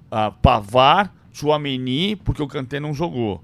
ah, 0.10 0.32
Pavar, 0.32 1.14
Chouameni, 1.32 2.16
porque 2.16 2.42
o 2.42 2.48
Kanté 2.48 2.80
não 2.80 2.94
jogou. 2.96 3.44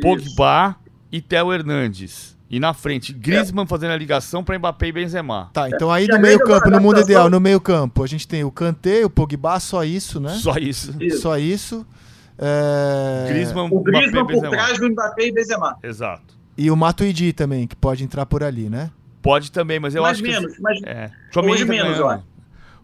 Pogba 0.00 0.76
e 1.10 1.20
Theo 1.20 1.52
Hernandes. 1.52 2.36
E 2.52 2.60
na 2.60 2.74
frente, 2.74 3.14
Griezmann 3.14 3.66
fazendo 3.66 3.92
a 3.92 3.96
ligação 3.96 4.44
para 4.44 4.58
Mbappé 4.58 4.88
e 4.88 4.92
Benzema. 4.92 5.48
Tá, 5.54 5.70
então 5.70 5.90
aí 5.90 6.04
E 6.04 6.08
no 6.08 6.16
a 6.16 6.18
meio 6.18 6.36
grande 6.38 6.52
campo, 6.52 6.70
no 6.70 6.80
mundo 6.82 7.00
ideal, 7.00 7.30
no 7.30 7.40
meio 7.40 7.58
campo, 7.58 8.04
a 8.04 8.06
gente 8.06 8.28
tem 8.28 8.44
o 8.44 8.50
Kanté, 8.50 9.06
o 9.06 9.08
Pogba, 9.08 9.58
só 9.58 9.82
isso, 9.82 10.20
né? 10.20 10.28
Só 10.34 10.56
isso. 10.58 10.94
Isso. 11.00 11.22
Só 11.22 11.38
isso. 11.38 11.86
É, 12.38 13.26
Griezmann, 13.28 13.68
O 13.72 13.80
Griezmann 13.80 14.24
Mbappé 14.24 14.34
por 14.40 14.50
trás 14.50 14.78
do 14.78 14.90
Mbappé 14.90 15.26
e 15.28 15.32
Benzema. 15.32 15.78
Exato. 15.82 16.34
E 16.58 16.70
o 16.70 16.76
Matuidi 16.76 17.32
também, 17.32 17.66
que 17.66 17.74
pode 17.74 18.04
entrar 18.04 18.26
por 18.26 18.42
ali, 18.44 18.68
né? 18.68 18.90
Pode 19.22 19.50
também, 19.50 19.80
mas 19.80 19.94
eu 19.94 20.02
mais 20.02 20.18
acho 20.18 20.22
menos, 20.22 20.54
que... 20.54 20.60
mas 20.60 20.78
É. 20.84 21.04
Hoje 21.06 21.30
tá 21.32 21.42
menos, 21.42 21.60
eu 21.62 21.66
ganhando. 21.66 22.08
acho. 22.08 22.24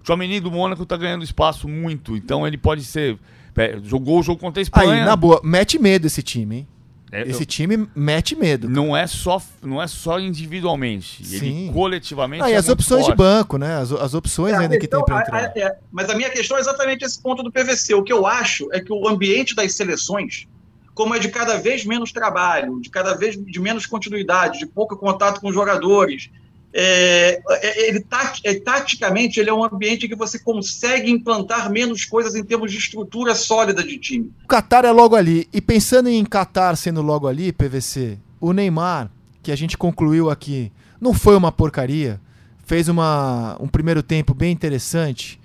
O 0.01 0.03
Tchouameni 0.03 0.41
do 0.41 0.51
Mônaco 0.51 0.87
tá 0.87 0.97
ganhando 0.97 1.23
espaço 1.25 1.69
muito, 1.69 2.17
então 2.17 2.47
ele 2.47 2.57
pode 2.57 2.85
ser... 2.85 3.19
é, 3.55 3.79
Jogou 3.83 4.21
o 4.21 4.23
jogo 4.23 4.41
contra 4.41 4.61
a 4.61 4.63
Aí, 4.63 4.65
Espanha. 4.65 5.05
na 5.05 5.15
boa, 5.17 5.41
mete 5.45 5.79
medo 5.79 6.07
esse 6.07 6.23
time, 6.23 6.57
hein? 6.57 6.69
É, 7.11 7.23
Esse 7.23 7.43
eu- 7.43 7.47
time 7.47 7.89
mete 7.95 8.37
medo. 8.37 8.69
não 8.69 8.97
é 8.97 9.07
só 9.07 9.41
não 9.63 9.81
é 9.83 9.87
só 9.87 10.21
individualmente, 10.21 11.25
Sim. 11.25 11.65
ele 11.67 11.73
coletivamente 11.73 12.43
Ah, 12.43 12.51
e 12.51 12.53
é 12.53 12.57
as 12.57 12.67
muito 12.67 12.81
opções 12.81 13.01
de 13.05 13.07
forte. 13.07 13.17
banco, 13.19 13.57
né? 13.59 13.77
As, 13.79 13.93
as 13.93 14.15
opções 14.15 14.53
É, 14.53 14.57
ainda 14.59 14.79
que 14.79 14.87
tem 14.87 15.01
questão- 15.01 15.05
pra 15.05 15.19
a- 15.19 15.23
entrar. 15.23 15.39
a- 15.45 15.53
é, 15.59 15.79
mas 15.91 16.11
a 16.11 16.15
minha 16.15 16.29
questão 16.31 16.57
é 16.57 16.61
exatamente 16.61 17.05
esse 17.05 17.21
ponto 17.23 17.43
do 17.43 17.51
PVC. 17.51 17.95
O 17.95 18.03
que 18.03 18.13
eu 18.13 18.27
acho 18.27 18.69
é 18.73 18.81
que 18.81 18.93
o 18.93 19.09
ambiente 19.09 19.55
das 19.55 19.75
seleções, 19.75 20.47
como 20.95 21.15
é 21.15 21.19
de 21.19 21.29
cada 21.29 21.57
vez 21.57 21.85
menos 21.85 22.13
trabalho, 22.13 22.81
de 22.81 22.91
cada 22.91 23.15
vez 23.15 23.37
de 23.43 23.61
menos 23.61 23.87
continuidade, 23.87 24.59
de 24.59 24.67
pouco 24.67 24.97
contato 24.97 25.41
com 25.41 25.49
os 25.49 25.55
jogadores, 25.55 26.29
é, 26.73 27.41
é- 27.49 27.89
ele 27.89 28.01
tat- 28.01 28.41
é, 28.45 28.55
taticamente 28.55 29.41
ele 29.41 29.51
é 29.51 29.55
um 29.55 29.65
ambiente 29.65 30.07
que 30.09 30.15
você 30.15 30.39
consegue 30.39 31.11
implantar 31.11 31.71
menos 31.71 32.05
coisas 32.05 32.35
em 32.35 32.45
termos 32.45 32.71
de 32.71 32.79
estrutura 32.79 33.35
sólida 33.35 33.83
de 33.83 33.99
time. 33.99 34.31
O 34.45 34.49
Qatar 34.49 34.85
é 34.85 34.91
logo 34.91 35.17
ali. 35.17 35.49
E 35.53 35.61
pensando 35.61 36.09
em 36.09 36.25
Qatar 36.25 36.77
sendo 36.77 37.01
logo 37.03 37.27
ali, 37.27 37.53
PVC, 37.53 38.19
o 38.41 38.53
Neymar, 38.53 39.11
que 39.43 39.51
a 39.53 39.57
gente 39.57 39.77
concluiu 39.79 40.31
aqui, 40.31 40.71
não 41.01 41.15
foi 41.15 41.37
uma 41.37 41.51
porcaria. 41.51 42.21
Fez 42.67 42.87
uma, 42.89 43.57
um 43.61 43.67
primeiro 43.67 44.03
tempo 44.03 44.35
bem 44.35 44.53
interessante. 44.53 45.38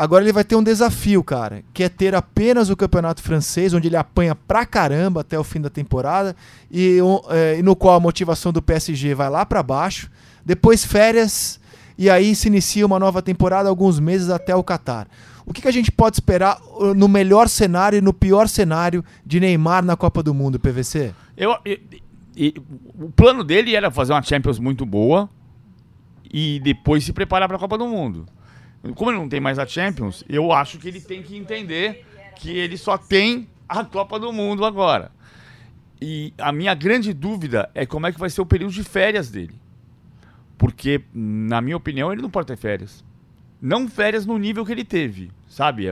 Agora 0.00 0.24
ele 0.24 0.32
vai 0.32 0.44
ter 0.44 0.56
um 0.56 0.62
desafio, 0.62 1.22
cara, 1.22 1.62
que 1.74 1.82
é 1.82 1.88
ter 1.90 2.14
apenas 2.14 2.70
o 2.70 2.76
campeonato 2.76 3.22
francês, 3.22 3.74
onde 3.74 3.86
ele 3.86 3.96
apanha 3.96 4.34
pra 4.34 4.64
caramba 4.64 5.20
até 5.20 5.38
o 5.38 5.44
fim 5.44 5.60
da 5.60 5.68
temporada, 5.68 6.34
e, 6.70 6.98
é, 7.28 7.60
no 7.60 7.76
qual 7.76 7.96
a 7.96 8.00
motivação 8.00 8.50
do 8.50 8.62
PSG 8.62 9.14
vai 9.14 9.28
lá 9.28 9.44
pra 9.44 9.62
baixo. 9.62 10.10
Depois 10.42 10.86
férias, 10.86 11.60
e 11.98 12.08
aí 12.08 12.34
se 12.34 12.48
inicia 12.48 12.86
uma 12.86 12.98
nova 12.98 13.20
temporada, 13.20 13.68
alguns 13.68 14.00
meses 14.00 14.30
até 14.30 14.56
o 14.56 14.64
Qatar. 14.64 15.06
O 15.44 15.52
que, 15.52 15.60
que 15.60 15.68
a 15.68 15.72
gente 15.72 15.92
pode 15.92 16.16
esperar 16.16 16.58
uh, 16.78 16.94
no 16.94 17.06
melhor 17.06 17.46
cenário 17.46 17.98
e 17.98 18.00
no 18.00 18.14
pior 18.14 18.48
cenário 18.48 19.04
de 19.26 19.38
Neymar 19.38 19.84
na 19.84 19.98
Copa 19.98 20.22
do 20.22 20.32
Mundo, 20.32 20.58
PVC? 20.58 21.12
Eu, 21.36 21.54
o 22.98 23.10
plano 23.10 23.44
dele 23.44 23.76
era 23.76 23.90
fazer 23.90 24.14
uma 24.14 24.22
Champions 24.22 24.58
muito 24.58 24.86
boa 24.86 25.28
e 26.32 26.58
depois 26.60 27.04
se 27.04 27.12
preparar 27.12 27.46
para 27.46 27.58
a 27.58 27.60
Copa 27.60 27.76
do 27.76 27.86
Mundo. 27.86 28.24
Como 28.94 29.10
ele 29.10 29.18
não 29.18 29.28
tem 29.28 29.40
mais 29.40 29.58
a 29.58 29.66
Champions, 29.66 30.24
eu 30.28 30.52
acho 30.52 30.78
que 30.78 30.88
ele 30.88 31.00
tem 31.00 31.22
que 31.22 31.36
entender 31.36 32.06
que 32.36 32.50
ele 32.50 32.76
só 32.78 32.96
tem 32.96 33.48
a 33.68 33.84
Copa 33.84 34.18
do 34.18 34.32
Mundo 34.32 34.64
agora. 34.64 35.12
E 36.00 36.32
a 36.38 36.50
minha 36.50 36.74
grande 36.74 37.12
dúvida 37.12 37.70
é 37.74 37.84
como 37.84 38.06
é 38.06 38.12
que 38.12 38.18
vai 38.18 38.30
ser 38.30 38.40
o 38.40 38.46
período 38.46 38.72
de 38.72 38.82
férias 38.82 39.30
dele. 39.30 39.54
Porque, 40.56 41.02
na 41.12 41.60
minha 41.60 41.76
opinião, 41.76 42.12
ele 42.12 42.22
não 42.22 42.30
pode 42.30 42.46
ter 42.46 42.56
férias. 42.56 43.04
Não 43.60 43.86
férias 43.86 44.24
no 44.24 44.38
nível 44.38 44.64
que 44.64 44.72
ele 44.72 44.84
teve, 44.84 45.30
sabe? 45.50 45.84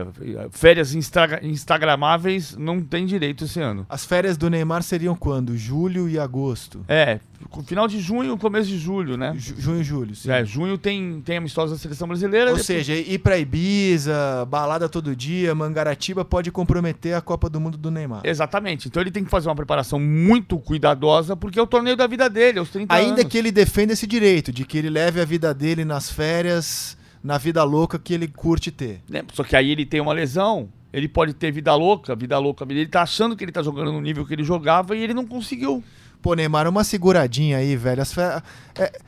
Férias 0.51 0.95
instra- 0.95 1.39
instagramáveis 1.45 2.55
não 2.57 2.81
tem 2.81 3.05
direito 3.05 3.43
esse 3.43 3.59
ano. 3.59 3.85
As 3.87 4.05
férias 4.05 4.37
do 4.37 4.49
Neymar 4.49 4.81
seriam 4.81 5.15
quando? 5.15 5.55
Julho 5.55 6.09
e 6.09 6.17
agosto. 6.17 6.83
É, 6.87 7.19
final 7.67 7.87
de 7.87 7.99
junho, 7.99 8.37
começo 8.37 8.67
de 8.69 8.77
julho, 8.79 9.17
né? 9.17 9.33
Ju- 9.37 9.55
junho 9.57 9.81
e 9.81 9.83
julho, 9.83 10.15
sim. 10.15 10.31
É, 10.31 10.43
junho 10.45 10.77
tem, 10.77 11.21
tem 11.21 11.37
amistosos 11.37 11.77
da 11.77 11.81
seleção 11.81 12.07
brasileira. 12.07 12.47
Ou 12.51 12.57
depois- 12.57 12.65
seja, 12.65 12.93
ir 12.95 13.19
pra 13.19 13.37
Ibiza, 13.37 14.45
balada 14.49 14.87
todo 14.89 15.15
dia, 15.15 15.53
Mangaratiba 15.53 16.23
pode 16.25 16.51
comprometer 16.51 17.13
a 17.13 17.21
Copa 17.21 17.49
do 17.49 17.59
Mundo 17.59 17.77
do 17.77 17.91
Neymar. 17.91 18.21
Exatamente. 18.23 18.87
Então 18.87 19.01
ele 19.01 19.11
tem 19.11 19.23
que 19.23 19.29
fazer 19.29 19.49
uma 19.49 19.55
preparação 19.55 19.99
muito 19.99 20.57
cuidadosa, 20.57 21.35
porque 21.35 21.59
é 21.59 21.61
o 21.61 21.67
torneio 21.67 21.97
da 21.97 22.07
vida 22.07 22.29
dele, 22.29 22.59
aos 22.59 22.69
30 22.69 22.93
Ainda 22.95 23.21
anos. 23.21 23.31
que 23.31 23.37
ele 23.37 23.51
defenda 23.51 23.93
esse 23.93 24.07
direito, 24.07 24.51
de 24.51 24.65
que 24.65 24.77
ele 24.77 24.89
leve 24.89 25.19
a 25.21 25.25
vida 25.25 25.53
dele 25.53 25.83
nas 25.85 26.09
férias, 26.09 26.97
na 27.23 27.37
vida 27.37 27.63
louca 27.63 27.97
que 27.99 28.13
ele 28.13 28.27
curte 28.27 28.71
ter. 28.71 29.01
Né? 29.09 29.23
Só 29.33 29.43
que 29.43 29.55
aí 29.55 29.69
ele 29.71 29.85
tem 29.85 29.99
uma 30.01 30.13
lesão, 30.13 30.69
ele 30.93 31.07
pode 31.07 31.33
ter 31.33 31.51
vida 31.51 31.73
louca, 31.75 32.15
vida 32.15 32.37
louca. 32.37 32.65
Ele 32.69 32.87
tá 32.87 33.01
achando 33.01 33.35
que 33.35 33.43
ele 33.43 33.51
tá 33.51 33.61
jogando 33.61 33.91
no 33.91 34.01
nível 34.01 34.25
que 34.25 34.33
ele 34.33 34.43
jogava 34.43 34.95
e 34.95 35.01
ele 35.03 35.13
não 35.13 35.25
conseguiu. 35.25 35.83
Pô, 36.21 36.33
Neymar, 36.33 36.67
uma 36.67 36.83
seguradinha 36.83 37.57
aí, 37.57 37.75
velho. 37.75 38.01
As 38.01 38.13
fe- 38.13 38.41
é- 38.75 38.99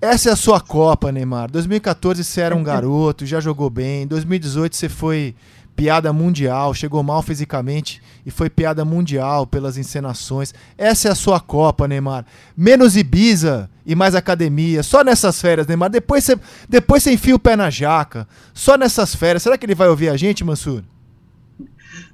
Essa 0.00 0.28
é 0.30 0.32
a 0.32 0.36
sua 0.36 0.60
Copa, 0.60 1.10
Neymar. 1.10 1.50
2014 1.50 2.22
você 2.22 2.40
era 2.40 2.54
um 2.54 2.62
garoto, 2.64 3.26
já 3.26 3.40
jogou 3.40 3.68
bem. 3.68 4.06
2018 4.06 4.76
você 4.76 4.88
foi 4.88 5.34
piada 5.78 6.12
mundial, 6.12 6.74
chegou 6.74 7.04
mal 7.04 7.22
fisicamente 7.22 8.02
e 8.26 8.32
foi 8.32 8.50
piada 8.50 8.84
mundial 8.84 9.46
pelas 9.46 9.78
encenações. 9.78 10.52
Essa 10.76 11.06
é 11.06 11.10
a 11.12 11.14
sua 11.14 11.38
Copa, 11.38 11.86
Neymar. 11.86 12.26
Menos 12.56 12.96
Ibiza 12.96 13.70
e 13.86 13.94
mais 13.94 14.16
academia. 14.16 14.82
Só 14.82 15.04
nessas 15.04 15.40
férias, 15.40 15.68
Neymar. 15.68 15.88
Depois 15.88 16.24
você, 16.24 16.36
depois 16.68 17.06
enfia 17.06 17.36
o 17.36 17.38
pé 17.38 17.54
na 17.54 17.70
jaca. 17.70 18.26
Só 18.52 18.76
nessas 18.76 19.14
férias. 19.14 19.44
Será 19.44 19.56
que 19.56 19.64
ele 19.64 19.74
vai 19.76 19.88
ouvir 19.88 20.08
a 20.08 20.16
gente, 20.16 20.42
Mansur? 20.42 20.82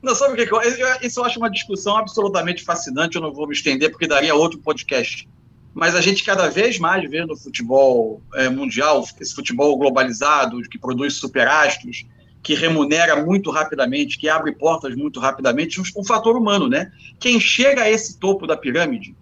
Não, 0.03 0.15
sabe 0.15 0.35
o 0.35 0.37
que, 0.47 0.55
eu- 0.55 0.99
Isso 1.03 1.19
eu 1.21 1.25
acho 1.25 1.39
uma 1.39 1.51
discussão 1.51 1.97
absolutamente 1.97 2.63
fascinante. 2.63 3.17
Eu 3.17 3.23
não 3.23 3.33
vou 3.33 3.47
me 3.49 3.55
estender 3.55 3.91
porque 3.91 4.07
daria 4.07 4.35
outro 4.35 4.59
podcast. 4.59 5.27
Mas 5.73 5.95
a 5.95 6.03
gente 6.03 6.23
cada 6.23 6.51
vez 6.51 6.79
mais 6.79 7.09
vê 7.11 7.25
no 7.25 7.35
futebol 7.35 8.21
eh, 8.35 8.51
mundial, 8.51 9.03
esse 9.19 9.35
futebol 9.35 9.77
globalizado, 9.79 10.61
que 10.71 10.79
produz 10.79 11.15
superastros, 11.15 12.05
que 12.45 12.55
remunera 12.55 13.25
muito 13.25 13.51
rapidamente, 13.51 14.19
que 14.19 14.29
abre 14.29 14.53
portas 14.53 14.95
muito 14.95 15.19
rapidamente, 15.19 15.81
um, 15.81 15.85
um 15.97 16.05
fator 16.05 16.37
humano, 16.37 16.69
né? 16.69 16.93
Quem 17.19 17.41
chega 17.41 17.83
a 17.83 17.91
esse 17.91 18.19
topo 18.19 18.47
da 18.47 18.55
pirâmide, 18.55 19.17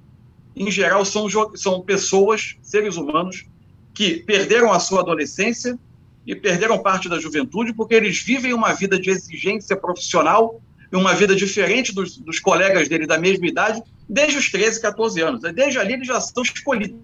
em 0.57 0.69
geral, 0.73 1.05
são, 1.05 1.29
são 1.55 1.81
pessoas, 1.81 2.57
seres 2.61 2.97
humanos, 2.97 3.47
que 3.95 4.25
perderam 4.25 4.73
a 4.73 4.81
sua 4.81 5.03
adolescência 5.03 5.79
e 6.27 6.35
perderam 6.35 6.83
parte 6.83 7.09
da 7.09 7.21
juventude 7.21 7.73
porque 7.73 7.95
eles 7.95 8.21
vivem 8.21 8.53
uma 8.53 8.73
vida 8.73 8.99
de 8.99 9.11
exigência 9.11 9.77
profissional 9.77 10.61
e 10.91 10.97
uma 10.97 11.15
vida 11.15 11.37
diferente 11.37 11.95
dos, 11.95 12.19
dos 12.19 12.41
colegas 12.41 12.89
dele 12.89 13.07
da 13.07 13.19
mesma 13.19 13.47
idade 13.47 13.81
desde 14.09 14.37
os 14.37 14.51
13, 14.51 14.83
14 14.83 15.21
anos. 15.21 15.41
Desde 15.41 15.79
ali 15.79 15.93
eles 15.93 16.09
já 16.09 16.21
são 16.21 16.43
escolhidos. 16.43 16.99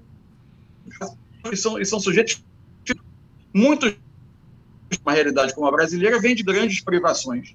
Eles 1.44 1.60
são, 1.60 1.76
eles 1.76 1.88
são 1.88 2.00
sujeitos. 2.00 2.42
Muitos, 3.54 3.94
uma 5.04 5.12
realidade 5.12 5.54
como 5.54 5.66
a 5.66 5.70
brasileira, 5.70 6.20
vem 6.20 6.34
de 6.34 6.42
grandes 6.42 6.80
privações. 6.80 7.54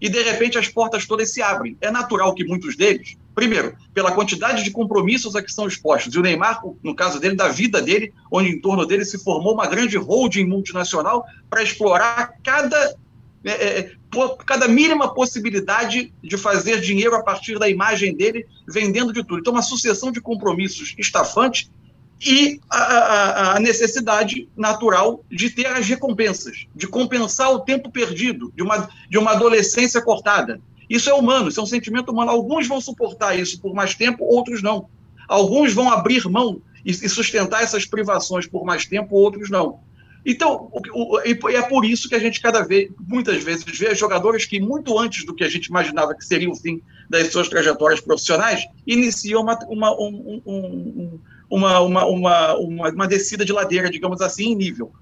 E, 0.00 0.08
de 0.08 0.22
repente, 0.22 0.58
as 0.58 0.68
portas 0.68 1.06
todas 1.06 1.32
se 1.32 1.40
abrem. 1.40 1.76
É 1.80 1.90
natural 1.90 2.34
que 2.34 2.44
muitos 2.44 2.76
deles, 2.76 3.16
primeiro, 3.34 3.74
pela 3.94 4.12
quantidade 4.12 4.62
de 4.62 4.70
compromissos 4.70 5.34
a 5.34 5.42
que 5.42 5.52
são 5.52 5.66
expostos, 5.66 6.14
e 6.14 6.18
o 6.18 6.22
Neymar, 6.22 6.62
no 6.82 6.94
caso 6.94 7.20
dele, 7.20 7.36
da 7.36 7.48
vida 7.48 7.80
dele, 7.80 8.12
onde 8.30 8.50
em 8.50 8.60
torno 8.60 8.84
dele 8.84 9.04
se 9.04 9.22
formou 9.22 9.54
uma 9.54 9.66
grande 9.66 9.96
holding 9.96 10.44
multinacional 10.44 11.24
para 11.48 11.62
explorar 11.62 12.34
cada, 12.42 12.96
é, 13.44 13.50
é, 13.50 13.92
po- 14.10 14.36
cada 14.38 14.68
mínima 14.68 15.14
possibilidade 15.14 16.12
de 16.22 16.36
fazer 16.36 16.80
dinheiro 16.80 17.14
a 17.14 17.22
partir 17.22 17.58
da 17.58 17.68
imagem 17.68 18.14
dele, 18.14 18.46
vendendo 18.68 19.12
de 19.12 19.24
tudo. 19.24 19.40
Então, 19.40 19.52
uma 19.52 19.62
sucessão 19.62 20.10
de 20.12 20.20
compromissos 20.20 20.94
estafantes 20.98 21.70
e 22.24 22.60
a, 22.70 22.78
a- 22.78 23.56
a 23.56 23.60
necessidade 23.60 24.48
natural 24.56 25.22
de 25.30 25.50
ter 25.50 25.66
as 25.66 25.86
recompensas, 25.86 26.66
de 26.74 26.86
compensar 26.86 27.52
o 27.52 27.60
tempo 27.60 27.90
perdido, 27.90 28.52
de 28.56 28.62
uma, 28.62 28.88
de 29.10 29.18
uma 29.18 29.32
adolescência 29.32 30.00
cortada. 30.00 30.60
Isso 30.88 31.08
é 31.10 31.14
humano, 31.14 31.48
isso 31.48 31.60
é 31.60 31.62
um 31.62 31.66
sentimento 31.66 32.10
humano. 32.12 32.30
Alguns 32.30 32.66
vão 32.66 32.80
suportar 32.80 33.38
isso 33.38 33.60
por 33.60 33.74
mais 33.74 33.94
tempo, 33.94 34.24
outros 34.24 34.62
não. 34.62 34.88
Alguns 35.28 35.72
vão 35.72 35.90
abrir 35.90 36.28
mão 36.28 36.60
e, 36.84 36.90
e 36.90 37.08
sustentar 37.08 37.62
essas 37.62 37.86
privações 37.86 38.46
por 38.46 38.64
mais 38.64 38.84
tempo, 38.86 39.14
outros 39.14 39.50
não. 39.50 39.80
Então, 40.26 40.70
o- 40.94 41.16
o- 41.16 41.50
é 41.50 41.62
por 41.62 41.84
isso 41.84 42.08
que 42.08 42.14
a 42.14 42.18
gente 42.18 42.40
cada 42.40 42.62
vez, 42.62 42.90
muitas 43.06 43.42
vezes, 43.42 43.64
vê 43.78 43.94
jogadores 43.94 44.46
que, 44.46 44.58
muito 44.58 44.98
antes 44.98 45.24
do 45.26 45.34
que 45.34 45.44
a 45.44 45.48
gente 45.50 45.66
imaginava 45.66 46.14
que 46.14 46.24
seria 46.24 46.50
o 46.50 46.54
fim 46.56 46.80
das 47.10 47.30
suas 47.30 47.48
trajetórias 47.48 48.00
profissionais, 48.00 48.64
iniciam 48.86 49.42
uma, 49.42 49.58
uma, 49.68 49.92
um- 49.92 50.42
um- 50.46 50.52
um- 50.54 51.20
uma, 51.48 51.80
uma, 51.80 52.06
uma, 52.06 52.54
uma, 52.56 52.90
uma 52.90 53.08
descida 53.08 53.44
de 53.44 53.52
ladeira, 53.52 53.90
digamos 53.90 54.20
assim, 54.20 54.52
em 54.52 54.54
nível. 54.54 54.92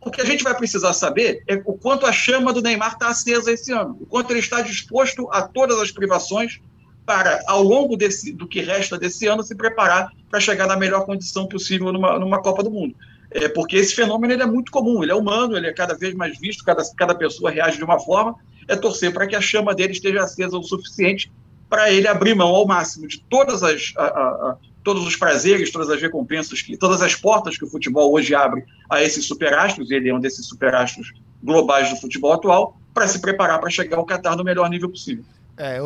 O 0.00 0.10
que 0.10 0.20
a 0.20 0.24
gente 0.24 0.44
vai 0.44 0.54
precisar 0.54 0.92
saber 0.92 1.42
é 1.48 1.54
o 1.64 1.72
quanto 1.74 2.04
a 2.04 2.12
chama 2.12 2.52
do 2.52 2.60
Neymar 2.60 2.92
está 2.92 3.08
acesa 3.08 3.50
esse 3.50 3.72
ano, 3.72 3.96
o 4.00 4.06
quanto 4.06 4.30
ele 4.30 4.40
está 4.40 4.60
disposto 4.60 5.28
a 5.32 5.42
todas 5.42 5.78
as 5.80 5.90
privações 5.90 6.60
para, 7.06 7.42
ao 7.46 7.62
longo 7.62 7.96
desse, 7.96 8.32
do 8.32 8.46
que 8.46 8.60
resta 8.60 8.98
desse 8.98 9.26
ano, 9.26 9.42
se 9.42 9.54
preparar 9.54 10.10
para 10.30 10.40
chegar 10.40 10.66
na 10.66 10.76
melhor 10.76 11.06
condição 11.06 11.46
possível 11.46 11.92
numa, 11.92 12.18
numa 12.18 12.42
Copa 12.42 12.62
do 12.62 12.70
Mundo. 12.70 12.94
é, 13.34 13.48
porque 13.48 13.76
esse 13.76 13.94
fenômeno 13.94 14.32
ele 14.32 14.42
é 14.42 14.46
muito 14.46 14.70
comum, 14.70 15.02
ele 15.02 15.12
é 15.12 15.14
humano, 15.14 15.56
ele 15.56 15.66
é 15.66 15.72
cada 15.72 15.94
vez 15.94 16.14
mais 16.14 16.38
visto, 16.38 16.64
cada, 16.64 16.82
cada 16.96 17.14
pessoa 17.14 17.50
reage 17.50 17.76
de 17.78 17.84
uma 17.84 17.98
forma, 17.98 18.36
é 18.68 18.76
torcer 18.76 19.12
para 19.12 19.26
que 19.26 19.34
a 19.34 19.40
chama 19.40 19.74
dele 19.74 19.92
esteja 19.92 20.22
acesa 20.22 20.56
o 20.56 20.62
suficiente 20.62 21.30
para 21.68 21.90
ele 21.90 22.06
abrir 22.06 22.34
mão 22.34 22.48
ao 22.48 22.66
máximo 22.66 23.08
de 23.08 23.20
todas 23.28 23.62
as, 23.62 23.92
a, 23.96 24.04
a, 24.04 24.56
todos 24.84 25.06
os 25.06 25.16
prazeres, 25.16 25.72
todas 25.72 25.88
as 25.90 26.00
recompensas, 26.00 26.60
que, 26.60 26.76
todas 26.76 27.00
as 27.02 27.14
portas 27.14 27.56
que 27.56 27.64
o 27.64 27.68
futebol 27.68 28.12
hoje 28.12 28.34
abre 28.34 28.64
a 28.88 29.02
esses 29.02 29.26
superastros, 29.26 29.90
ele 29.90 30.10
é 30.10 30.14
um 30.14 30.20
desses 30.20 30.46
superastros 30.46 31.12
globais 31.42 31.90
do 31.90 31.96
futebol 31.96 32.34
atual, 32.34 32.78
para 32.92 33.08
se 33.08 33.18
preparar 33.18 33.58
para 33.58 33.70
chegar 33.70 33.96
ao 33.96 34.06
Qatar 34.06 34.36
no 34.36 34.44
melhor 34.44 34.68
nível 34.70 34.88
possível. 34.88 35.24
É, 35.56 35.78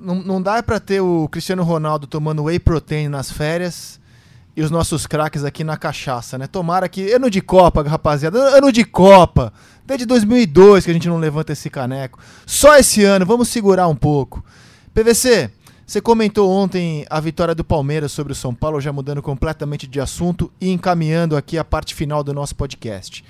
não, 0.00 0.16
não 0.16 0.42
dá 0.42 0.62
para 0.62 0.80
ter 0.80 1.00
o 1.00 1.28
Cristiano 1.28 1.62
Ronaldo 1.62 2.06
tomando 2.06 2.44
whey 2.44 2.58
protein 2.58 3.08
nas 3.08 3.30
férias 3.30 4.00
e 4.56 4.62
os 4.62 4.70
nossos 4.70 5.06
craques 5.06 5.44
aqui 5.44 5.62
na 5.62 5.76
cachaça, 5.76 6.38
né? 6.38 6.46
Tomara 6.46 6.88
que. 6.88 7.12
Ano 7.12 7.28
de 7.28 7.42
Copa, 7.42 7.82
rapaziada. 7.82 8.38
Ano 8.56 8.72
de 8.72 8.84
Copa. 8.84 9.52
Desde 9.84 10.06
2002 10.06 10.84
que 10.84 10.90
a 10.90 10.94
gente 10.94 11.08
não 11.08 11.18
levanta 11.18 11.52
esse 11.52 11.68
caneco. 11.68 12.18
Só 12.46 12.76
esse 12.76 13.04
ano, 13.04 13.26
vamos 13.26 13.48
segurar 13.48 13.86
um 13.88 13.94
pouco. 13.94 14.44
PVC, 14.94 15.50
você 15.86 16.00
comentou 16.00 16.50
ontem 16.50 17.06
a 17.08 17.20
vitória 17.20 17.54
do 17.54 17.64
Palmeiras 17.64 18.10
sobre 18.12 18.32
o 18.32 18.36
São 18.36 18.54
Paulo, 18.54 18.80
já 18.80 18.92
mudando 18.92 19.22
completamente 19.22 19.86
de 19.86 20.00
assunto 20.00 20.50
e 20.60 20.70
encaminhando 20.70 21.36
aqui 21.36 21.56
a 21.56 21.64
parte 21.64 21.94
final 21.94 22.24
do 22.24 22.34
nosso 22.34 22.56
podcast. 22.56 23.24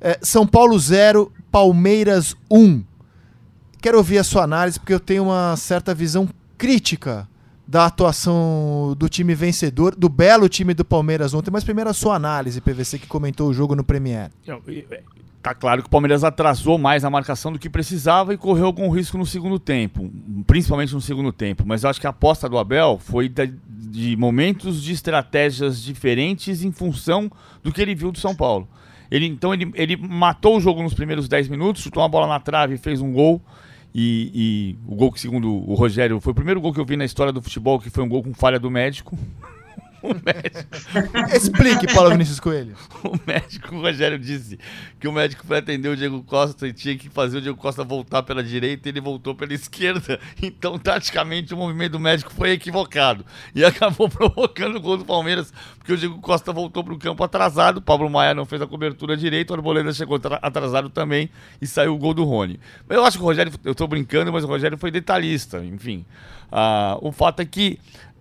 É, 0.00 0.18
São 0.22 0.46
Paulo 0.46 0.78
0, 0.78 1.32
Palmeiras 1.50 2.36
1 2.50 2.84
quero 3.80 3.98
ouvir 3.98 4.18
a 4.18 4.24
sua 4.24 4.42
análise, 4.42 4.78
porque 4.78 4.92
eu 4.92 5.00
tenho 5.00 5.24
uma 5.24 5.56
certa 5.56 5.94
visão 5.94 6.28
crítica 6.56 7.28
da 7.66 7.86
atuação 7.86 8.94
do 8.98 9.08
time 9.08 9.34
vencedor, 9.34 9.94
do 9.94 10.08
belo 10.08 10.48
time 10.48 10.72
do 10.72 10.84
Palmeiras 10.84 11.34
ontem, 11.34 11.50
mas 11.50 11.64
primeiro 11.64 11.90
a 11.90 11.92
sua 11.92 12.14
análise, 12.14 12.60
PVC, 12.60 12.98
que 12.98 13.06
comentou 13.06 13.48
o 13.48 13.54
jogo 13.54 13.76
no 13.76 13.84
Premier. 13.84 14.30
É, 14.90 15.02
tá 15.48 15.54
claro 15.54 15.82
que 15.82 15.88
o 15.88 15.90
Palmeiras 15.90 16.24
atrasou 16.24 16.76
mais 16.76 17.04
a 17.04 17.10
marcação 17.10 17.50
do 17.50 17.58
que 17.58 17.70
precisava 17.70 18.34
e 18.34 18.36
correu 18.36 18.66
algum 18.66 18.90
risco 18.90 19.16
no 19.16 19.24
segundo 19.24 19.58
tempo, 19.58 20.10
principalmente 20.46 20.92
no 20.94 21.00
segundo 21.00 21.32
tempo. 21.32 21.64
Mas 21.66 21.84
eu 21.84 21.90
acho 21.90 22.00
que 22.00 22.06
a 22.06 22.10
aposta 22.10 22.48
do 22.48 22.58
Abel 22.58 22.98
foi 23.00 23.32
de 23.66 24.16
momentos 24.16 24.82
de 24.82 24.92
estratégias 24.92 25.82
diferentes 25.82 26.62
em 26.62 26.70
função 26.70 27.30
do 27.62 27.72
que 27.72 27.80
ele 27.80 27.94
viu 27.94 28.12
do 28.12 28.18
São 28.18 28.34
Paulo. 28.34 28.68
Ele, 29.10 29.26
então 29.26 29.54
ele, 29.54 29.70
ele 29.74 29.96
matou 29.96 30.58
o 30.58 30.60
jogo 30.60 30.82
nos 30.82 30.92
primeiros 30.92 31.28
10 31.28 31.48
minutos, 31.48 31.82
chutou 31.82 32.02
uma 32.02 32.08
bola 32.08 32.26
na 32.26 32.38
trave 32.38 32.74
e 32.74 32.78
fez 32.78 33.00
um 33.00 33.10
gol. 33.10 33.40
E, 33.94 34.30
e, 34.34 34.76
o 34.86 34.94
gol 34.94 35.10
que, 35.10 35.18
segundo 35.18 35.50
o 35.50 35.74
Rogério, 35.74 36.20
foi 36.20 36.32
o 36.32 36.34
primeiro 36.34 36.60
gol 36.60 36.74
que 36.74 36.80
eu 36.80 36.84
vi 36.84 36.94
na 36.94 37.06
história 37.06 37.32
do 37.32 37.40
futebol, 37.40 37.80
que 37.80 37.88
foi 37.88 38.04
um 38.04 38.08
gol 38.08 38.22
com 38.22 38.34
falha 38.34 38.60
do 38.60 38.70
médico. 38.70 39.18
O 40.02 40.08
médico. 40.14 41.36
Explique, 41.36 41.92
Paulo 41.92 42.10
Vinícius 42.10 42.38
Coelho. 42.40 42.76
O 43.04 43.18
médico, 43.26 43.74
o 43.74 43.80
Rogério 43.80 44.18
disse 44.18 44.58
que 45.00 45.08
o 45.08 45.12
médico 45.12 45.46
foi 45.46 45.58
atender 45.58 45.88
o 45.88 45.96
Diego 45.96 46.22
Costa 46.22 46.66
e 46.68 46.72
tinha 46.72 46.96
que 46.96 47.08
fazer 47.08 47.38
o 47.38 47.40
Diego 47.40 47.58
Costa 47.58 47.82
voltar 47.82 48.22
pela 48.22 48.42
direita 48.42 48.88
e 48.88 48.92
ele 48.92 49.00
voltou 49.00 49.34
pela 49.34 49.52
esquerda. 49.52 50.18
Então, 50.40 50.78
taticamente, 50.78 51.52
o 51.52 51.56
movimento 51.56 51.92
do 51.92 52.00
médico 52.00 52.32
foi 52.32 52.52
equivocado. 52.52 53.24
E 53.54 53.64
acabou 53.64 54.08
provocando 54.10 54.76
o 54.76 54.80
gol 54.80 54.96
do 54.96 55.04
Palmeiras, 55.04 55.52
porque 55.78 55.92
o 55.92 55.96
Diego 55.96 56.20
Costa 56.20 56.52
voltou 56.52 56.84
para 56.84 56.94
o 56.94 56.98
campo 56.98 57.22
atrasado. 57.24 57.78
O 57.78 57.82
Pablo 57.82 58.08
Maia 58.08 58.34
não 58.34 58.44
fez 58.44 58.62
a 58.62 58.66
cobertura 58.66 59.16
direita, 59.16 59.52
o 59.52 59.56
Arboleda 59.56 59.92
chegou 59.92 60.20
atrasado 60.42 60.88
também 60.88 61.28
e 61.60 61.66
saiu 61.66 61.94
o 61.94 61.98
gol 61.98 62.14
do 62.14 62.24
Rony. 62.24 62.58
Eu 62.88 63.04
acho 63.04 63.16
que 63.16 63.22
o 63.22 63.26
Rogério, 63.26 63.52
eu 63.64 63.72
estou 63.72 63.88
brincando, 63.88 64.32
mas 64.32 64.44
o 64.44 64.46
Rogério 64.46 64.78
foi 64.78 64.90
detalhista, 64.90 65.64
enfim. 65.64 66.04
Ah, 66.50 66.96
o 67.00 67.12
fato 67.12 67.40
é 67.40 67.44
que 67.44 67.78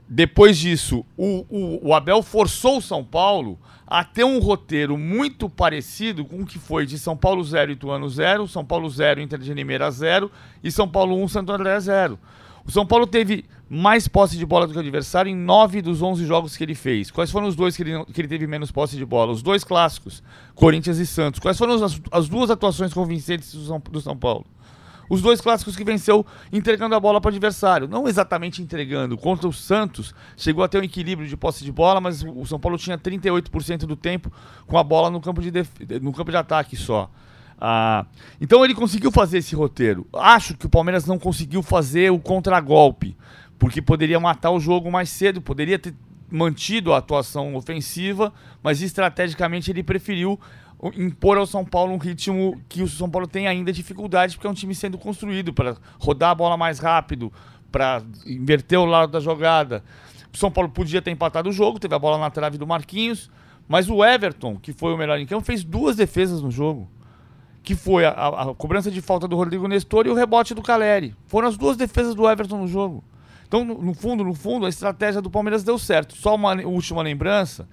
depois 0.09 0.57
disso, 0.57 1.05
o, 1.17 1.45
o, 1.49 1.89
o, 1.89 1.93
Abel 1.93 2.23
forçou 2.23 2.77
o 2.77 2.81
São 2.81 3.03
Paulo 3.03 3.59
a 3.85 4.05
ter 4.05 4.23
um 4.23 4.39
roteiro 4.39 4.97
muito 4.97 5.49
parecido 5.49 6.23
com 6.23 6.41
o 6.41 6.45
que 6.45 6.57
foi 6.57 6.85
de 6.85 6.97
São 6.97 7.15
Paulo 7.15 7.43
0 7.43 7.71
e 7.71 7.73
Ituano 7.73 8.09
0, 8.09 8.47
São 8.47 8.63
Paulo 8.63 8.89
0 8.89 9.19
Inter 9.21 9.39
de 9.39 9.53
Limeira 9.53 9.91
0 9.91 10.31
e 10.63 10.71
São 10.71 10.87
Paulo 10.87 11.21
1 11.21 11.27
Santo 11.27 11.51
André 11.51 11.77
0. 11.77 12.17
O 12.65 12.71
São 12.71 12.85
Paulo 12.85 13.05
teve 13.05 13.45
mais 13.69 14.07
posse 14.07 14.37
de 14.37 14.45
bola 14.45 14.65
do 14.65 14.71
que 14.71 14.77
o 14.77 14.81
adversário 14.81 15.29
em 15.29 15.35
9 15.35 15.81
dos 15.81 16.01
11 16.01 16.25
jogos 16.25 16.55
que 16.55 16.63
ele 16.63 16.75
fez. 16.75 17.11
Quais 17.11 17.29
foram 17.29 17.47
os 17.47 17.55
dois 17.55 17.75
que 17.75 17.83
ele, 17.83 18.05
que 18.05 18.21
ele 18.21 18.27
teve 18.29 18.47
menos 18.47 18.71
posse 18.71 18.95
de 18.95 19.05
bola? 19.05 19.31
Os 19.31 19.41
dois 19.41 19.63
clássicos, 19.63 20.23
Corinthians 20.55 20.97
e 20.97 21.05
Santos. 21.05 21.39
Quais 21.39 21.57
foram 21.57 21.83
as, 21.83 22.01
as 22.11 22.29
duas 22.29 22.49
atuações 22.49 22.93
convincentes 22.93 23.53
do 23.53 23.65
São, 23.65 23.81
do 23.91 24.01
São 24.01 24.17
Paulo? 24.17 24.45
Os 25.09 25.21
dois 25.21 25.39
clássicos 25.41 25.75
que 25.75 25.83
venceu 25.83 26.25
entregando 26.51 26.95
a 26.95 26.99
bola 26.99 27.21
para 27.21 27.29
o 27.29 27.31
adversário. 27.31 27.87
Não 27.87 28.07
exatamente 28.07 28.61
entregando. 28.61 29.17
Contra 29.17 29.47
o 29.47 29.53
Santos, 29.53 30.13
chegou 30.35 30.63
a 30.63 30.67
ter 30.67 30.79
um 30.79 30.83
equilíbrio 30.83 31.27
de 31.27 31.37
posse 31.37 31.63
de 31.63 31.71
bola, 31.71 32.01
mas 32.01 32.23
o 32.23 32.45
São 32.45 32.59
Paulo 32.59 32.77
tinha 32.77 32.97
38% 32.97 33.79
do 33.79 33.95
tempo 33.95 34.31
com 34.65 34.77
a 34.77 34.83
bola 34.83 35.09
no 35.09 35.21
campo 35.21 35.41
de, 35.41 35.51
def... 35.51 35.69
no 36.01 36.11
campo 36.11 36.31
de 36.31 36.37
ataque 36.37 36.75
só. 36.75 37.09
Ah, 37.59 38.05
então 38.39 38.63
ele 38.63 38.75
conseguiu 38.75 39.11
fazer 39.11 39.39
esse 39.39 39.55
roteiro. 39.55 40.05
Acho 40.13 40.55
que 40.55 40.67
o 40.67 40.69
Palmeiras 40.69 41.05
não 41.05 41.17
conseguiu 41.17 41.63
fazer 41.63 42.11
o 42.11 42.19
contragolpe, 42.19 43.17
porque 43.57 43.81
poderia 43.81 44.19
matar 44.19 44.51
o 44.51 44.59
jogo 44.59 44.91
mais 44.91 45.09
cedo, 45.09 45.41
poderia 45.41 45.79
ter 45.79 45.93
mantido 46.29 46.93
a 46.93 46.97
atuação 46.97 47.55
ofensiva, 47.55 48.33
mas 48.61 48.81
estrategicamente 48.81 49.71
ele 49.71 49.81
preferiu 49.81 50.39
impor 50.95 51.37
ao 51.37 51.45
São 51.45 51.65
Paulo 51.65 51.93
um 51.93 51.97
ritmo 51.97 52.61
que 52.69 52.83
o 52.83 52.87
São 52.87 53.09
Paulo 53.09 53.27
tem 53.27 53.47
ainda 53.47 53.71
dificuldade, 53.71 54.35
porque 54.35 54.47
é 54.47 54.49
um 54.49 54.53
time 54.53 54.75
sendo 54.75 54.97
construído 54.97 55.53
para 55.53 55.75
rodar 55.99 56.31
a 56.31 56.35
bola 56.35 56.55
mais 56.55 56.79
rápido, 56.79 57.33
para 57.71 58.01
inverter 58.25 58.79
o 58.79 58.85
lado 58.85 59.11
da 59.11 59.19
jogada. 59.19 59.83
O 60.33 60.37
São 60.37 60.51
Paulo 60.51 60.69
podia 60.69 61.01
ter 61.01 61.11
empatado 61.11 61.49
o 61.49 61.51
jogo, 61.51 61.79
teve 61.79 61.95
a 61.95 61.99
bola 61.99 62.17
na 62.17 62.29
trave 62.29 62.57
do 62.57 62.67
Marquinhos, 62.67 63.29
mas 63.67 63.89
o 63.89 64.05
Everton, 64.05 64.55
que 64.57 64.71
foi 64.71 64.93
o 64.93 64.97
melhor 64.97 65.19
em 65.19 65.25
campo, 65.25 65.45
fez 65.45 65.63
duas 65.63 65.95
defesas 65.95 66.41
no 66.41 66.51
jogo. 66.51 66.87
Que 67.63 67.75
foi 67.75 68.05
a, 68.05 68.11
a, 68.11 68.55
cobrança 68.55 68.89
de 68.89 69.01
falta 69.01 69.27
do 69.27 69.35
Rodrigo 69.35 69.67
Nestor 69.67 70.07
e 70.07 70.09
o 70.09 70.13
rebote 70.13 70.53
do 70.53 70.61
Caleri. 70.61 71.13
Foram 71.25 71.49
as 71.49 71.57
duas 71.57 71.75
defesas 71.75 72.15
do 72.15 72.29
Everton 72.29 72.59
no 72.59 72.67
jogo. 72.67 73.03
Então, 73.45 73.65
no, 73.65 73.81
no 73.81 73.93
fundo, 73.93 74.23
no 74.23 74.33
fundo, 74.33 74.65
a 74.65 74.69
estratégia 74.69 75.21
do 75.21 75.29
Palmeiras 75.29 75.65
deu 75.65 75.77
certo. 75.77 76.15
Só 76.15 76.35
uma 76.35 76.53
última 76.63 77.01
lembrança 77.01 77.67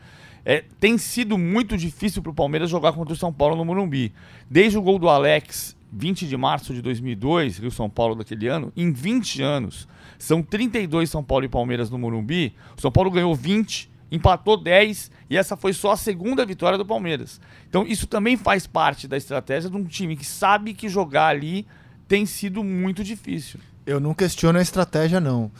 é, 0.45 0.63
tem 0.79 0.99
sido 0.99 1.39
muito 1.39 1.77
difícil 1.77 2.23
para 2.23 2.31
o 2.31 2.35
Palmeiras 2.35 2.69
jogar 2.69 2.93
contra 2.93 3.15
o 3.15 3.17
São 3.17 3.33
Paulo 3.33 3.57
no 3.57 3.65
Morumbi. 3.65 4.13
Desde 4.51 4.77
o 4.77 4.83
gol 4.83 4.99
do 4.99 5.09
Alex, 5.09 5.77
20 5.93 6.27
de 6.27 6.37
março 6.37 6.75
de 6.75 6.83
2002, 6.83 7.59
Rio 7.59 7.71
São 7.71 7.89
Paulo 7.89 8.15
daquele 8.15 8.49
ano, 8.49 8.73
em 8.77 8.93
20 8.93 9.43
anos, 9.43 9.89
são 10.19 10.43
32 10.43 11.09
São 11.09 11.25
Paulo 11.25 11.45
e 11.45 11.49
Palmeiras 11.49 11.89
no 11.91 11.99
Morumbi. 11.99 12.55
O 12.77 12.81
São 12.81 12.93
Paulo 12.93 13.11
ganhou 13.11 13.35
20, 13.35 13.91
empatou 14.11 14.57
10 14.57 15.11
e 15.31 15.37
essa 15.37 15.57
foi 15.57 15.73
só 15.73 15.93
a 15.93 15.97
segunda 15.97 16.45
vitória 16.45 16.77
do 16.77 16.85
Palmeiras. 16.85 17.41
Então 17.69 17.87
isso 17.87 18.07
também 18.07 18.37
faz 18.37 18.67
parte 18.67 19.09
da 19.09 19.17
estratégia 19.17 19.71
de 19.71 19.77
um 19.77 19.85
time 19.85 20.17
que 20.17 20.27
sabe 20.27 20.75
que 20.75 20.89
jogar 20.89 21.29
ali 21.29 21.67
tem 22.07 22.27
sido 22.27 22.63
muito 22.63 23.03
difícil. 23.03 23.61
Eu 23.87 24.01
não 24.01 24.15
questiono 24.15 24.59
a 24.59 24.63
estratégia, 24.63 25.21
não. 25.21 25.51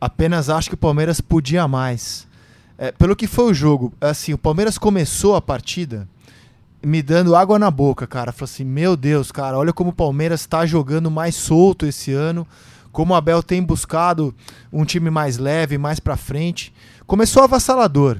Apenas 0.00 0.48
acho 0.48 0.68
que 0.68 0.74
o 0.74 0.78
Palmeiras 0.78 1.20
podia 1.20 1.68
mais. 1.68 2.26
É, 2.82 2.90
pelo 2.90 3.14
que 3.14 3.26
foi 3.26 3.44
o 3.44 3.52
jogo, 3.52 3.92
assim, 4.00 4.32
o 4.32 4.38
Palmeiras 4.38 4.78
começou 4.78 5.36
a 5.36 5.42
partida 5.42 6.08
me 6.82 7.02
dando 7.02 7.36
água 7.36 7.58
na 7.58 7.70
boca, 7.70 8.06
cara. 8.06 8.32
Falei 8.32 8.50
assim, 8.54 8.64
meu 8.64 8.96
Deus, 8.96 9.30
cara, 9.30 9.58
olha 9.58 9.70
como 9.70 9.90
o 9.90 9.92
Palmeiras 9.92 10.40
está 10.40 10.64
jogando 10.64 11.10
mais 11.10 11.34
solto 11.34 11.84
esse 11.84 12.10
ano, 12.10 12.48
como 12.90 13.12
o 13.12 13.16
Abel 13.16 13.42
tem 13.42 13.62
buscado 13.62 14.34
um 14.72 14.82
time 14.86 15.10
mais 15.10 15.36
leve, 15.36 15.76
mais 15.76 16.00
para 16.00 16.16
frente. 16.16 16.72
Começou 17.06 17.42
avassalador. 17.42 18.18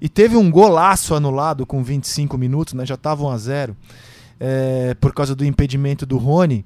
E 0.00 0.08
teve 0.08 0.36
um 0.36 0.50
golaço 0.50 1.14
anulado 1.14 1.64
com 1.64 1.80
25 1.80 2.36
minutos, 2.36 2.74
né? 2.74 2.84
Já 2.84 2.96
tava 2.96 3.22
1 3.22 3.28
a 3.30 3.38
0 3.38 3.76
é, 4.40 4.96
por 5.00 5.14
causa 5.14 5.36
do 5.36 5.44
impedimento 5.44 6.04
do 6.04 6.18
Rony. 6.18 6.64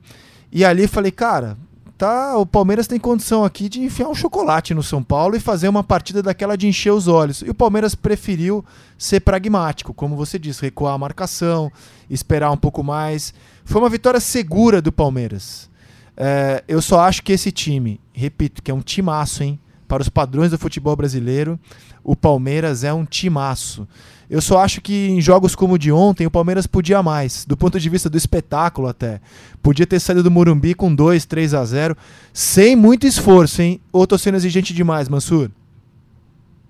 E 0.51 0.65
ali 0.65 0.89
falei, 0.89 1.13
cara, 1.13 1.59
tá, 1.97 2.37
o 2.37 2.45
Palmeiras 2.45 2.87
tem 2.87 2.99
condição 2.99 3.45
aqui 3.45 3.69
de 3.69 3.83
enfiar 3.83 4.09
um 4.09 4.15
chocolate 4.15 4.75
no 4.75 4.83
São 4.83 5.03
Paulo 5.03 5.37
e 5.37 5.41
fazer 5.41 5.69
uma 5.69 5.83
partida 5.83 6.23
daquela 6.23 6.57
de 6.57 6.67
encher 6.67 6.93
os 6.93 7.09
olhos. 7.09 7.41
E 7.43 7.51
o 7.51 7.55
Palmeiras 7.55 7.95
preferiu 7.95 8.65
ser 8.99 9.21
pragmático, 9.21 9.95
como 9.95 10.17
você 10.17 10.39
disse, 10.39 10.63
recuar 10.63 10.95
a 10.95 10.99
marcação, 10.99 11.71
esperar 12.09 12.51
um 12.51 12.57
pouco 12.57 12.83
mais. 12.83 13.33
Foi 13.65 13.81
uma 13.81 13.89
vitória 13.89 14.21
segura 14.21 14.83
do 14.83 14.93
Palmeiras. 14.93 15.71
É, 16.17 16.63
eu 16.69 16.81
só 16.81 17.01
acho 17.01 17.23
que 17.23 17.33
esse 17.33 17.51
time, 17.51 18.01
repito, 18.13 18.63
que 18.63 18.71
é 18.71 18.75
um 18.75 18.81
timaço, 18.81 19.43
hein? 19.43 19.59
Para 19.87 20.03
os 20.03 20.09
padrões 20.09 20.51
do 20.51 20.59
futebol 20.59 20.97
brasileiro, 20.97 21.59
o 22.03 22.17
Palmeiras 22.17 22.85
é 22.85 22.93
um 22.93 23.05
timaço. 23.05 23.87
Eu 24.29 24.41
só 24.41 24.59
acho 24.59 24.81
que 24.81 25.09
em 25.09 25.21
jogos 25.21 25.55
como 25.55 25.75
o 25.75 25.79
de 25.79 25.93
ontem, 25.93 26.27
o 26.27 26.31
Palmeiras 26.31 26.67
podia 26.67 27.03
mais, 27.03 27.45
do 27.45 27.57
ponto 27.57 27.79
de 27.79 27.89
vista 27.89 28.09
do 28.09 28.17
espetáculo 28.17 28.89
até. 28.89 29.21
Podia 29.63 29.87
ter 29.87 30.01
saído 30.01 30.23
do 30.23 30.31
Morumbi 30.31 30.75
com 30.75 30.95
2, 30.95 31.27
3 31.27 31.55
a 31.55 31.65
0 31.65 31.97
sem 32.33 32.75
muito 32.75 33.07
esforço, 33.07 33.61
hein? 33.61 33.81
Ou 33.93 34.07
tô 34.07 34.17
sendo 34.17 34.37
exigente 34.37 34.73
demais, 34.73 35.09
Mansur? 35.09 35.51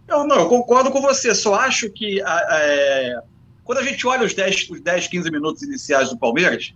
Eu, 0.09 0.27
não, 0.27 0.41
eu 0.41 0.49
concordo 0.49 0.91
com 0.91 1.01
você. 1.01 1.35
Só 1.35 1.55
acho 1.55 1.89
que 1.91 2.21
é, 2.21 3.19
quando 3.63 3.79
a 3.79 3.83
gente 3.83 4.07
olha 4.07 4.27
os 4.27 4.35
10, 4.35 4.71
os 4.71 4.81
10, 4.81 5.09
15 5.09 5.31
minutos 5.31 5.63
iniciais 5.63 6.11
do 6.11 6.19
Palmeiras, 6.19 6.75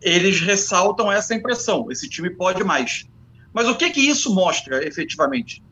eles 0.00 0.40
ressaltam 0.40 1.10
essa 1.10 1.34
impressão. 1.34 1.90
Esse 1.90 2.08
time 2.08 2.30
pode 2.30 2.62
mais. 2.62 3.06
Mas 3.52 3.68
o 3.68 3.74
que, 3.74 3.90
que 3.90 4.00
isso 4.00 4.34
mostra, 4.34 4.86
efetivamente? 4.86 5.62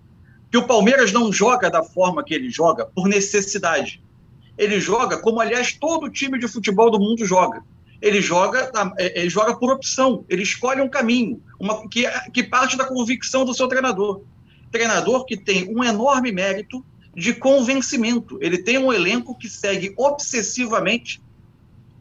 Que 0.53 0.59
o 0.59 0.67
Palmeiras 0.67 1.11
não 1.13 1.33
joga 1.33 1.71
da 1.71 1.83
forma 1.83 2.23
que 2.23 2.35
ele 2.35 2.51
joga 2.51 2.85
por 2.85 3.09
necessidade 3.09 4.03
Ele 4.59 4.79
joga 4.79 5.17
como, 5.17 5.41
aliás, 5.41 5.73
todo 5.73 6.11
time 6.11 6.39
de 6.39 6.47
futebol 6.47 6.91
do 6.91 7.01
mundo 7.01 7.25
joga. 7.25 7.65
Ele 8.03 8.21
joga, 8.21 8.71
é, 8.99 9.21
ele 9.21 9.31
joga 9.31 9.57
por 9.57 9.73
opção, 9.73 10.27
ele 10.29 10.43
escolhe 10.43 10.83
um 10.83 10.89
caminho, 10.89 11.43
uma, 11.59 11.89
que, 11.89 12.05
que 12.35 12.43
parte 12.43 12.77
da 12.77 12.85
convicção 12.85 13.47
do 13.47 13.55
seu 13.55 13.67
treinador. 13.67 14.23
Treinador 14.71 15.25
que 15.25 15.39
tem 15.39 15.75
um 15.75 15.83
enorme 15.83 16.31
mérito 16.31 16.85
de 17.17 17.33
convencimento. 17.33 18.39
Ele 18.43 18.59
tem 18.59 18.77
um 18.77 18.93
elenco 18.93 19.39
que 19.39 19.49
segue 19.49 19.95
obsessivamente 19.97 21.23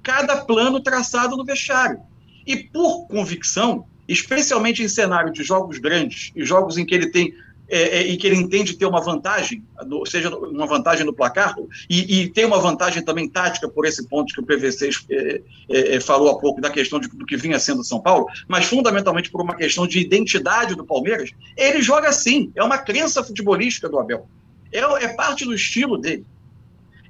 cada 0.04 0.44
plano 0.44 0.82
traçado 0.82 1.38
no 1.38 1.46
vestiário. 1.46 2.02
E 2.46 2.58
por 2.58 3.08
convicção, 3.08 3.86
especialmente 4.08 4.84
em 4.84 4.90
cenário 4.90 5.32
de 5.32 5.42
jogos 5.42 5.78
grandes 5.78 6.32
e 6.36 6.44
jogos 6.44 6.78
em 6.78 6.86
que 6.86 6.94
ele 6.94 7.12
tem 7.12 7.34
é, 7.72 8.00
é, 8.00 8.02
e 8.08 8.18
que 8.18 8.28
ele 8.28 8.36
entende 8.36 8.76
ter 8.76 8.86
uma 8.86 9.02
vantagem, 9.02 9.64
seja 10.06 10.30
uma 10.30 10.68
vantagem 10.68 11.06
no 11.06 11.14
placar, 11.14 11.56
e, 11.90 12.22
e 12.22 12.30
tem 12.30 12.44
uma 12.44 12.60
vantagem 12.60 13.02
também 13.02 13.30
tática 13.30 13.70
por 13.70 13.86
esse 13.86 14.08
ponto 14.10 14.34
que 14.34 14.42
o 14.42 14.46
PVC 14.46 14.90
é, 15.10 15.42
é, 15.70 15.96
é, 15.96 16.00
falou 16.02 16.30
há 16.30 16.38
pouco, 16.38 16.60
da 16.60 16.70
questão 16.70 17.00
de, 17.00 17.08
do 17.08 17.26
que 17.26 17.38
vinha 17.38 17.58
sendo 17.60 17.82
São 17.82 18.02
Paulo, 18.02 18.28
mas 18.46 18.66
fundamentalmente 18.66 19.32
por 19.32 19.42
uma 19.42 19.56
questão 19.56 19.88
de 19.88 20.00
identidade 20.00 20.76
do 20.76 20.86
Palmeiras, 20.86 21.32
ele 21.56 21.82
joga 21.82 22.10
assim, 22.10 22.52
é 22.56 22.64
uma 22.64 22.78
crença 22.78 23.24
futebolística 23.24 23.88
do 23.88 23.98
Abel. 23.98 24.28
É 24.72 25.08
parte 25.10 25.46
do 25.46 25.54
estilo 25.54 25.98
dele. 25.98 26.26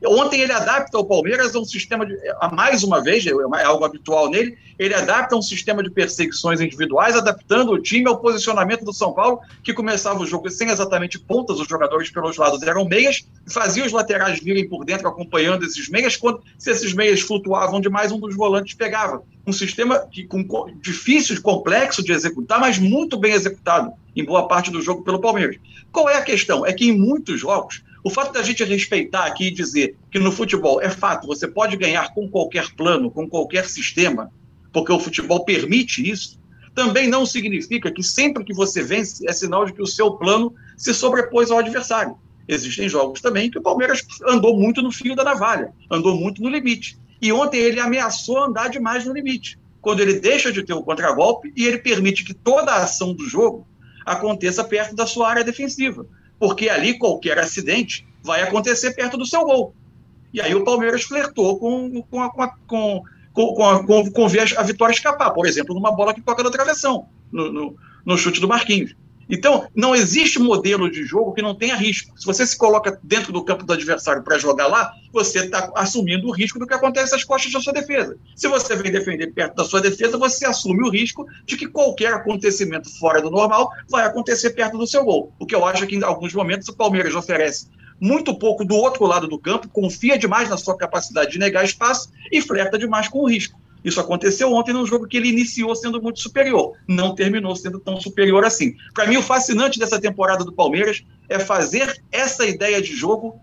Ontem 0.05 0.41
ele 0.41 0.51
adapta 0.51 0.97
o 0.97 1.05
Palmeiras 1.05 1.55
a 1.55 1.59
um 1.59 1.65
sistema 1.65 2.05
de. 2.05 2.17
A 2.39 2.53
mais 2.53 2.83
uma 2.83 3.01
vez, 3.01 3.25
é, 3.25 3.29
é 3.29 3.63
algo 3.63 3.85
habitual 3.85 4.29
nele, 4.29 4.57
ele 4.79 4.95
adapta 4.95 5.35
um 5.35 5.41
sistema 5.41 5.83
de 5.83 5.91
perseguições 5.91 6.59
individuais, 6.59 7.15
adaptando 7.15 7.71
o 7.71 7.79
time 7.79 8.07
ao 8.07 8.17
posicionamento 8.17 8.83
do 8.83 8.91
São 8.91 9.13
Paulo, 9.13 9.39
que 9.63 9.73
começava 9.73 10.19
o 10.19 10.25
jogo 10.25 10.49
sem 10.49 10.69
exatamente 10.69 11.19
pontas, 11.19 11.59
os 11.59 11.67
jogadores 11.67 12.09
pelos 12.09 12.35
lados 12.35 12.63
eram 12.63 12.85
meias, 12.85 13.27
fazia 13.47 13.85
os 13.85 13.91
laterais 13.91 14.39
virem 14.39 14.67
por 14.67 14.83
dentro 14.83 15.07
acompanhando 15.07 15.65
esses 15.65 15.87
meias, 15.87 16.17
quando 16.17 16.41
se 16.57 16.71
esses 16.71 16.93
meias 16.93 17.21
flutuavam 17.21 17.79
demais, 17.79 18.11
um 18.11 18.19
dos 18.19 18.35
volantes 18.35 18.73
pegava. 18.73 19.21
Um 19.45 19.53
sistema 19.53 19.99
que, 19.99 20.23
com, 20.25 20.43
difícil, 20.81 21.39
complexo 21.41 22.03
de 22.03 22.11
executar, 22.11 22.59
mas 22.59 22.79
muito 22.79 23.17
bem 23.17 23.33
executado 23.33 23.91
em 24.15 24.25
boa 24.25 24.47
parte 24.47 24.71
do 24.71 24.81
jogo 24.81 25.03
pelo 25.03 25.19
Palmeiras. 25.19 25.57
Qual 25.91 26.09
é 26.09 26.15
a 26.15 26.21
questão? 26.21 26.65
É 26.65 26.73
que 26.73 26.89
em 26.89 26.97
muitos 26.97 27.39
jogos 27.39 27.83
o 28.03 28.09
fato 28.09 28.33
da 28.33 28.41
gente 28.41 28.63
respeitar 28.63 29.25
aqui 29.25 29.47
e 29.47 29.51
dizer 29.51 29.95
que 30.09 30.17
no 30.17 30.31
futebol 30.31 30.81
é 30.81 30.89
fato, 30.89 31.27
você 31.27 31.47
pode 31.47 31.77
ganhar 31.77 32.13
com 32.13 32.27
qualquer 32.27 32.73
plano, 32.75 33.11
com 33.11 33.29
qualquer 33.29 33.65
sistema, 33.69 34.31
porque 34.73 34.91
o 34.91 34.99
futebol 34.99 35.45
permite 35.45 36.09
isso, 36.09 36.39
também 36.73 37.07
não 37.07 37.25
significa 37.25 37.91
que 37.91 38.01
sempre 38.01 38.43
que 38.43 38.53
você 38.53 38.81
vence 38.81 39.27
é 39.27 39.33
sinal 39.33 39.65
de 39.65 39.73
que 39.73 39.81
o 39.81 39.87
seu 39.87 40.13
plano 40.13 40.53
se 40.77 40.93
sobrepôs 40.93 41.51
ao 41.51 41.59
adversário. 41.59 42.15
Existem 42.47 42.89
jogos 42.89 43.21
também 43.21 43.51
que 43.51 43.59
o 43.59 43.61
Palmeiras 43.61 44.03
andou 44.27 44.57
muito 44.57 44.81
no 44.81 44.91
fio 44.91 45.15
da 45.15 45.23
navalha, 45.23 45.71
andou 45.89 46.15
muito 46.15 46.41
no 46.41 46.49
limite. 46.49 46.97
E 47.21 47.31
ontem 47.31 47.57
ele 47.57 47.79
ameaçou 47.79 48.43
andar 48.43 48.69
demais 48.69 49.05
no 49.05 49.13
limite, 49.13 49.59
quando 49.79 49.99
ele 49.99 50.19
deixa 50.19 50.51
de 50.51 50.63
ter 50.63 50.73
o 50.73 50.81
contragolpe 50.81 51.53
e 51.55 51.67
ele 51.67 51.77
permite 51.77 52.23
que 52.23 52.33
toda 52.33 52.71
a 52.71 52.83
ação 52.83 53.13
do 53.13 53.27
jogo 53.27 53.67
aconteça 54.05 54.63
perto 54.63 54.95
da 54.95 55.05
sua 55.05 55.29
área 55.29 55.43
defensiva 55.43 56.07
porque 56.41 56.69
ali 56.69 56.97
qualquer 56.97 57.37
acidente 57.37 58.03
vai 58.23 58.41
acontecer 58.41 58.95
perto 58.95 59.15
do 59.15 59.27
seu 59.27 59.45
gol. 59.45 59.75
E 60.33 60.41
aí 60.41 60.55
o 60.55 60.63
Palmeiras 60.63 61.03
flertou 61.03 61.59
com, 61.59 62.01
com, 62.01 62.19
a, 62.19 62.31
com, 62.31 62.41
a, 62.41 62.47
com, 62.65 63.03
com, 63.31 63.85
com, 63.85 64.11
com 64.11 64.27
ver 64.27 64.51
a 64.57 64.63
vitória 64.63 64.91
escapar, 64.91 65.29
por 65.29 65.45
exemplo, 65.45 65.75
numa 65.75 65.91
bola 65.91 66.15
que 66.15 66.21
toca 66.21 66.41
na 66.41 66.49
travessão, 66.49 67.07
no, 67.31 67.51
no, 67.51 67.75
no 68.03 68.17
chute 68.17 68.41
do 68.41 68.47
Marquinhos. 68.47 68.95
Então, 69.31 69.65
não 69.73 69.95
existe 69.95 70.37
modelo 70.37 70.91
de 70.91 71.05
jogo 71.05 71.33
que 71.33 71.41
não 71.41 71.55
tenha 71.55 71.77
risco. 71.77 72.11
Se 72.19 72.25
você 72.25 72.45
se 72.45 72.57
coloca 72.57 72.99
dentro 73.01 73.31
do 73.31 73.43
campo 73.45 73.65
do 73.65 73.71
adversário 73.71 74.21
para 74.21 74.37
jogar 74.37 74.67
lá, 74.67 74.91
você 75.13 75.45
está 75.45 75.71
assumindo 75.73 76.27
o 76.27 76.31
risco 76.31 76.59
do 76.59 76.67
que 76.67 76.73
acontece 76.73 77.15
às 77.15 77.23
costas 77.23 77.53
da 77.53 77.61
sua 77.61 77.71
defesa. 77.71 78.17
Se 78.35 78.49
você 78.49 78.75
vem 78.75 78.91
defender 78.91 79.27
perto 79.27 79.55
da 79.55 79.63
sua 79.63 79.79
defesa, 79.79 80.17
você 80.17 80.45
assume 80.45 80.83
o 80.83 80.89
risco 80.89 81.25
de 81.45 81.55
que 81.55 81.65
qualquer 81.65 82.13
acontecimento 82.13 82.89
fora 82.99 83.21
do 83.21 83.31
normal 83.31 83.71
vai 83.89 84.05
acontecer 84.05 84.49
perto 84.49 84.77
do 84.77 84.85
seu 84.85 85.05
gol. 85.05 85.31
O 85.39 85.45
que 85.45 85.55
eu 85.55 85.63
acho 85.63 85.87
que 85.87 85.95
em 85.95 86.03
alguns 86.03 86.33
momentos 86.33 86.67
o 86.67 86.75
Palmeiras 86.75 87.15
oferece 87.15 87.69
muito 88.01 88.37
pouco 88.37 88.65
do 88.65 88.75
outro 88.75 89.05
lado 89.05 89.27
do 89.27 89.37
campo, 89.37 89.69
confia 89.69 90.17
demais 90.17 90.49
na 90.49 90.57
sua 90.57 90.75
capacidade 90.75 91.31
de 91.31 91.39
negar 91.39 91.63
espaço 91.63 92.09
e 92.31 92.41
flerta 92.41 92.77
demais 92.77 93.07
com 93.07 93.19
o 93.19 93.29
risco. 93.29 93.60
Isso 93.83 93.99
aconteceu 93.99 94.51
ontem 94.53 94.73
num 94.73 94.85
jogo 94.85 95.07
que 95.07 95.17
ele 95.17 95.29
iniciou 95.29 95.75
sendo 95.75 96.01
muito 96.01 96.19
superior, 96.19 96.73
não 96.87 97.15
terminou 97.15 97.55
sendo 97.55 97.79
tão 97.79 97.99
superior 97.99 98.45
assim. 98.45 98.75
Para 98.93 99.07
mim, 99.07 99.17
o 99.17 99.23
fascinante 99.23 99.79
dessa 99.79 99.99
temporada 99.99 100.43
do 100.43 100.53
Palmeiras 100.53 101.03
é 101.27 101.39
fazer 101.39 102.01
essa 102.11 102.45
ideia 102.45 102.81
de 102.81 102.95
jogo 102.95 103.39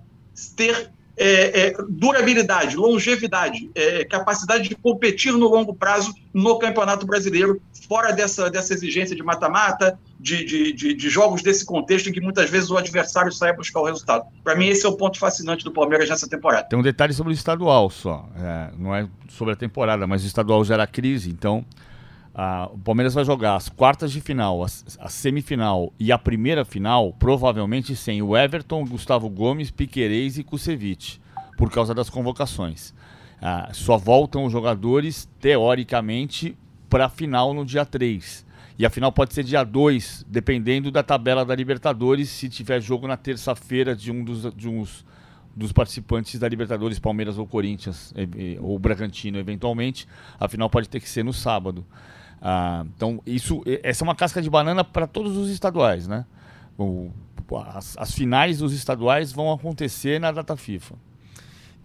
ter 0.55 0.91
é, 1.19 1.66
é, 1.66 1.75
durabilidade, 1.89 2.77
longevidade, 2.77 3.71
é, 3.75 4.05
capacidade 4.05 4.69
de 4.69 4.77
competir 4.77 5.33
no 5.33 5.49
longo 5.49 5.75
prazo 5.75 6.14
no 6.33 6.59
Campeonato 6.59 7.05
Brasileiro, 7.07 7.61
fora 7.89 8.12
dessa, 8.12 8.49
dessa 8.49 8.73
exigência 8.73 9.16
de 9.16 9.23
mata-mata, 9.23 9.99
de, 10.21 10.45
de, 10.45 10.73
de, 10.73 10.95
de, 10.95 11.09
jogos 11.09 11.43
desse 11.43 11.64
contexto 11.64 12.09
em 12.09 12.12
que 12.12 12.21
muitas 12.21 12.49
vezes 12.49 12.71
o 12.71 12.77
adversário 12.77 13.33
sai 13.33 13.51
a 13.51 13.53
buscar 13.53 13.81
o 13.81 13.85
resultado. 13.85 14.25
Para 14.45 14.55
mim, 14.55 14.69
esse 14.69 14.87
é 14.87 14.89
o 14.89 14.97
ponto 14.97 15.19
fascinante 15.19 15.64
do 15.64 15.73
Palmeiras 15.73 16.09
nessa 16.09 16.29
temporada. 16.29 16.69
Tem 16.69 16.79
um 16.79 16.83
detalhe 16.83 17.12
sobre 17.12 17.33
o 17.33 17.35
estadual 17.35 17.91
só, 17.91 18.29
é, 18.37 18.71
não 18.79 18.95
é 18.95 19.09
sobre 19.29 19.55
a 19.55 19.57
temporada, 19.57 20.07
mas 20.07 20.23
o 20.23 20.27
estadual 20.27 20.64
gera 20.64 20.87
crise, 20.87 21.31
então. 21.31 21.64
O 22.72 22.78
Palmeiras 22.78 23.14
vai 23.14 23.24
jogar 23.24 23.57
as 23.57 23.68
quartas 23.68 24.12
de 24.12 24.20
final, 24.20 24.62
a, 24.62 24.66
a, 25.01 25.09
semifinal 25.09 25.93
e 25.99 26.12
a 26.12 26.18
primeira 26.18 26.64
final, 26.64 27.12
provavelmente 27.12 27.97
sem 27.97 28.22
o 28.22 28.36
Everton, 28.36 28.84
Gustavo 28.84 29.28
Gomes, 29.28 29.72
Piquerez 29.72 30.39
e 30.39 30.45
Kusevich, 30.45 31.20
por 31.57 31.68
causa 31.68 31.93
das 31.93 32.09
convocações. 32.09 32.95
Ah, 33.43 33.70
só 33.72 33.97
voltam 33.97 34.45
os 34.45 34.53
jogadores, 34.53 35.28
teoricamente, 35.41 36.57
para 36.89 37.07
a 37.07 37.09
final 37.09 37.53
no 37.53 37.64
dia 37.64 37.84
3. 37.84 38.47
E 38.78 38.86
a 38.86 38.91
final 38.91 39.11
pode 39.11 39.34
ser 39.34 39.43
dia 39.43 39.64
2, 39.64 40.24
dependendo 40.28 40.93
da 40.93 41.03
tabela 41.03 41.45
da 41.45 41.57
Libertadores, 41.57 42.28
se 42.28 42.49
tiver 42.49 42.80
jogo 42.80 43.09
na 43.09 43.16
terça-feira 43.16 43.97
de 43.97 44.12
um 44.12 44.22
dos, 44.22 44.55
de 44.55 44.68
uns 44.68 45.05
dos 45.57 45.72
participantes 45.72 46.39
da 46.39 46.49
Libertadores, 46.49 47.01
Palmeiras 47.01 47.36
ou 47.36 47.47
Corinthians, 47.49 48.14
ou 48.61 48.78
Bragantino, 48.78 49.39
eventualmente. 49.39 50.07
A 50.39 50.47
final 50.47 50.70
pode 50.70 50.89
ter 50.89 51.01
que 51.01 51.09
ser 51.09 51.24
no 51.24 51.32
sábado. 51.32 51.84
Ah, 52.41 52.84
então, 52.95 53.20
isso, 53.26 53.62
essa 53.82 54.03
é 54.03 54.05
uma 54.05 54.14
casca 54.14 54.41
de 54.41 54.49
banana 54.49 54.84
para 54.84 55.07
todos 55.07 55.36
os 55.36 55.51
estaduais, 55.51 56.07
né? 56.07 56.24
O, 56.78 57.11
as, 57.74 57.97
as 57.99 58.12
finais 58.12 58.59
dos 58.59 58.72
estaduais 58.72 59.32
vão 59.32 59.53
acontecer 59.53 60.20
na 60.20 60.30
data 60.30 60.57
FIFA. 60.57 60.95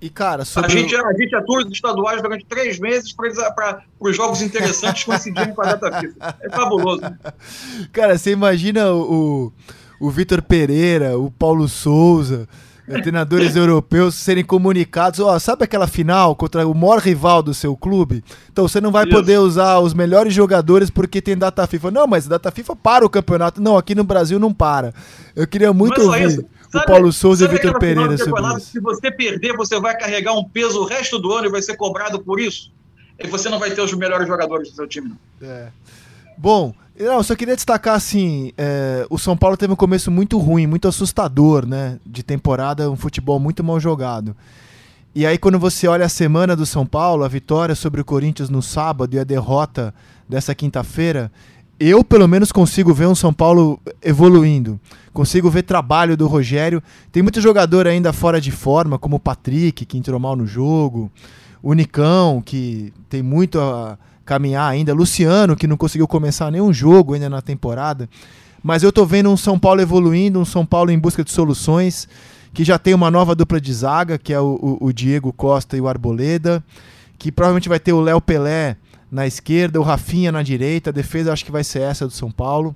E, 0.04 0.10
cara, 0.10 0.44
sobre... 0.44 0.70
a, 0.70 0.76
gente, 0.76 0.94
a 0.94 1.14
gente 1.14 1.34
atua 1.34 1.60
os 1.60 1.72
estaduais 1.72 2.22
durante 2.22 2.46
três 2.46 2.78
meses 2.78 3.14
para 3.14 3.84
os 3.98 4.16
jogos 4.16 4.42
interessantes 4.42 5.06
coincidirem 5.06 5.54
com 5.54 5.62
a 5.62 5.76
data 5.76 6.00
FIFA. 6.02 6.38
É 6.42 6.50
fabuloso. 6.50 7.02
Cara, 7.94 8.18
você 8.18 8.32
imagina 8.32 8.92
o, 8.92 9.54
o 10.02 10.10
Vitor 10.12 10.42
Pereira, 10.42 11.18
o 11.18 11.32
Paulo 11.32 11.70
Souza, 11.70 12.50
treinadores 13.02 13.56
europeus 13.56 14.16
serem 14.16 14.44
comunicados, 14.44 15.20
ó, 15.20 15.38
sabe 15.40 15.64
aquela 15.64 15.88
final 15.88 16.36
contra 16.36 16.68
o 16.68 16.74
maior 16.74 17.00
rival 17.00 17.42
do 17.42 17.54
seu 17.54 17.76
clube? 17.76 18.24
Então 18.52 18.68
você 18.68 18.82
não 18.82 18.92
vai 18.92 19.04
Isso. 19.06 19.14
poder 19.14 19.40
usar 19.40 19.80
os 19.80 19.94
melhores 19.94 20.34
jogadores 20.34 20.90
porque 20.90 21.22
tem 21.22 21.38
data 21.38 21.66
FIFA. 21.66 21.92
Não, 21.92 22.08
mas 22.08 22.28
data 22.28 22.52
FIFA 22.52 22.76
para 22.76 23.06
o 23.06 23.10
campeonato. 23.10 23.62
Não, 23.62 23.78
aqui 23.78 23.96
no 23.96 24.04
Brasil 24.04 24.40
não 24.40 24.54
para. 24.54 24.94
Eu 25.36 25.48
queria 25.48 25.72
muito 25.72 26.02
ouvir. 26.02 26.28
Isso 26.28 26.46
Sabe, 26.74 26.86
o 26.86 26.88
Paulo 26.88 27.14
Souza 27.14 27.46
e 27.46 27.48
o 27.48 27.52
Vitor 27.52 27.78
Pereira 27.78 28.18
sobre 28.18 28.42
isso. 28.42 28.60
Se 28.72 28.80
você 28.80 29.12
perder, 29.12 29.56
você 29.56 29.80
vai 29.80 29.96
carregar 29.96 30.34
um 30.34 30.44
peso 30.44 30.82
o 30.82 30.86
resto 30.86 31.20
do 31.20 31.32
ano 31.32 31.46
e 31.46 31.52
vai 31.52 31.62
ser 31.62 31.78
cobrado 31.78 32.20
por 32.20 32.40
isso. 32.40 32.72
E 33.20 33.28
você 33.28 33.48
não 33.48 33.60
vai 33.60 33.70
ter 33.70 33.82
os 33.82 33.94
melhores 33.94 34.28
jogadores 34.28 34.72
do 34.72 34.76
seu 34.76 34.88
time. 34.88 35.14
É. 35.40 35.68
Bom, 36.36 36.74
eu 36.96 37.24
só 37.24 37.36
queria 37.36 37.56
destacar 37.56 37.96
assim: 37.96 38.52
é, 38.58 39.06
o 39.10 39.18
São 39.18 39.36
Paulo 39.36 39.58
teve 39.58 39.74
um 39.74 39.76
começo 39.76 40.12
muito 40.12 40.38
ruim, 40.38 40.68
muito 40.68 40.88
assustador, 40.88 41.66
né? 41.66 42.00
De 42.06 42.24
temporada, 42.24 42.90
um 42.90 42.96
futebol 42.96 43.40
muito 43.40 43.64
mal 43.64 43.80
jogado. 43.80 44.36
E 45.16 45.26
aí, 45.26 45.38
quando 45.38 45.60
você 45.60 45.88
olha 45.88 46.06
a 46.06 46.10
semana 46.10 46.56
do 46.56 46.66
São 46.66 46.86
Paulo, 46.86 47.24
a 47.24 47.28
vitória 47.28 47.76
sobre 47.76 48.02
o 48.02 48.06
Corinthians 48.06 48.50
no 48.50 48.62
sábado 48.62 49.16
e 49.16 49.20
a 49.20 49.24
derrota 49.24 49.94
dessa 50.28 50.56
quinta-feira, 50.56 51.32
eu 51.80 52.04
pelo 52.04 52.28
menos 52.28 52.52
consigo 52.52 52.94
ver 52.94 53.08
um 53.08 53.16
São 53.16 53.34
Paulo 53.34 53.80
evoluindo. 54.02 54.80
Consigo 55.12 55.50
ver 55.50 55.64
trabalho 55.64 56.18
do 56.18 56.28
Rogério. 56.28 56.82
Tem 57.12 57.22
muito 57.22 57.42
jogador 57.42 57.88
ainda 57.88 58.12
fora 58.12 58.42
de 58.42 58.52
forma, 58.52 58.98
como 58.98 59.18
o 59.18 59.20
Patrick, 59.20 59.86
que 59.86 59.98
entrou 59.98 60.20
mal 60.20 60.36
no 60.36 60.48
jogo. 60.48 61.12
O 61.62 61.74
Nicão, 61.74 62.42
que 62.42 62.92
tem 63.10 63.22
muito 63.22 63.60
a 63.60 63.98
caminhar 64.26 64.70
ainda. 64.70 64.94
Luciano, 64.94 65.56
que 65.56 65.68
não 65.68 65.78
conseguiu 65.78 66.08
começar 66.08 66.52
nenhum 66.52 66.72
jogo 66.74 67.14
ainda 67.14 67.30
na 67.30 67.42
temporada. 67.42 68.10
Mas 68.62 68.82
eu 68.84 68.92
tô 68.92 69.06
vendo 69.06 69.30
um 69.30 69.38
São 69.38 69.60
Paulo 69.60 69.82
evoluindo, 69.82 70.40
um 70.40 70.46
São 70.46 70.66
Paulo 70.66 70.90
em 70.92 70.98
busca 70.98 71.24
de 71.24 71.32
soluções, 71.32 72.08
que 72.54 72.64
já 72.64 72.80
tem 72.80 72.94
uma 72.94 73.12
nova 73.12 73.36
dupla 73.36 73.60
de 73.60 73.74
zaga, 73.74 74.18
que 74.18 74.32
é 74.32 74.40
o, 74.40 74.78
o, 74.82 74.88
o 74.88 74.94
Diego 74.94 75.34
Costa 75.34 75.76
e 75.76 75.82
o 75.82 75.88
Arboleda, 75.88 76.64
que 77.18 77.32
provavelmente 77.32 77.68
vai 77.68 77.80
ter 77.80 77.92
o 77.92 78.00
Léo 78.00 78.22
Pelé 78.22 78.78
na 79.12 79.28
esquerda, 79.28 79.80
o 79.80 79.84
Rafinha 79.84 80.32
na 80.32 80.42
direita, 80.42 80.90
a 80.90 80.94
defesa 80.94 81.34
acho 81.34 81.46
que 81.46 81.52
vai 81.52 81.64
ser 81.64 81.82
essa 81.82 82.08
do 82.08 82.14
São 82.14 82.32
Paulo. 82.32 82.76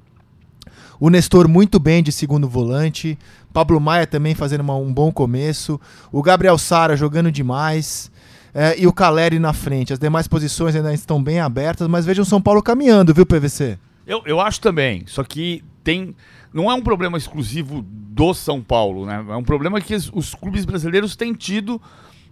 O 1.00 1.10
Nestor 1.10 1.48
muito 1.48 1.80
bem 1.80 2.02
de 2.02 2.12
segundo 2.12 2.50
volante. 2.50 3.18
Pablo 3.54 3.80
Maia 3.80 4.08
também 4.08 4.36
fazendo 4.36 4.62
uma, 4.62 4.76
um 4.76 4.92
bom 4.92 5.12
começo. 5.12 5.80
O 6.12 6.24
Gabriel 6.24 6.58
Sara 6.58 6.98
jogando 6.98 7.32
demais. 7.32 8.12
É, 8.60 8.76
e 8.76 8.88
o 8.88 8.92
Caleri 8.92 9.38
na 9.38 9.54
frente. 9.54 9.94
As 9.94 10.00
demais 10.00 10.28
posições 10.28 10.76
ainda 10.76 10.92
estão 10.92 11.22
bem 11.22 11.40
abertas, 11.40 11.88
mas 11.88 12.08
vejam 12.08 12.24
o 12.24 12.26
São 12.26 12.42
Paulo 12.42 12.64
caminhando, 12.64 13.14
viu, 13.14 13.24
PVC? 13.24 13.78
Eu, 14.08 14.24
eu 14.26 14.42
acho 14.42 14.60
também. 14.60 15.04
Só 15.06 15.24
que 15.24 15.64
tem. 15.84 16.16
Não 16.52 16.72
é 16.72 16.74
um 16.74 16.82
problema 16.82 17.20
exclusivo 17.20 17.86
do 17.88 18.34
São 18.34 18.60
Paulo, 18.60 19.06
né? 19.06 19.24
É 19.30 19.36
um 19.36 19.44
problema 19.44 19.80
que 19.80 19.94
os, 19.94 20.10
os 20.12 20.34
clubes 20.34 20.66
brasileiros 20.66 21.16
têm 21.16 21.34
tido 21.34 21.80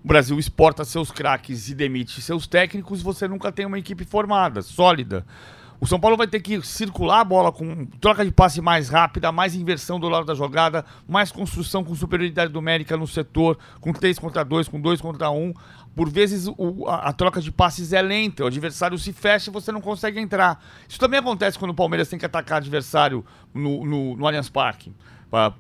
o 0.03 0.07
Brasil 0.07 0.37
exporta 0.37 0.85
seus 0.85 1.09
craques 1.09 1.67
e 1.67 1.73
demite 1.73 2.21
seus 2.21 2.45
técnicos, 2.45 3.01
você 3.01 3.27
nunca 3.27 3.51
tem 3.51 3.65
uma 3.65 3.79
equipe 3.79 4.05
formada, 4.05 4.61
sólida. 4.61 5.25
O 5.81 5.87
São 5.87 5.99
Paulo 5.99 6.15
vai 6.15 6.27
ter 6.27 6.41
que 6.41 6.61
circular 6.61 7.21
a 7.21 7.23
bola 7.23 7.51
com 7.51 7.87
troca 7.99 8.23
de 8.23 8.31
passe 8.31 8.61
mais 8.61 8.87
rápida, 8.87 9.31
mais 9.31 9.55
inversão 9.55 9.99
do 9.99 10.07
lado 10.07 10.25
da 10.25 10.35
jogada, 10.35 10.85
mais 11.07 11.31
construção 11.31 11.83
com 11.83 11.95
superioridade 11.95 12.53
numérica 12.53 12.95
no 12.95 13.07
setor, 13.07 13.57
com 13.81 13.91
3 13.91 14.19
contra 14.19 14.45
2, 14.45 14.67
com 14.67 14.79
2 14.79 15.01
contra 15.01 15.31
1. 15.31 15.43
Um. 15.43 15.53
Por 15.95 16.09
vezes 16.09 16.47
o, 16.57 16.87
a, 16.87 17.09
a, 17.09 17.13
troca 17.13 17.39
de 17.39 17.51
passes 17.51 17.93
é 17.93 18.01
lenta, 18.01 18.43
o 18.43 18.47
adversário 18.47 18.97
se 18.97 19.13
fecha 19.13 19.49
e 19.49 19.53
você 19.53 19.71
não 19.71 19.79
consegue 19.79 20.19
entrar. 20.19 20.63
Isso 20.87 20.99
também 20.99 21.19
acontece 21.19 21.57
quando 21.57 21.71
o 21.71 21.75
Palmeiras 21.75 22.09
tem 22.09 22.19
que 22.19 22.25
atacar 22.25 22.57
adversário 22.57 23.25
no, 23.53 23.85
no, 23.85 24.17
no 24.17 24.27
Allianz 24.27 24.49
Parque. 24.49 24.93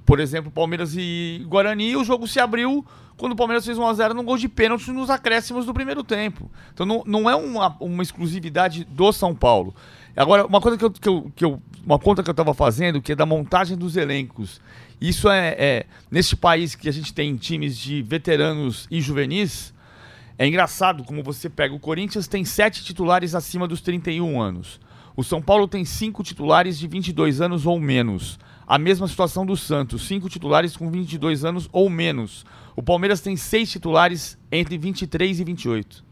Por 0.05 0.19
exemplo, 0.19 0.51
Palmeiras 0.51 0.93
e 0.95 1.45
Guarani, 1.47 1.95
o 1.95 2.03
jogo 2.03 2.27
se 2.27 2.39
abriu 2.39 2.85
quando 3.17 3.31
o 3.31 3.35
Palmeiras 3.35 3.65
fez 3.65 3.77
1x0 3.77 4.13
num 4.13 4.23
gol 4.23 4.37
de 4.37 4.47
pênalti 4.47 4.91
nos 4.91 5.09
acréscimos 5.09 5.65
do 5.65 5.73
primeiro 5.73 6.03
tempo. 6.03 6.51
Então 6.73 6.85
não, 6.85 7.03
não 7.05 7.29
é 7.29 7.35
uma, 7.35 7.75
uma 7.79 8.03
exclusividade 8.03 8.83
do 8.85 9.11
São 9.11 9.33
Paulo. 9.33 9.73
Agora, 10.15 10.45
uma 10.45 10.61
coisa 10.61 10.77
que 10.77 10.85
eu, 10.85 10.91
que 10.91 11.09
eu, 11.09 11.31
que 11.35 11.45
eu 11.45 11.61
uma 11.85 11.99
conta 11.99 12.23
que 12.23 12.29
eu 12.29 12.33
estava 12.33 12.53
fazendo, 12.53 13.01
que 13.01 13.11
é 13.11 13.15
da 13.15 13.25
montagem 13.25 13.77
dos 13.77 13.95
elencos. 13.95 14.59
Isso 14.99 15.29
é, 15.29 15.55
é, 15.57 15.85
neste 16.09 16.35
país 16.35 16.73
que 16.73 16.89
a 16.89 16.91
gente 16.91 17.13
tem 17.13 17.35
times 17.35 17.77
de 17.77 18.01
veteranos 18.01 18.87
e 18.89 18.99
juvenis, 19.01 19.73
é 20.37 20.47
engraçado 20.47 21.03
como 21.03 21.23
você 21.23 21.49
pega 21.49 21.73
o 21.73 21.79
Corinthians 21.79 22.27
tem 22.27 22.43
sete 22.43 22.83
titulares 22.83 23.33
acima 23.33 23.67
dos 23.67 23.81
31 23.81 24.41
anos. 24.41 24.79
O 25.15 25.23
São 25.23 25.41
Paulo 25.41 25.67
tem 25.67 25.85
cinco 25.85 26.23
titulares 26.23 26.77
de 26.77 26.87
22 26.87 27.39
anos 27.39 27.65
ou 27.65 27.79
menos. 27.79 28.37
A 28.67 28.77
mesma 28.77 29.07
situação 29.07 29.45
do 29.45 29.55
Santos, 29.55 30.05
cinco 30.07 30.27
titulares 30.27 30.75
com 30.75 30.89
22 30.91 31.45
anos 31.45 31.69
ou 31.71 31.89
menos. 31.89 32.45
O 32.75 32.83
Palmeiras 32.83 33.21
tem 33.21 33.37
seis 33.37 33.71
titulares 33.71 34.37
entre 34.51 34.77
23 34.77 35.39
e 35.39 35.43
28. 35.43 36.03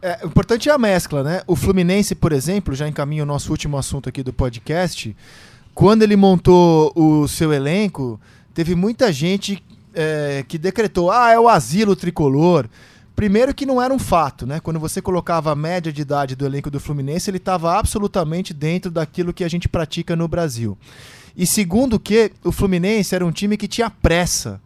É, 0.00 0.20
o 0.24 0.28
importante 0.28 0.70
é 0.70 0.72
a 0.72 0.78
mescla, 0.78 1.22
né? 1.22 1.42
O 1.46 1.54
Fluminense, 1.54 2.14
por 2.14 2.32
exemplo, 2.32 2.74
já 2.74 2.88
encaminha 2.88 3.22
o 3.22 3.26
nosso 3.26 3.50
último 3.50 3.76
assunto 3.76 4.08
aqui 4.08 4.22
do 4.22 4.32
podcast. 4.32 5.14
Quando 5.74 6.02
ele 6.02 6.16
montou 6.16 6.90
o 6.96 7.28
seu 7.28 7.52
elenco, 7.52 8.18
teve 8.54 8.74
muita 8.74 9.12
gente 9.12 9.62
é, 9.92 10.42
que 10.48 10.56
decretou: 10.56 11.10
ah, 11.10 11.32
é 11.32 11.38
o 11.38 11.48
asilo 11.48 11.94
tricolor. 11.94 12.66
Primeiro 13.20 13.52
que 13.52 13.66
não 13.66 13.82
era 13.82 13.92
um 13.92 13.98
fato, 13.98 14.46
né? 14.46 14.60
Quando 14.60 14.80
você 14.80 15.02
colocava 15.02 15.52
a 15.52 15.54
média 15.54 15.92
de 15.92 16.00
idade 16.00 16.34
do 16.34 16.46
elenco 16.46 16.70
do 16.70 16.80
Fluminense, 16.80 17.28
ele 17.28 17.36
estava 17.36 17.78
absolutamente 17.78 18.54
dentro 18.54 18.90
daquilo 18.90 19.34
que 19.34 19.44
a 19.44 19.48
gente 19.48 19.68
pratica 19.68 20.16
no 20.16 20.26
Brasil. 20.26 20.78
E 21.36 21.46
segundo 21.46 22.00
que 22.00 22.32
o 22.42 22.50
Fluminense 22.50 23.14
era 23.14 23.26
um 23.26 23.30
time 23.30 23.58
que 23.58 23.68
tinha 23.68 23.90
pressa 23.90 24.58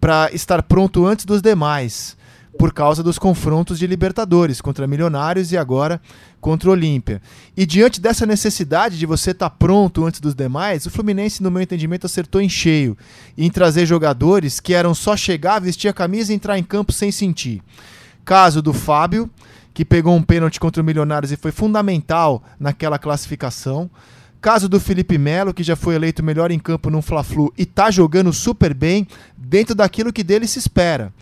para 0.00 0.28
estar 0.32 0.64
pronto 0.64 1.06
antes 1.06 1.24
dos 1.24 1.40
demais, 1.40 2.16
por 2.58 2.72
causa 2.72 3.02
dos 3.02 3.18
confrontos 3.18 3.78
de 3.78 3.86
Libertadores 3.86 4.60
contra 4.60 4.86
Milionários 4.86 5.52
e 5.52 5.56
agora 5.56 6.00
contra 6.40 6.68
o 6.68 6.72
Olímpia. 6.72 7.20
E 7.56 7.64
diante 7.64 8.00
dessa 8.00 8.26
necessidade 8.26 8.98
de 8.98 9.06
você 9.06 9.30
estar 9.30 9.50
tá 9.50 9.56
pronto 9.56 10.04
antes 10.04 10.20
dos 10.20 10.34
demais, 10.34 10.86
o 10.86 10.90
Fluminense, 10.90 11.42
no 11.42 11.50
meu 11.50 11.62
entendimento, 11.62 12.06
acertou 12.06 12.40
em 12.40 12.48
cheio 12.48 12.96
em 13.36 13.50
trazer 13.50 13.86
jogadores 13.86 14.60
que 14.60 14.74
eram 14.74 14.94
só 14.94 15.16
chegar, 15.16 15.60
vestir 15.60 15.88
a 15.88 15.94
camisa 15.94 16.32
e 16.32 16.36
entrar 16.36 16.58
em 16.58 16.64
campo 16.64 16.92
sem 16.92 17.10
sentir. 17.10 17.62
Caso 18.24 18.62
do 18.62 18.72
Fábio, 18.72 19.30
que 19.74 19.84
pegou 19.84 20.14
um 20.14 20.22
pênalti 20.22 20.60
contra 20.60 20.82
o 20.82 20.84
Milionários 20.84 21.32
e 21.32 21.36
foi 21.36 21.50
fundamental 21.50 22.42
naquela 22.60 22.98
classificação. 22.98 23.90
Caso 24.40 24.68
do 24.68 24.80
Felipe 24.80 25.16
Melo, 25.18 25.54
que 25.54 25.62
já 25.62 25.76
foi 25.76 25.94
eleito 25.94 26.22
melhor 26.22 26.50
em 26.50 26.58
campo 26.58 26.90
no 26.90 27.00
Fla-Flu 27.00 27.52
e 27.56 27.62
está 27.62 27.90
jogando 27.90 28.32
super 28.32 28.74
bem 28.74 29.06
dentro 29.36 29.74
daquilo 29.74 30.12
que 30.12 30.24
dele 30.24 30.46
se 30.46 30.58
espera. 30.58 31.12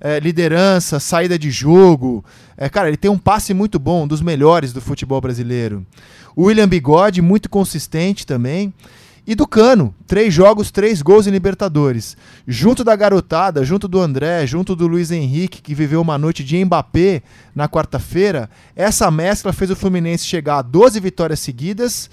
É, 0.00 0.18
liderança, 0.18 0.98
saída 0.98 1.38
de 1.38 1.50
jogo. 1.50 2.24
É, 2.56 2.68
cara, 2.68 2.88
ele 2.88 2.96
tem 2.96 3.10
um 3.10 3.18
passe 3.18 3.52
muito 3.52 3.78
bom, 3.78 4.04
um 4.04 4.08
dos 4.08 4.22
melhores 4.22 4.72
do 4.72 4.80
futebol 4.80 5.20
brasileiro. 5.20 5.84
O 6.34 6.44
William 6.44 6.68
Bigode, 6.68 7.20
muito 7.20 7.50
consistente 7.50 8.26
também. 8.26 8.72
E 9.26 9.34
do 9.34 9.46
Cano, 9.46 9.94
três 10.06 10.32
jogos, 10.32 10.70
três 10.70 11.02
gols 11.02 11.26
em 11.26 11.30
Libertadores. 11.30 12.16
Junto 12.48 12.82
da 12.82 12.96
garotada, 12.96 13.64
junto 13.64 13.86
do 13.86 14.00
André, 14.00 14.46
junto 14.46 14.74
do 14.74 14.86
Luiz 14.86 15.10
Henrique, 15.10 15.62
que 15.62 15.74
viveu 15.74 16.00
uma 16.00 16.18
noite 16.18 16.42
de 16.42 16.64
Mbappé 16.64 17.22
na 17.54 17.68
quarta-feira, 17.68 18.48
essa 18.74 19.10
mescla 19.10 19.52
fez 19.52 19.70
o 19.70 19.76
Fluminense 19.76 20.24
chegar 20.24 20.58
a 20.58 20.62
12 20.62 20.98
vitórias 20.98 21.40
seguidas 21.40 22.10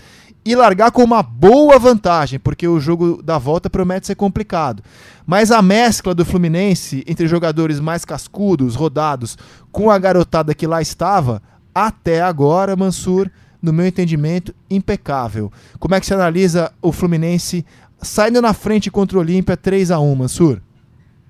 e 0.48 0.56
largar 0.56 0.92
com 0.92 1.04
uma 1.04 1.22
boa 1.22 1.78
vantagem, 1.78 2.40
porque 2.40 2.66
o 2.66 2.80
jogo 2.80 3.22
da 3.22 3.38
volta 3.38 3.70
promete 3.70 4.08
ser 4.08 4.16
complicado. 4.16 4.82
Mas 5.26 5.52
a 5.52 5.62
mescla 5.62 6.16
do 6.16 6.24
Fluminense 6.24 7.04
entre 7.06 7.28
jogadores 7.28 7.82
mais 7.82 8.06
cascudos, 8.06 8.74
rodados, 8.74 9.38
com 9.74 9.92
a 9.92 10.00
garotada 10.00 10.56
que 10.56 10.66
lá 10.66 10.82
estava, 10.82 11.42
até 11.76 12.22
agora, 12.22 12.78
Mansur, 12.78 13.30
no 13.62 13.74
meu 13.74 13.86
entendimento, 13.86 14.56
impecável. 14.70 15.52
Como 15.80 15.94
é 15.96 16.00
que 16.00 16.06
você 16.06 16.14
analisa 16.14 16.72
o 16.82 16.94
Fluminense 16.94 17.66
saindo 18.02 18.42
na 18.42 18.54
frente 18.54 18.90
contra 18.90 19.18
o 19.18 19.22
Olímpia 19.22 19.58
3 19.58 19.92
a 19.92 20.00
1 20.00 20.16
Mansur? 20.16 20.62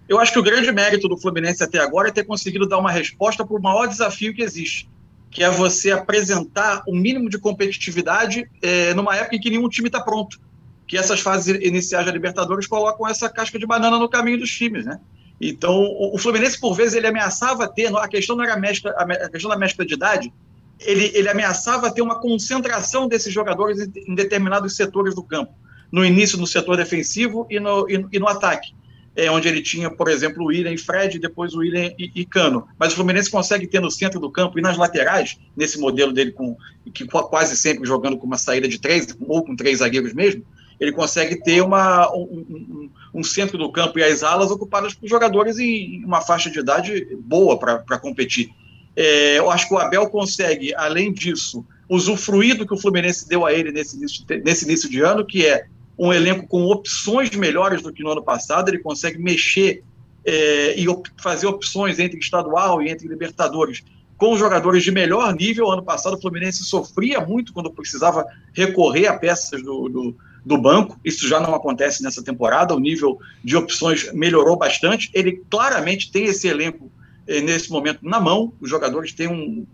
Eu 0.07 0.20
acho 0.20 0.32
que 0.32 0.39
o 0.39 0.43
grande 0.43 0.72
mérito 0.72 1.07
do 1.07 1.18
Fluminense 1.18 1.63
até 1.63 1.80
agora 1.80 2.09
é 2.09 2.11
ter 2.11 2.24
conseguido 2.24 2.68
dar 2.68 2.78
uma 2.78 2.91
resposta 2.91 3.43
para 3.43 3.57
o 3.57 3.61
maior 3.61 3.88
desafio 3.88 4.34
que 4.34 4.43
existe, 4.43 4.88
que 5.30 5.43
é 5.43 5.49
você 5.49 5.91
apresentar 5.91 6.84
o 6.88 6.93
um 6.93 6.99
mínimo 6.99 7.30
de 7.30 7.38
competitividade 7.38 8.49
é, 8.61 8.93
numa 8.93 9.15
época 9.15 9.36
em 9.36 9.39
que 9.39 9.49
nenhum 9.49 9.69
time 9.69 9.88
está 9.88 9.99
pronto. 9.99 10.39
Que 10.88 10.97
essas 10.97 11.19
fases 11.19 11.47
iniciais 11.61 12.05
da 12.05 12.11
Libertadores 12.11 12.65
colocam 12.65 13.07
essa 13.07 13.30
casca 13.30 13.59
de 13.59 13.65
banana 13.65 13.99
no 13.99 14.09
caminho 14.09 14.39
dos 14.39 14.51
times, 14.51 14.86
né? 14.86 14.99
Então, 15.39 15.75
o 15.75 16.17
Fluminense, 16.17 16.59
por 16.59 16.73
vezes, 16.73 16.95
ele 16.95 17.05
ameaçava 17.05 17.67
ter, 17.67 17.95
a 17.95 18.07
questão 18.07 18.36
não 18.36 18.43
era 18.43 18.57
mescla, 18.57 18.91
a 18.91 19.30
questão 19.30 19.51
da 19.51 19.57
mescla 19.57 19.86
de 19.86 19.93
idade, 19.93 20.34
ele, 20.80 21.11
ele 21.13 21.30
ameaçava 21.30 21.91
ter 21.91 22.01
uma 22.01 22.19
concentração 22.19 23.07
desses 23.07 23.32
jogadores 23.32 23.80
em, 23.80 23.91
em 24.07 24.15
determinados 24.15 24.75
setores 24.75 25.13
do 25.13 25.21
campo. 25.21 25.53
No 25.91 26.03
início, 26.03 26.39
no 26.39 26.47
setor 26.47 26.78
defensivo 26.78 27.45
e 27.49 27.59
no, 27.59 27.88
e, 27.89 28.05
e 28.13 28.19
no 28.19 28.28
ataque 28.28 28.73
é, 29.18 29.32
onde 29.32 29.47
ele 29.47 29.63
tinha, 29.63 29.89
por 29.89 30.07
exemplo, 30.09 30.43
o 30.43 30.47
William 30.47 30.72
e 30.72 30.78
Fred, 30.78 31.18
depois 31.18 31.55
o 31.55 31.57
William 31.57 31.91
e, 31.97 32.11
e, 32.13 32.24
Cano. 32.24 32.68
Mas 32.78 32.93
o 32.93 32.95
Fluminense 32.97 33.32
consegue 33.32 33.65
ter 33.65 33.82
no 33.82 33.89
centro 33.89 34.20
do 34.20 34.30
campo 34.30 34.59
e 34.59 34.61
nas 34.61 34.78
laterais, 34.78 35.39
nesse 35.55 35.80
modelo 35.80 36.13
dele, 36.13 36.32
com, 36.32 36.55
que 36.93 37.03
quase 37.07 37.57
sempre 37.57 37.88
jogando 37.88 38.15
com 38.15 38.28
uma 38.28 38.38
saída 38.38 38.68
de 38.68 38.80
três, 38.80 39.18
ou 39.28 39.43
com 39.43 39.55
três 39.55 39.80
zagueiros 39.80 40.13
mesmo, 40.13 40.43
ele 40.80 40.91
consegue 40.91 41.41
ter 41.41 41.61
uma, 41.61 42.07
um, 42.15 42.45
um, 42.47 42.89
um 43.15 43.24
centro 43.24 43.57
do 43.57 43.72
campo 43.72 43.97
e 43.97 44.03
as 44.03 44.22
alas 44.22 44.51
ocupadas 44.51 44.93
por 44.93 45.09
jogadores 45.09 45.57
em 45.57 46.05
uma 46.05 46.22
faixa 46.22 46.51
de 46.51 46.59
idade 46.59 47.07
boa 47.20 47.57
para 47.57 47.97
competir. 47.97 48.51
É, 48.95 49.39
eu 49.39 49.49
acho 49.49 49.68
que 49.68 49.74
o 49.74 49.80
Abel 49.80 50.07
consegue, 50.11 50.76
além 50.76 51.11
disso, 51.11 51.65
usufruir 51.89 52.55
do 52.55 52.68
que 52.68 52.74
o 52.74 52.78
Fluminense 52.78 53.28
deu 53.28 53.47
a 53.47 53.51
ele 53.51 53.72
nesse 53.72 53.97
início, 53.97 54.24
nesse 54.43 54.65
início 54.65 54.88
de 54.88 55.01
ano, 55.01 55.26
que 55.26 55.43
é 55.43 55.65
um 55.97 56.13
elenco 56.13 56.47
com 56.47 56.65
opções 56.65 57.31
melhores 57.31 57.81
do 57.81 57.91
que 57.91 58.03
no 58.03 58.11
ano 58.11 58.23
passado, 58.23 58.69
ele 58.69 58.79
consegue 58.79 59.17
mexer 59.17 59.83
é, 60.25 60.79
e 60.79 60.87
op 60.87 61.09
fazer 61.17 61.47
opções 61.47 61.99
entre 61.99 62.19
estadual 62.19 62.81
e 62.81 62.89
entre 62.89 63.07
Libertadores 63.07 63.83
com 64.17 64.35
jogadores 64.35 64.83
de 64.83 64.91
melhor 64.91 65.33
nível. 65.33 65.71
Ano 65.71 65.83
passado 65.83 66.15
o 66.15 66.21
Fluminense 66.21 66.63
sofria 66.63 67.21
muito 67.21 67.53
quando 67.53 67.71
precisava 67.71 68.25
recorrer 68.53 69.07
a 69.07 69.17
peças 69.17 69.63
do, 69.63 69.87
do, 69.87 70.15
do 70.45 70.57
banco. 70.57 70.99
Isso 71.05 71.27
já 71.27 71.39
não 71.39 71.55
acontece 71.55 72.03
nessa 72.03 72.23
temporada. 72.23 72.75
O 72.75 72.79
nível 72.79 73.19
de 73.43 73.55
opções 73.55 74.11
melhorou 74.13 74.57
bastante. 74.57 75.09
Ele 75.13 75.43
claramente 75.49 76.11
tem 76.11 76.25
esse 76.25 76.47
elenco 76.47 76.91
nesse 77.28 77.69
momento 77.69 77.99
na 78.01 78.19
mão. 78.19 78.53
Os 78.59 78.69
jogadores 78.69 79.13
têm 79.13 79.28
um, 79.28 79.65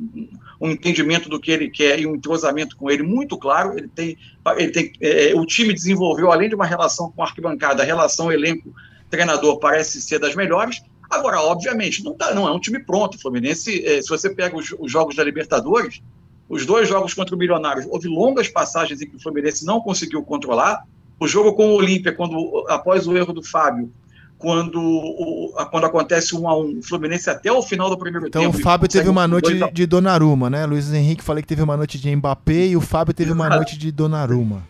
um, 0.60 0.72
entendimento 0.72 1.30
do 1.30 1.40
que 1.40 1.52
ele 1.52 1.70
quer 1.70 2.00
e 2.00 2.08
um 2.08 2.16
entrosamento 2.16 2.76
com 2.76 2.90
ele 2.90 3.04
muito 3.04 3.38
claro. 3.38 3.78
Ele 3.78 3.88
tem, 3.88 4.18
ele 4.58 4.72
tem, 4.72 4.92
é, 5.00 5.34
o 5.36 5.46
time 5.46 5.74
desenvolveu, 5.74 6.32
além 6.32 6.50
de 6.50 6.56
uma 6.56 6.66
relação 6.66 7.12
com 7.12 7.22
a 7.22 7.26
arquibancada, 7.26 7.84
a 7.84 7.86
relação 7.86 8.32
elenco-treinador 8.32 9.60
parece 9.60 10.02
ser 10.02 10.20
das 10.20 10.36
melhores. 10.36 10.82
Agora, 11.10 11.40
obviamente, 11.42 12.04
não, 12.04 12.16
tá, 12.16 12.34
não 12.34 12.48
é 12.48 12.52
um 12.52 12.60
time 12.60 12.80
pronto. 12.80 13.16
O 13.16 13.22
Fluminense, 13.22 13.86
é, 13.86 14.02
se 14.02 14.10
você 14.10 14.34
pega 14.34 14.58
os, 14.58 14.74
os 14.80 14.92
jogos 14.92 15.16
da 15.16 15.24
Libertadores, 15.24 16.02
os 16.50 16.66
dois 16.66 16.88
jogos 16.88 17.14
contra 17.14 17.36
o 17.36 17.38
Milionários, 17.38 17.86
houve 17.90 18.08
longas 18.08 18.50
passagens 18.50 19.02
em 19.02 19.08
que 19.08 19.16
o 19.16 19.20
Fluminense 19.20 19.66
não 19.66 19.80
conseguiu 19.80 20.24
controlar. 20.24 20.84
O 21.20 21.28
jogo 21.28 21.54
com 21.54 21.68
o 21.70 21.76
Olímpia, 21.76 22.12
quando 22.12 22.66
após 22.68 23.08
o 23.08 23.16
erro 23.16 23.32
do 23.32 23.44
Fábio, 23.44 23.92
quando, 24.44 25.54
quando 25.72 25.86
acontece 25.86 26.36
um 26.36 26.50
a 26.50 26.60
um, 26.60 26.80
o 26.80 26.84
Fluminense 26.84 27.30
até 27.30 27.50
o 27.50 27.62
final 27.62 27.90
do 27.90 27.98
primeiro 27.98 28.28
então, 28.28 28.42
tempo. 28.42 28.58
Então 28.58 28.60
o 28.60 28.64
Fábio 28.64 28.90
teve 28.90 29.08
uma 29.08 29.26
noite 29.26 29.54
de, 29.54 29.72
de 29.72 29.86
Donnarumma, 29.86 30.50
né? 30.50 30.66
Luiz 30.66 30.92
Henrique 30.92 31.24
falei 31.24 31.42
que 31.42 31.48
teve 31.48 31.62
uma 31.62 31.78
noite 31.78 31.98
de 31.98 32.14
Mbappé 32.14 32.68
e 32.68 32.76
o 32.76 32.82
Fábio 32.82 33.14
teve 33.14 33.32
uma 33.32 33.48
noite 33.48 33.78
de 33.78 33.90
Donnarumma. 33.90 34.68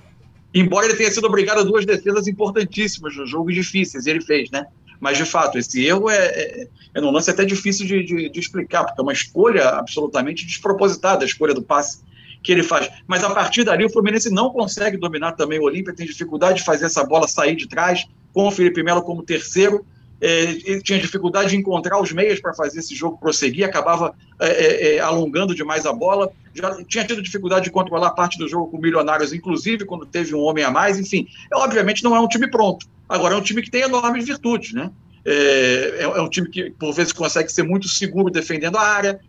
Embora 0.54 0.86
ele 0.86 0.94
tenha 0.94 1.10
sido 1.10 1.26
obrigado 1.26 1.62
a 1.62 1.64
duas 1.64 1.88
defesas 1.88 2.28
importantíssimas 2.28 3.18
nos 3.18 3.28
jogos 3.28 3.56
difíceis, 3.56 4.06
ele 4.06 4.22
fez, 4.22 4.52
né? 4.52 4.68
Mas, 5.00 5.18
de 5.18 5.26
fato, 5.26 5.58
esse 5.58 5.84
erro 5.84 6.08
é, 6.08 6.18
é, 6.18 6.68
é 6.94 7.02
um 7.02 7.10
lance 7.10 7.32
até 7.32 7.44
difícil 7.44 7.88
de, 7.88 8.04
de, 8.04 8.30
de, 8.30 8.40
explicar, 8.40 8.84
porque 8.84 9.02
é 9.02 9.04
uma 9.04 9.12
escolha 9.12 9.70
absolutamente 9.70 10.46
despropositada, 10.46 11.24
a 11.24 11.26
escolha 11.26 11.56
do 11.56 11.64
passe 11.64 12.02
que 12.44 12.52
ele 12.52 12.62
faz. 12.62 12.92
Mas, 13.08 13.24
a 13.24 13.32
partir 13.32 13.64
dali, 13.64 13.84
o 13.84 13.90
Fluminense 13.90 14.30
não 14.30 14.52
consegue 14.52 14.98
dominar 14.98 15.32
também 15.32 15.60
o 15.60 15.64
Olímpia, 15.64 15.96
tem 15.96 16.06
dificuldade 16.06 16.60
de 16.60 16.64
fazer 16.64 16.86
essa 16.86 17.04
bola 17.04 17.28
sair 17.28 17.56
de 17.56 17.68
trás, 17.68 18.06
com 18.34 18.48
o 18.48 18.52
Felipe 18.52 18.84
Melo 18.84 19.04
como 19.04 19.24
terceiro, 19.24 19.86
é, 20.24 20.44
ele 20.44 20.82
tinha 20.82 20.98
dificuldade 20.98 21.50
de 21.50 21.58
encontrar 21.58 22.02
os 22.02 22.14
meias 22.14 22.40
para 22.40 22.54
fazer 22.54 22.80
esse 22.80 22.96
jogo 22.96 23.18
prosseguir, 23.18 23.66
acabava 23.66 24.16
é, 24.40 24.48
é, 24.48 24.96
é, 24.96 25.00
alongando 25.02 25.54
demais 25.54 25.86
a 25.86 25.92
bola, 25.92 26.32
já 26.54 26.82
tinha 26.86 27.06
tido 27.06 27.22
dificuldade 27.22 27.66
de 27.66 27.72
controlar 27.72 28.12
parte 28.12 28.38
do 28.38 28.48
jogo 28.48 28.72
com 28.72 28.78
Milionários, 28.78 29.34
inclusive 29.34 29.84
quando 29.84 30.06
teve 30.06 30.34
um 30.34 30.40
homem 30.40 30.64
a 30.64 30.72
mais, 30.72 30.98
enfim, 30.98 31.28
é, 31.52 31.58
obviamente 31.58 32.06
não 32.06 32.16
é 32.16 32.22
um 32.22 32.28
time 32.30 32.50
pronto. 32.50 32.88
Agora 33.10 33.36
é 33.36 33.38
um 33.38 33.42
time 33.42 33.62
que 33.62 33.70
tem 33.70 33.82
enormes 33.82 34.26
virtudes, 34.26 34.72
né? 34.72 34.90
É, 35.26 35.98
é, 36.00 36.04
é 36.04 36.22
um 36.22 36.30
time 36.30 36.48
que 36.50 36.72
por 36.72 36.94
vezes 36.94 37.12
consegue 37.12 37.52
ser 37.52 37.64
muito 37.64 37.90
seguro 37.90 38.32
defendendo 38.32 38.78
a 38.78 38.82
área, 38.82 39.20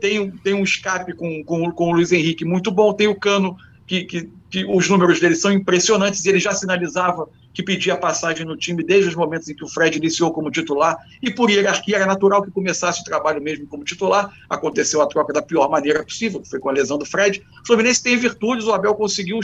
tem, 0.00 0.30
tem 0.30 0.54
um 0.54 0.62
escape 0.62 1.12
com, 1.12 1.42
com, 1.44 1.70
com 1.72 1.90
o 1.90 1.92
Luiz 1.92 2.12
Henrique 2.12 2.44
muito 2.44 2.70
bom, 2.70 2.94
tem 2.94 3.08
o 3.08 3.16
Cano 3.16 3.56
que, 3.84 4.04
que, 4.04 4.30
que 4.54 4.64
os 4.64 4.88
números 4.88 5.18
dele 5.18 5.34
são 5.34 5.50
impressionantes, 5.50 6.24
ele 6.26 6.38
já 6.38 6.54
sinalizava 6.54 7.28
que 7.52 7.60
pedia 7.60 7.96
passagem 7.96 8.46
no 8.46 8.56
time 8.56 8.84
desde 8.84 9.08
os 9.08 9.16
momentos 9.16 9.48
em 9.48 9.54
que 9.54 9.64
o 9.64 9.68
Fred 9.68 9.98
iniciou 9.98 10.32
como 10.32 10.48
titular, 10.48 10.96
e 11.20 11.28
por 11.28 11.50
hierarquia 11.50 11.96
era 11.96 12.06
natural 12.06 12.40
que 12.40 12.52
começasse 12.52 13.00
o 13.00 13.04
trabalho 13.04 13.42
mesmo 13.42 13.66
como 13.66 13.82
titular. 13.82 14.32
Aconteceu 14.48 15.02
a 15.02 15.08
troca 15.08 15.32
da 15.32 15.42
pior 15.42 15.68
maneira 15.68 16.04
possível, 16.04 16.40
que 16.40 16.48
foi 16.48 16.60
com 16.60 16.68
a 16.68 16.72
lesão 16.72 16.96
do 16.96 17.04
Fred. 17.04 17.44
O 17.64 17.66
Fluminense 17.66 18.00
tem 18.00 18.16
virtudes, 18.16 18.64
o 18.64 18.72
Abel 18.72 18.94
conseguiu, 18.94 19.40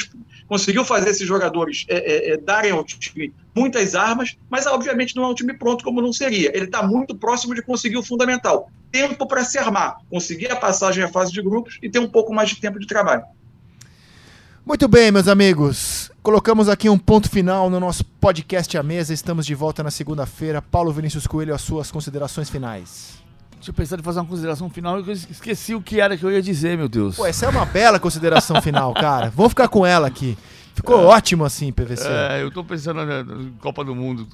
conseguiu 0.46 0.84
fazer 0.84 1.10
esses 1.10 1.26
jogadores 1.26 1.86
é, 1.88 1.96
é, 1.96 2.32
é, 2.34 2.36
darem 2.36 2.70
ao 2.70 2.84
time 2.84 3.34
muitas 3.52 3.96
armas, 3.96 4.36
mas 4.48 4.64
obviamente 4.68 5.16
não 5.16 5.24
é 5.24 5.26
um 5.26 5.34
time 5.34 5.58
pronto 5.58 5.82
como 5.82 6.00
não 6.00 6.12
seria. 6.12 6.56
Ele 6.56 6.66
está 6.66 6.84
muito 6.84 7.16
próximo 7.16 7.52
de 7.52 7.62
conseguir 7.62 7.96
o 7.96 8.02
fundamental: 8.04 8.70
tempo 8.92 9.26
para 9.26 9.44
se 9.44 9.58
armar, 9.58 9.96
conseguir 10.08 10.52
a 10.52 10.56
passagem 10.56 11.02
à 11.02 11.08
fase 11.08 11.32
de 11.32 11.42
grupos 11.42 11.78
e 11.82 11.90
ter 11.90 11.98
um 11.98 12.08
pouco 12.08 12.32
mais 12.32 12.50
de 12.50 12.60
tempo 12.60 12.78
de 12.78 12.86
trabalho. 12.86 13.24
Muito 14.64 14.86
bem, 14.86 15.10
meus 15.10 15.26
amigos. 15.26 16.10
Colocamos 16.22 16.68
aqui 16.68 16.88
um 16.88 16.98
ponto 16.98 17.30
final 17.30 17.70
no 17.70 17.80
nosso 17.80 18.04
podcast 18.04 18.76
à 18.76 18.82
mesa. 18.82 19.12
Estamos 19.12 19.46
de 19.46 19.54
volta 19.54 19.82
na 19.82 19.90
segunda-feira. 19.90 20.60
Paulo 20.60 20.92
Vinícius 20.92 21.26
Coelho, 21.26 21.54
as 21.54 21.62
suas 21.62 21.90
considerações 21.90 22.50
finais. 22.50 23.18
Deixa 23.56 23.70
eu 23.70 23.74
pensar 23.74 23.98
em 23.98 24.02
fazer 24.02 24.20
uma 24.20 24.26
consideração 24.26 24.68
final. 24.68 24.98
Eu 25.00 25.12
esqueci 25.12 25.74
o 25.74 25.80
que 25.80 26.00
era 26.00 26.16
que 26.16 26.24
eu 26.24 26.30
ia 26.30 26.42
dizer, 26.42 26.76
meu 26.76 26.88
Deus. 26.88 27.16
Pô, 27.16 27.26
essa 27.26 27.46
é 27.46 27.48
uma 27.48 27.64
bela 27.64 27.98
consideração 27.98 28.60
final, 28.62 28.92
cara. 28.94 29.30
Vamos 29.34 29.50
ficar 29.50 29.68
com 29.68 29.84
ela 29.84 30.06
aqui. 30.06 30.36
Ficou 30.74 31.00
é, 31.00 31.04
ótimo 31.04 31.44
assim, 31.44 31.72
PVC. 31.72 32.06
É, 32.06 32.42
eu 32.42 32.50
tô 32.50 32.62
pensando 32.62 33.04
na 33.04 33.24
Copa 33.60 33.82
do 33.82 33.94
Mundo, 33.94 34.26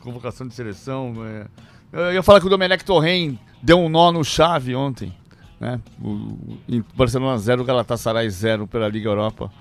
convocação 0.00 0.46
de 0.46 0.54
seleção. 0.54 1.14
É. 1.26 1.46
Eu 1.92 2.14
ia 2.14 2.22
falar 2.22 2.38
que 2.40 2.46
o 2.46 2.50
Domenech 2.50 2.84
Torren 2.84 3.38
deu 3.62 3.78
um 3.78 3.88
nó 3.88 4.12
no 4.12 4.22
chave 4.22 4.74
ontem. 4.74 5.12
Né? 5.60 5.78
O, 6.02 6.08
o 6.08 6.84
Barcelona 6.96 7.36
0, 7.38 7.64
Galatasaray 7.64 8.28
0 8.28 8.66
pela 8.66 8.88
Liga 8.88 9.08
Europa 9.08 9.52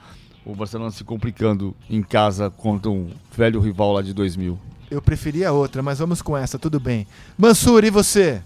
o 0.46 0.56
Barcelona 0.56 0.92
se 0.92 1.04
complicando 1.04 1.76
em 1.90 2.02
casa 2.02 2.50
contra 2.50 2.90
um 2.90 3.12
velho 3.36 3.60
rival 3.60 3.94
lá 3.94 4.02
de 4.02 4.14
2000. 4.14 4.58
Eu 4.90 5.02
preferia 5.02 5.52
outra, 5.52 5.84
mas 5.84 6.00
vamos 6.00 6.22
com 6.22 6.36
essa, 6.36 6.58
tudo 6.58 6.80
bem. 6.80 7.06
Mansur, 7.38 7.84
e 7.84 7.90
você? 7.90 8.42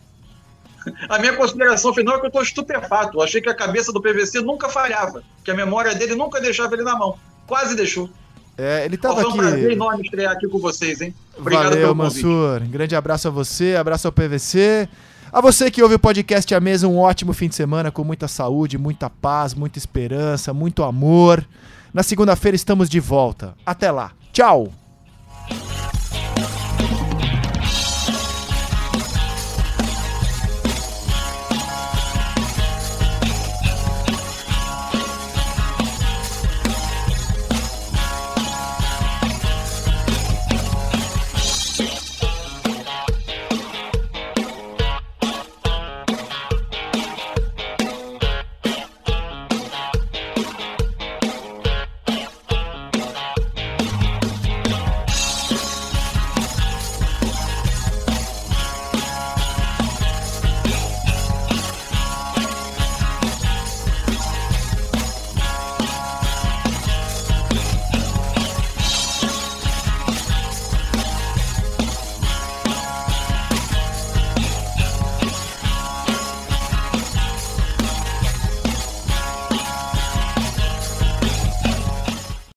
A 1.07 1.17
minha 1.17 1.33
consideração 1.33 1.93
final 1.93 2.17
é 2.17 2.19
que 2.19 2.25
eu 2.25 2.27
estou 2.27 2.43
estupefato. 2.43 3.17
Eu 3.17 3.21
achei 3.21 3.39
que 3.39 3.49
a 3.49 3.55
cabeça 3.55 3.93
do 3.93 4.01
PVC 4.01 4.41
nunca 4.41 4.67
falhava, 4.67 5.23
que 5.43 5.49
a 5.49 5.55
memória 5.55 5.95
dele 5.95 6.15
nunca 6.15 6.41
deixava 6.41 6.73
ele 6.73 6.83
na 6.83 6.97
mão. 6.97 7.17
Quase 7.47 7.75
deixou. 7.75 8.09
É, 8.57 8.83
ele 8.83 8.95
estava 8.95 9.21
aqui. 9.21 9.23
Foi 9.23 9.31
um 9.31 9.37
prazer 9.37 9.71
enorme 9.71 10.03
estrear 10.03 10.33
aqui 10.33 10.47
com 10.47 10.59
vocês, 10.59 10.99
hein? 10.99 11.15
Obrigado 11.37 11.69
Valeu, 11.69 11.79
pelo 11.79 11.95
Mansur. 11.95 12.61
Um 12.61 12.69
grande 12.69 12.95
abraço 12.95 13.29
a 13.29 13.31
você, 13.31 13.75
abraço 13.75 14.07
ao 14.07 14.11
PVC. 14.11 14.89
A 15.33 15.41
você 15.41 15.71
que 15.71 15.81
ouve 15.81 15.95
o 15.95 15.99
podcast 15.99 16.53
à 16.53 16.59
mesa, 16.59 16.87
um 16.87 16.99
ótimo 16.99 17.33
fim 17.33 17.47
de 17.47 17.55
semana 17.55 17.89
com 17.89 18.03
muita 18.03 18.27
saúde, 18.27 18.77
muita 18.77 19.09
paz, 19.09 19.55
muita 19.55 19.79
esperança, 19.79 20.53
muito 20.53 20.83
amor. 20.83 21.43
Na 21.91 22.03
segunda-feira 22.03 22.55
estamos 22.55 22.87
de 22.87 22.99
volta. 22.99 23.55
Até 23.65 23.89
lá. 23.89 24.11
Tchau! 24.31 24.82